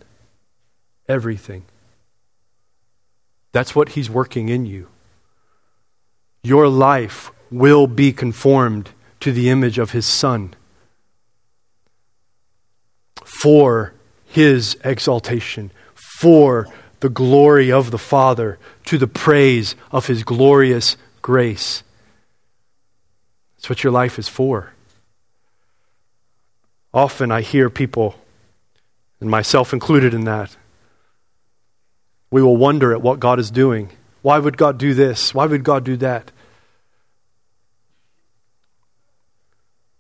Everything. 1.08 1.64
That's 3.54 3.74
what 3.74 3.90
he's 3.96 4.10
working 4.10 4.50
in 4.50 4.66
you. 4.66 4.90
Your 6.44 6.68
life 6.68 7.32
will 7.50 7.88
be 7.88 8.12
conformed 8.12 8.90
to 9.28 9.34
the 9.34 9.50
image 9.50 9.78
of 9.78 9.92
his 9.92 10.06
Son 10.06 10.54
for 13.26 13.94
his 14.26 14.78
exaltation, 14.86 15.70
for 15.94 16.66
the 17.02 17.10
glory 17.10 17.70
of 17.70 17.92
the 17.92 17.98
Father 17.98 18.58
to 18.86 18.98
the 18.98 19.06
praise 19.06 19.76
of 19.92 20.08
His 20.08 20.24
glorious 20.24 20.96
grace. 21.22 21.84
That's 23.58 23.70
what 23.70 23.84
your 23.84 23.92
life 23.92 24.18
is 24.18 24.30
for. 24.30 24.72
Often 26.94 27.34
I 27.34 27.42
hear 27.42 27.70
people, 27.70 28.16
and 29.20 29.30
myself 29.30 29.74
included 29.74 30.14
in 30.14 30.24
that, 30.24 30.56
we 32.32 32.42
will 32.42 32.56
wonder 32.56 32.94
at 32.94 33.02
what 33.02 33.20
God 33.20 33.40
is 33.40 33.52
doing. 33.52 33.90
Why 34.22 34.40
would 34.40 34.56
God 34.56 34.78
do 34.78 34.94
this? 34.94 35.34
Why 35.34 35.46
would 35.46 35.66
God 35.66 35.84
do 35.84 35.98
that? 35.98 36.32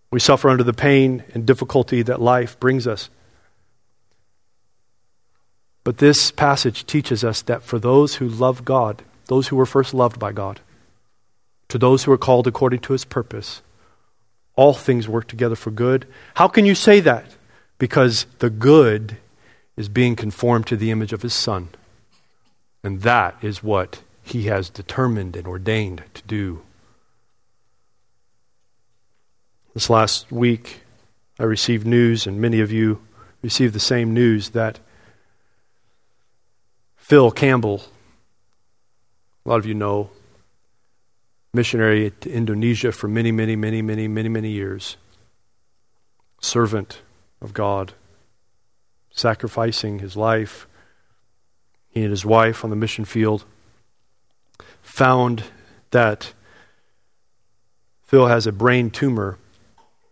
We 0.09 0.19
suffer 0.19 0.49
under 0.49 0.63
the 0.63 0.73
pain 0.73 1.23
and 1.33 1.45
difficulty 1.45 2.01
that 2.01 2.21
life 2.21 2.59
brings 2.59 2.87
us. 2.87 3.09
But 5.83 5.97
this 5.99 6.31
passage 6.31 6.85
teaches 6.85 7.23
us 7.23 7.41
that 7.43 7.63
for 7.63 7.79
those 7.79 8.15
who 8.15 8.27
love 8.27 8.65
God, 8.65 9.03
those 9.27 9.47
who 9.47 9.55
were 9.55 9.65
first 9.65 9.93
loved 9.93 10.19
by 10.19 10.31
God, 10.31 10.59
to 11.69 11.77
those 11.77 12.03
who 12.03 12.11
are 12.11 12.17
called 12.17 12.47
according 12.47 12.79
to 12.81 12.93
his 12.93 13.05
purpose, 13.05 13.61
all 14.55 14.73
things 14.73 15.07
work 15.07 15.27
together 15.27 15.55
for 15.55 15.71
good. 15.71 16.07
How 16.35 16.47
can 16.47 16.65
you 16.65 16.75
say 16.75 16.99
that? 17.01 17.35
Because 17.77 18.25
the 18.39 18.49
good 18.49 19.17
is 19.75 19.87
being 19.87 20.15
conformed 20.15 20.67
to 20.67 20.75
the 20.75 20.91
image 20.91 21.13
of 21.13 21.21
his 21.21 21.33
Son. 21.33 21.69
And 22.83 23.01
that 23.01 23.37
is 23.41 23.63
what 23.63 24.01
he 24.23 24.43
has 24.43 24.69
determined 24.69 25.35
and 25.35 25.47
ordained 25.47 26.03
to 26.15 26.21
do. 26.23 26.63
This 29.77 29.91
last 29.91 30.31
week, 30.31 30.81
I 31.37 31.43
received 31.43 31.85
news, 31.85 32.25
and 32.25 32.41
many 32.41 32.61
of 32.61 32.71
you 32.71 32.99
received 33.43 33.75
the 33.75 33.79
same 33.79 34.11
news, 34.11 34.49
that 34.49 34.79
Phil 36.95 37.29
Campbell, 37.29 37.83
a 39.45 39.49
lot 39.49 39.59
of 39.59 39.67
you 39.67 39.75
know, 39.75 40.09
missionary 41.53 42.11
to 42.21 42.31
Indonesia 42.31 42.91
for 42.91 43.07
many, 43.07 43.31
many, 43.31 43.55
many, 43.55 43.83
many, 43.83 44.07
many, 44.07 44.29
many 44.29 44.49
years, 44.49 44.97
servant 46.41 47.03
of 47.39 47.53
God, 47.53 47.93
sacrificing 49.11 49.99
his 49.99 50.17
life. 50.17 50.65
He 51.89 52.01
and 52.01 52.09
his 52.09 52.25
wife 52.25 52.63
on 52.63 52.71
the 52.71 52.75
mission 52.75 53.05
field 53.05 53.45
found 54.81 55.43
that 55.91 56.33
Phil 58.07 58.25
has 58.25 58.47
a 58.47 58.51
brain 58.51 58.89
tumor 58.89 59.37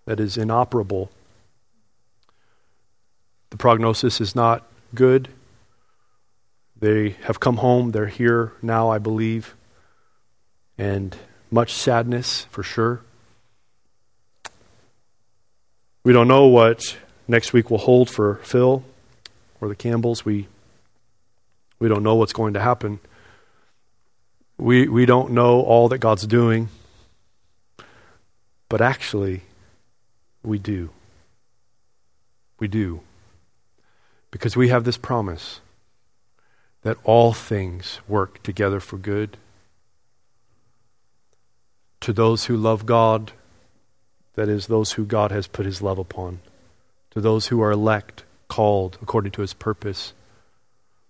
that 0.06 0.20
is 0.20 0.38
inoperable. 0.38 1.12
The 3.50 3.58
prognosis 3.58 4.22
is 4.22 4.36
not 4.36 4.66
good. 4.94 5.30
They 6.80 7.12
have 7.24 7.40
come 7.40 7.58
home. 7.58 7.92
They're 7.92 8.08
here 8.08 8.54
now, 8.62 8.90
I 8.90 8.98
believe. 8.98 9.56
And 10.78 11.16
much 11.50 11.74
sadness, 11.74 12.46
for 12.52 12.64
sure. 12.64 13.02
We 16.04 16.14
don't 16.14 16.28
know 16.28 16.48
what 16.48 16.98
next 17.28 17.54
week 17.54 17.72
will 17.72 17.80
hold 17.80 18.10
for 18.10 18.36
Phil 18.44 18.84
or 19.62 19.68
the 19.68 19.76
Campbells. 19.76 20.26
We, 20.26 20.48
we 21.80 21.88
don't 21.88 22.04
know 22.04 22.16
what's 22.16 22.34
going 22.34 22.54
to 22.54 22.60
happen. 22.60 23.00
We, 24.58 24.88
we 24.88 25.06
don't 25.06 25.32
know 25.32 25.62
all 25.62 25.90
that 25.90 25.98
God's 26.00 26.28
doing. 26.28 26.70
But 28.70 28.82
actually, 28.82 29.42
we 30.48 30.60
do. 30.60 30.90
We 32.60 32.68
do. 32.68 33.02
Because 34.32 34.56
we 34.56 34.70
have 34.70 34.84
this 34.84 34.98
promise 34.98 35.62
that 36.84 36.98
all 37.04 37.34
things 37.34 38.00
work 38.08 38.44
together 38.44 38.80
for 38.80 38.98
good 38.98 39.38
to 42.02 42.14
those 42.14 42.46
who 42.46 42.56
love 42.56 42.86
God, 42.86 43.32
that 44.36 44.48
is, 44.48 44.68
those 44.68 44.92
who 44.92 45.06
God 45.06 45.32
has 45.32 45.48
put 45.48 45.66
his 45.66 45.82
love 45.82 45.98
upon, 45.98 46.42
to 47.10 47.20
those 47.20 47.48
who 47.48 47.62
are 47.62 47.72
elect, 47.72 48.24
called 48.48 49.00
according 49.02 49.32
to 49.32 49.42
his 49.42 49.56
purpose. 49.56 50.14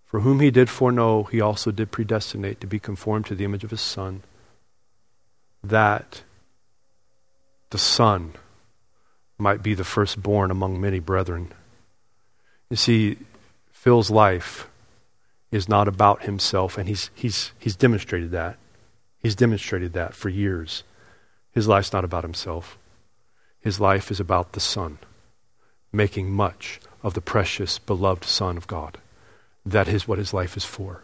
For 0.06 0.22
whom 0.22 0.40
he 0.40 0.52
did 0.52 0.70
foreknow, 0.70 1.24
he 1.24 1.42
also 1.42 1.72
did 1.72 1.92
predestinate 1.92 2.62
to 2.62 2.68
be 2.68 2.80
conformed 2.80 3.26
to 3.26 3.36
the 3.36 3.44
image 3.44 3.66
of 3.66 3.72
his 3.72 3.82
Son, 3.82 4.24
that 5.62 6.22
the 7.72 7.78
Son 7.78 8.36
might 9.38 9.62
be 9.62 9.74
the 9.74 9.84
firstborn 9.84 10.52
among 10.52 10.80
many 10.80 11.00
brethren. 11.00 11.52
You 12.70 12.78
see, 12.78 13.18
Phil's 13.72 14.10
life 14.10 14.68
is 15.52 15.70
not 15.70 15.88
about 15.88 16.24
himself, 16.24 16.78
and 16.78 16.88
he's, 16.88 17.10
he's, 17.14 17.52
he's 17.60 17.76
demonstrated 17.76 18.32
that. 18.32 18.58
He's 19.22 19.36
demonstrated 19.36 19.94
that 19.94 20.14
for 20.14 20.30
years. 20.30 20.84
His 21.52 21.68
life's 21.68 21.94
not 21.94 22.04
about 22.04 22.24
himself, 22.24 22.78
his 23.62 23.80
life 23.80 24.12
is 24.12 24.20
about 24.20 24.52
the 24.52 24.60
Son, 24.60 25.00
making 25.92 26.32
much 26.32 26.80
of 27.02 27.14
the 27.14 27.22
precious, 27.22 27.80
beloved 27.80 28.24
Son 28.24 28.58
of 28.58 28.68
God. 28.68 28.98
That 29.66 29.88
is 29.88 30.08
what 30.08 30.20
his 30.20 30.34
life 30.34 30.56
is 30.56 30.66
for. 30.66 31.02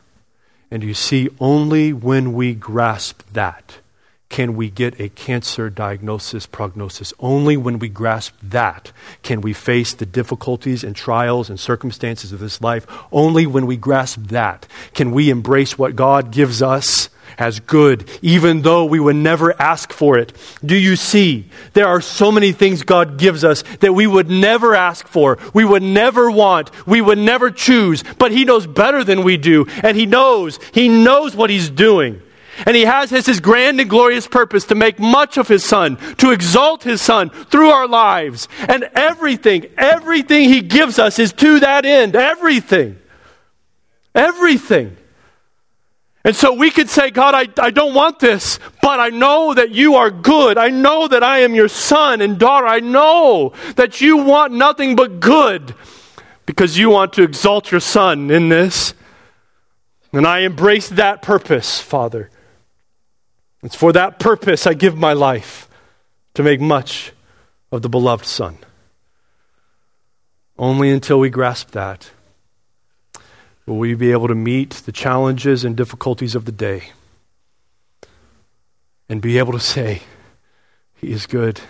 And 0.69 0.83
you 0.83 0.93
see, 0.93 1.29
only 1.39 1.91
when 1.93 2.33
we 2.33 2.53
grasp 2.53 3.23
that 3.33 3.77
can 4.31 4.55
we 4.55 4.69
get 4.69 4.97
a 4.99 5.09
cancer 5.09 5.69
diagnosis, 5.69 6.47
prognosis. 6.47 7.13
Only 7.19 7.57
when 7.57 7.79
we 7.79 7.89
grasp 7.89 8.33
that 8.41 8.93
can 9.23 9.41
we 9.41 9.51
face 9.51 9.93
the 9.93 10.05
difficulties 10.05 10.85
and 10.85 10.95
trials 10.95 11.49
and 11.49 11.59
circumstances 11.59 12.31
of 12.31 12.39
this 12.39 12.61
life. 12.61 12.87
Only 13.11 13.45
when 13.45 13.67
we 13.67 13.75
grasp 13.75 14.27
that 14.27 14.67
can 14.93 15.11
we 15.11 15.29
embrace 15.29 15.77
what 15.77 15.97
God 15.97 16.31
gives 16.31 16.61
us 16.61 17.09
as 17.37 17.59
good, 17.59 18.09
even 18.21 18.61
though 18.61 18.85
we 18.85 19.01
would 19.01 19.17
never 19.17 19.59
ask 19.61 19.91
for 19.91 20.17
it. 20.17 20.31
Do 20.65 20.77
you 20.77 20.95
see? 20.95 21.49
There 21.73 21.87
are 21.87 22.01
so 22.01 22.31
many 22.31 22.53
things 22.53 22.83
God 22.83 23.17
gives 23.17 23.43
us 23.43 23.63
that 23.81 23.93
we 23.93 24.07
would 24.07 24.29
never 24.29 24.75
ask 24.75 25.07
for, 25.07 25.39
we 25.53 25.65
would 25.65 25.83
never 25.83 26.31
want, 26.31 26.71
we 26.87 27.01
would 27.01 27.17
never 27.17 27.51
choose, 27.51 28.03
but 28.17 28.31
He 28.31 28.45
knows 28.45 28.65
better 28.65 29.03
than 29.03 29.23
we 29.23 29.35
do, 29.35 29.65
and 29.83 29.97
He 29.97 30.05
knows, 30.05 30.57
He 30.73 30.87
knows 30.87 31.35
what 31.35 31.49
He's 31.49 31.69
doing. 31.69 32.21
And 32.65 32.75
he 32.75 32.83
has 32.83 33.09
his, 33.09 33.25
his 33.25 33.39
grand 33.39 33.79
and 33.79 33.89
glorious 33.89 34.27
purpose 34.27 34.65
to 34.65 34.75
make 34.75 34.99
much 34.99 35.37
of 35.37 35.47
his 35.47 35.63
son, 35.63 35.97
to 36.17 36.31
exalt 36.31 36.83
his 36.83 37.01
son 37.01 37.29
through 37.29 37.69
our 37.69 37.87
lives. 37.87 38.47
And 38.67 38.89
everything, 38.93 39.67
everything 39.77 40.49
he 40.49 40.61
gives 40.61 40.99
us 40.99 41.19
is 41.19 41.33
to 41.33 41.59
that 41.61 41.85
end. 41.85 42.15
Everything. 42.15 42.99
Everything. 44.13 44.97
And 46.23 46.35
so 46.35 46.53
we 46.53 46.69
could 46.69 46.89
say, 46.89 47.09
God, 47.09 47.33
I, 47.33 47.63
I 47.63 47.71
don't 47.71 47.95
want 47.95 48.19
this, 48.19 48.59
but 48.81 48.99
I 48.99 49.09
know 49.09 49.55
that 49.55 49.71
you 49.71 49.95
are 49.95 50.11
good. 50.11 50.57
I 50.57 50.69
know 50.69 51.07
that 51.07 51.23
I 51.23 51.39
am 51.39 51.55
your 51.55 51.67
son 51.67 52.21
and 52.21 52.37
daughter. 52.37 52.67
I 52.67 52.79
know 52.79 53.53
that 53.75 54.01
you 54.01 54.17
want 54.17 54.53
nothing 54.53 54.95
but 54.95 55.19
good 55.19 55.73
because 56.45 56.77
you 56.77 56.91
want 56.91 57.13
to 57.13 57.23
exalt 57.23 57.71
your 57.71 57.79
son 57.79 58.29
in 58.29 58.49
this. 58.49 58.93
And 60.13 60.27
I 60.27 60.39
embrace 60.39 60.89
that 60.89 61.23
purpose, 61.23 61.79
Father. 61.79 62.29
It's 63.63 63.75
for 63.75 63.93
that 63.93 64.19
purpose 64.19 64.65
I 64.65 64.73
give 64.73 64.97
my 64.97 65.13
life 65.13 65.67
to 66.33 66.43
make 66.43 66.59
much 66.59 67.11
of 67.71 67.81
the 67.81 67.89
beloved 67.89 68.25
Son. 68.25 68.57
Only 70.57 70.89
until 70.89 71.19
we 71.19 71.29
grasp 71.29 71.71
that 71.71 72.11
will 73.65 73.77
we 73.77 73.93
be 73.93 74.11
able 74.11 74.27
to 74.27 74.35
meet 74.35 74.71
the 74.71 74.91
challenges 74.91 75.63
and 75.63 75.77
difficulties 75.77 76.35
of 76.35 76.45
the 76.45 76.51
day 76.51 76.89
and 79.07 79.21
be 79.21 79.37
able 79.37 79.53
to 79.53 79.59
say, 79.59 80.01
He 80.95 81.11
is 81.11 81.25
good 81.25 81.61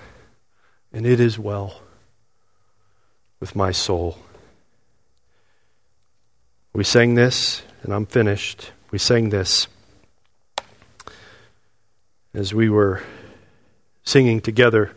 and 0.94 1.06
it 1.06 1.20
is 1.20 1.38
well 1.38 1.82
with 3.40 3.56
my 3.56 3.72
soul. 3.72 4.18
We 6.74 6.84
sang 6.86 7.16
this, 7.16 7.64
and 7.84 7.94
I'm 7.94 8.06
finished. 8.06 8.72
We 8.92 8.98
sang 8.98 9.30
this 9.30 9.68
as 12.34 12.54
we 12.54 12.70
were 12.70 13.04
singing 14.04 14.42
together. 14.42 14.92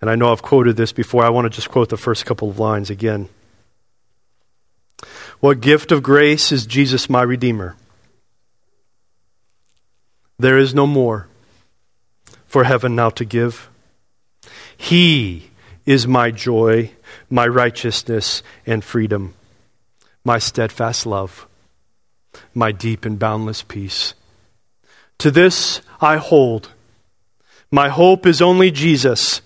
And 0.00 0.10
I 0.10 0.16
know 0.16 0.32
I've 0.32 0.42
quoted 0.42 0.76
this 0.76 0.92
before. 0.92 1.24
I 1.24 1.30
want 1.30 1.46
to 1.46 1.50
just 1.50 1.70
quote 1.70 1.88
the 1.88 1.96
first 1.96 2.26
couple 2.26 2.50
of 2.50 2.58
lines 2.58 2.90
again. 2.90 3.28
What 5.40 5.60
gift 5.60 5.92
of 5.92 6.02
grace 6.02 6.52
is 6.52 6.66
Jesus 6.66 7.08
my 7.08 7.22
Redeemer? 7.22 7.76
There 10.38 10.58
is 10.58 10.74
no 10.74 10.86
more 10.86 11.28
for 12.46 12.64
heaven 12.64 12.94
now 12.94 13.10
to 13.10 13.24
give. 13.24 13.68
He 14.76 15.50
is 15.86 16.06
my 16.06 16.30
joy, 16.30 16.90
my 17.30 17.46
righteousness, 17.46 18.42
and 18.66 18.82
freedom, 18.82 19.34
my 20.24 20.38
steadfast 20.38 21.06
love, 21.06 21.46
my 22.54 22.72
deep 22.72 23.04
and 23.04 23.18
boundless 23.18 23.62
peace. 23.62 24.14
To 25.18 25.30
this 25.30 25.80
I 26.04 26.18
hold. 26.18 26.68
My 27.70 27.88
hope 27.88 28.26
is 28.26 28.42
only 28.42 28.70
Jesus, 28.70 29.40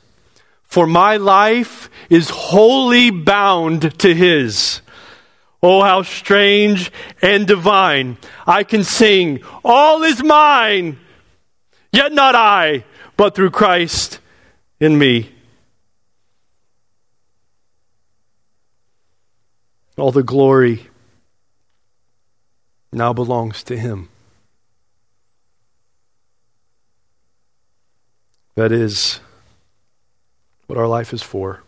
for 0.64 0.86
my 0.86 1.16
life 1.16 1.88
is 2.10 2.28
wholly 2.30 3.10
bound 3.10 3.98
to 4.00 4.14
His. 4.14 4.82
Oh, 5.62 5.82
how 5.82 6.02
strange 6.02 6.92
and 7.22 7.46
divine. 7.46 8.18
I 8.46 8.64
can 8.64 8.84
sing, 8.84 9.42
All 9.64 10.02
is 10.02 10.22
mine, 10.22 10.98
yet 11.92 12.12
not 12.12 12.34
I, 12.34 12.84
but 13.16 13.34
through 13.34 13.50
Christ 13.50 14.20
in 14.78 14.98
me. 14.98 15.32
All 19.96 20.12
the 20.12 20.22
glory 20.22 20.88
now 22.92 23.12
belongs 23.12 23.62
to 23.64 23.76
Him. 23.76 24.08
That 28.58 28.72
is 28.72 29.20
what 30.66 30.76
our 30.76 30.88
life 30.88 31.12
is 31.12 31.22
for. 31.22 31.62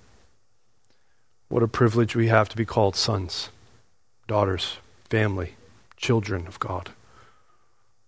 What 1.48 1.62
a 1.62 1.68
privilege 1.68 2.16
we 2.16 2.26
have 2.26 2.48
to 2.48 2.56
be 2.56 2.64
called 2.64 2.96
sons, 2.96 3.50
daughters, 4.26 4.78
family, 5.08 5.54
children 5.96 6.48
of 6.48 6.58
God. 6.58 6.90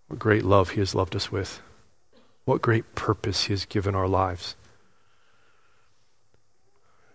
What 0.09 0.19
great 0.19 0.43
love 0.43 0.71
He 0.71 0.81
has 0.81 0.93
loved 0.93 1.15
us 1.15 1.31
with. 1.31 1.61
What 2.43 2.61
great 2.61 2.93
purpose 2.93 3.45
He 3.45 3.53
has 3.53 3.63
given 3.63 3.95
our 3.95 4.09
lives. 4.09 4.57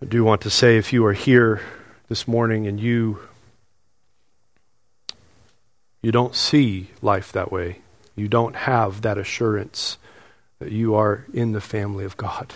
I 0.01 0.07
do 0.07 0.25
want 0.25 0.41
to 0.41 0.51
say 0.51 0.79
if 0.79 0.91
you 0.91 1.05
are 1.05 1.12
here 1.12 1.61
this 2.09 2.27
morning 2.27 2.66
and 2.66 2.81
you 2.81 3.19
you 6.01 6.12
don't 6.12 6.35
see 6.35 6.93
life 7.03 7.31
that 7.33 7.53
way. 7.53 7.83
You 8.16 8.27
don't 8.27 8.57
have 8.57 9.03
that 9.03 9.19
assurance 9.19 9.99
that 10.59 10.73
you 10.73 10.95
are 10.95 11.25
in 11.33 11.53
the 11.53 11.61
family 11.61 12.05
of 12.05 12.17
God. 12.17 12.55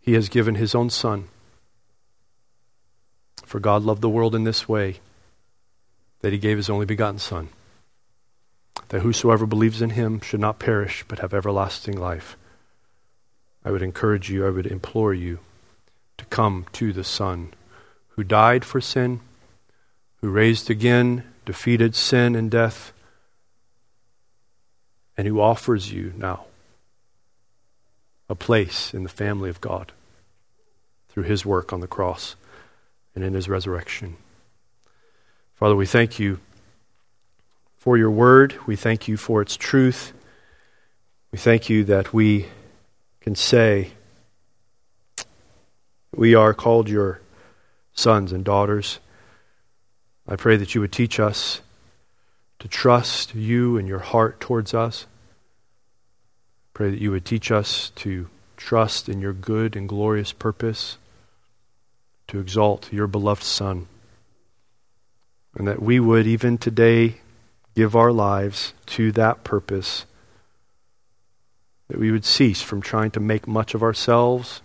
He 0.00 0.14
has 0.14 0.28
given 0.28 0.56
his 0.56 0.74
own 0.74 0.90
Son. 0.90 1.28
For 3.44 3.60
God 3.60 3.82
loved 3.82 4.02
the 4.02 4.08
world 4.08 4.34
in 4.34 4.44
this 4.44 4.68
way 4.68 5.00
that 6.20 6.32
he 6.32 6.38
gave 6.38 6.56
his 6.56 6.70
only 6.70 6.86
begotten 6.86 7.18
Son, 7.18 7.48
that 8.88 9.02
whosoever 9.02 9.46
believes 9.46 9.82
in 9.82 9.90
him 9.90 10.20
should 10.20 10.40
not 10.40 10.58
perish 10.58 11.04
but 11.08 11.18
have 11.18 11.34
everlasting 11.34 11.98
life. 11.98 12.36
I 13.64 13.70
would 13.70 13.82
encourage 13.82 14.30
you, 14.30 14.46
I 14.46 14.50
would 14.50 14.66
implore 14.66 15.14
you 15.14 15.38
to 16.18 16.24
come 16.26 16.66
to 16.72 16.92
the 16.92 17.04
Son 17.04 17.52
who 18.10 18.24
died 18.24 18.64
for 18.64 18.80
sin, 18.80 19.20
who 20.20 20.30
raised 20.30 20.70
again, 20.70 21.24
defeated 21.44 21.94
sin 21.94 22.34
and 22.34 22.50
death 22.50 22.92
and 25.16 25.26
who 25.26 25.40
offers 25.40 25.92
you 25.92 26.12
now 26.16 26.44
a 28.28 28.34
place 28.34 28.94
in 28.94 29.02
the 29.02 29.08
family 29.08 29.50
of 29.50 29.60
God 29.60 29.92
through 31.08 31.24
his 31.24 31.44
work 31.44 31.72
on 31.72 31.80
the 31.80 31.86
cross 31.86 32.34
and 33.14 33.22
in 33.22 33.34
his 33.34 33.48
resurrection. 33.48 34.16
Father, 35.54 35.76
we 35.76 35.86
thank 35.86 36.18
you 36.18 36.40
for 37.76 37.98
your 37.98 38.10
word. 38.10 38.54
We 38.66 38.76
thank 38.76 39.06
you 39.06 39.16
for 39.16 39.42
its 39.42 39.56
truth. 39.56 40.12
We 41.30 41.38
thank 41.38 41.68
you 41.68 41.84
that 41.84 42.12
we 42.12 42.46
can 43.20 43.34
say 43.34 43.90
we 46.14 46.34
are 46.34 46.54
called 46.54 46.88
your 46.88 47.20
sons 47.92 48.32
and 48.32 48.44
daughters. 48.44 48.98
I 50.26 50.36
pray 50.36 50.56
that 50.56 50.74
you 50.74 50.80
would 50.80 50.92
teach 50.92 51.20
us 51.20 51.60
to 52.62 52.68
trust 52.68 53.34
you 53.34 53.76
and 53.76 53.88
your 53.88 53.98
heart 53.98 54.38
towards 54.38 54.72
us. 54.72 55.06
Pray 56.74 56.92
that 56.92 57.00
you 57.00 57.10
would 57.10 57.24
teach 57.24 57.50
us 57.50 57.90
to 57.96 58.28
trust 58.56 59.08
in 59.08 59.20
your 59.20 59.32
good 59.32 59.74
and 59.74 59.88
glorious 59.88 60.30
purpose, 60.30 60.96
to 62.28 62.38
exalt 62.38 62.92
your 62.92 63.08
beloved 63.08 63.42
Son, 63.42 63.88
and 65.56 65.66
that 65.66 65.82
we 65.82 65.98
would 65.98 66.24
even 66.28 66.56
today 66.56 67.16
give 67.74 67.96
our 67.96 68.12
lives 68.12 68.74
to 68.86 69.10
that 69.10 69.42
purpose, 69.42 70.06
that 71.88 71.98
we 71.98 72.12
would 72.12 72.24
cease 72.24 72.62
from 72.62 72.80
trying 72.80 73.10
to 73.10 73.18
make 73.18 73.48
much 73.48 73.74
of 73.74 73.82
ourselves, 73.82 74.62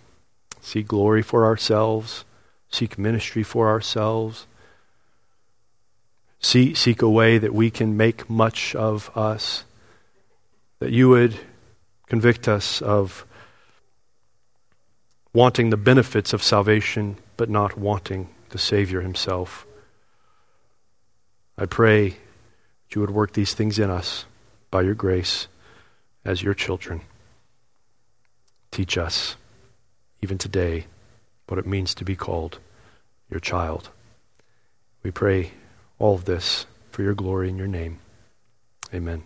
seek 0.60 0.86
glory 0.86 1.20
for 1.20 1.44
ourselves, 1.44 2.24
seek 2.70 2.96
ministry 2.96 3.42
for 3.42 3.66
ourselves 3.68 4.46
seek, 6.40 6.76
seek 6.76 7.02
a 7.02 7.08
way 7.08 7.38
that 7.38 7.54
we 7.54 7.70
can 7.70 7.96
make 7.96 8.28
much 8.28 8.74
of 8.74 9.10
us, 9.16 9.64
that 10.78 10.90
you 10.90 11.08
would 11.08 11.38
convict 12.06 12.48
us 12.48 12.80
of 12.80 13.24
wanting 15.32 15.70
the 15.70 15.76
benefits 15.76 16.32
of 16.32 16.42
salvation, 16.42 17.16
but 17.36 17.50
not 17.50 17.78
wanting 17.78 18.28
the 18.50 18.58
Savior 18.58 19.00
himself. 19.00 19.66
I 21.56 21.66
pray 21.66 22.10
that 22.10 22.94
you 22.94 23.00
would 23.00 23.10
work 23.10 23.32
these 23.32 23.54
things 23.54 23.78
in 23.78 23.90
us 23.90 24.24
by 24.70 24.82
your 24.82 24.94
grace 24.94 25.48
as 26.24 26.42
your 26.42 26.54
children. 26.54 27.02
Teach 28.70 28.96
us, 28.96 29.36
even 30.22 30.38
today, 30.38 30.86
what 31.48 31.58
it 31.58 31.66
means 31.66 31.94
to 31.94 32.04
be 32.04 32.16
called 32.16 32.58
your 33.30 33.40
child. 33.40 33.90
We 35.02 35.10
pray 35.10 35.52
all 35.98 36.14
of 36.14 36.24
this 36.24 36.66
for 36.90 37.02
your 37.02 37.14
glory 37.14 37.48
and 37.48 37.58
your 37.58 37.66
name. 37.66 38.00
Amen. 38.92 39.24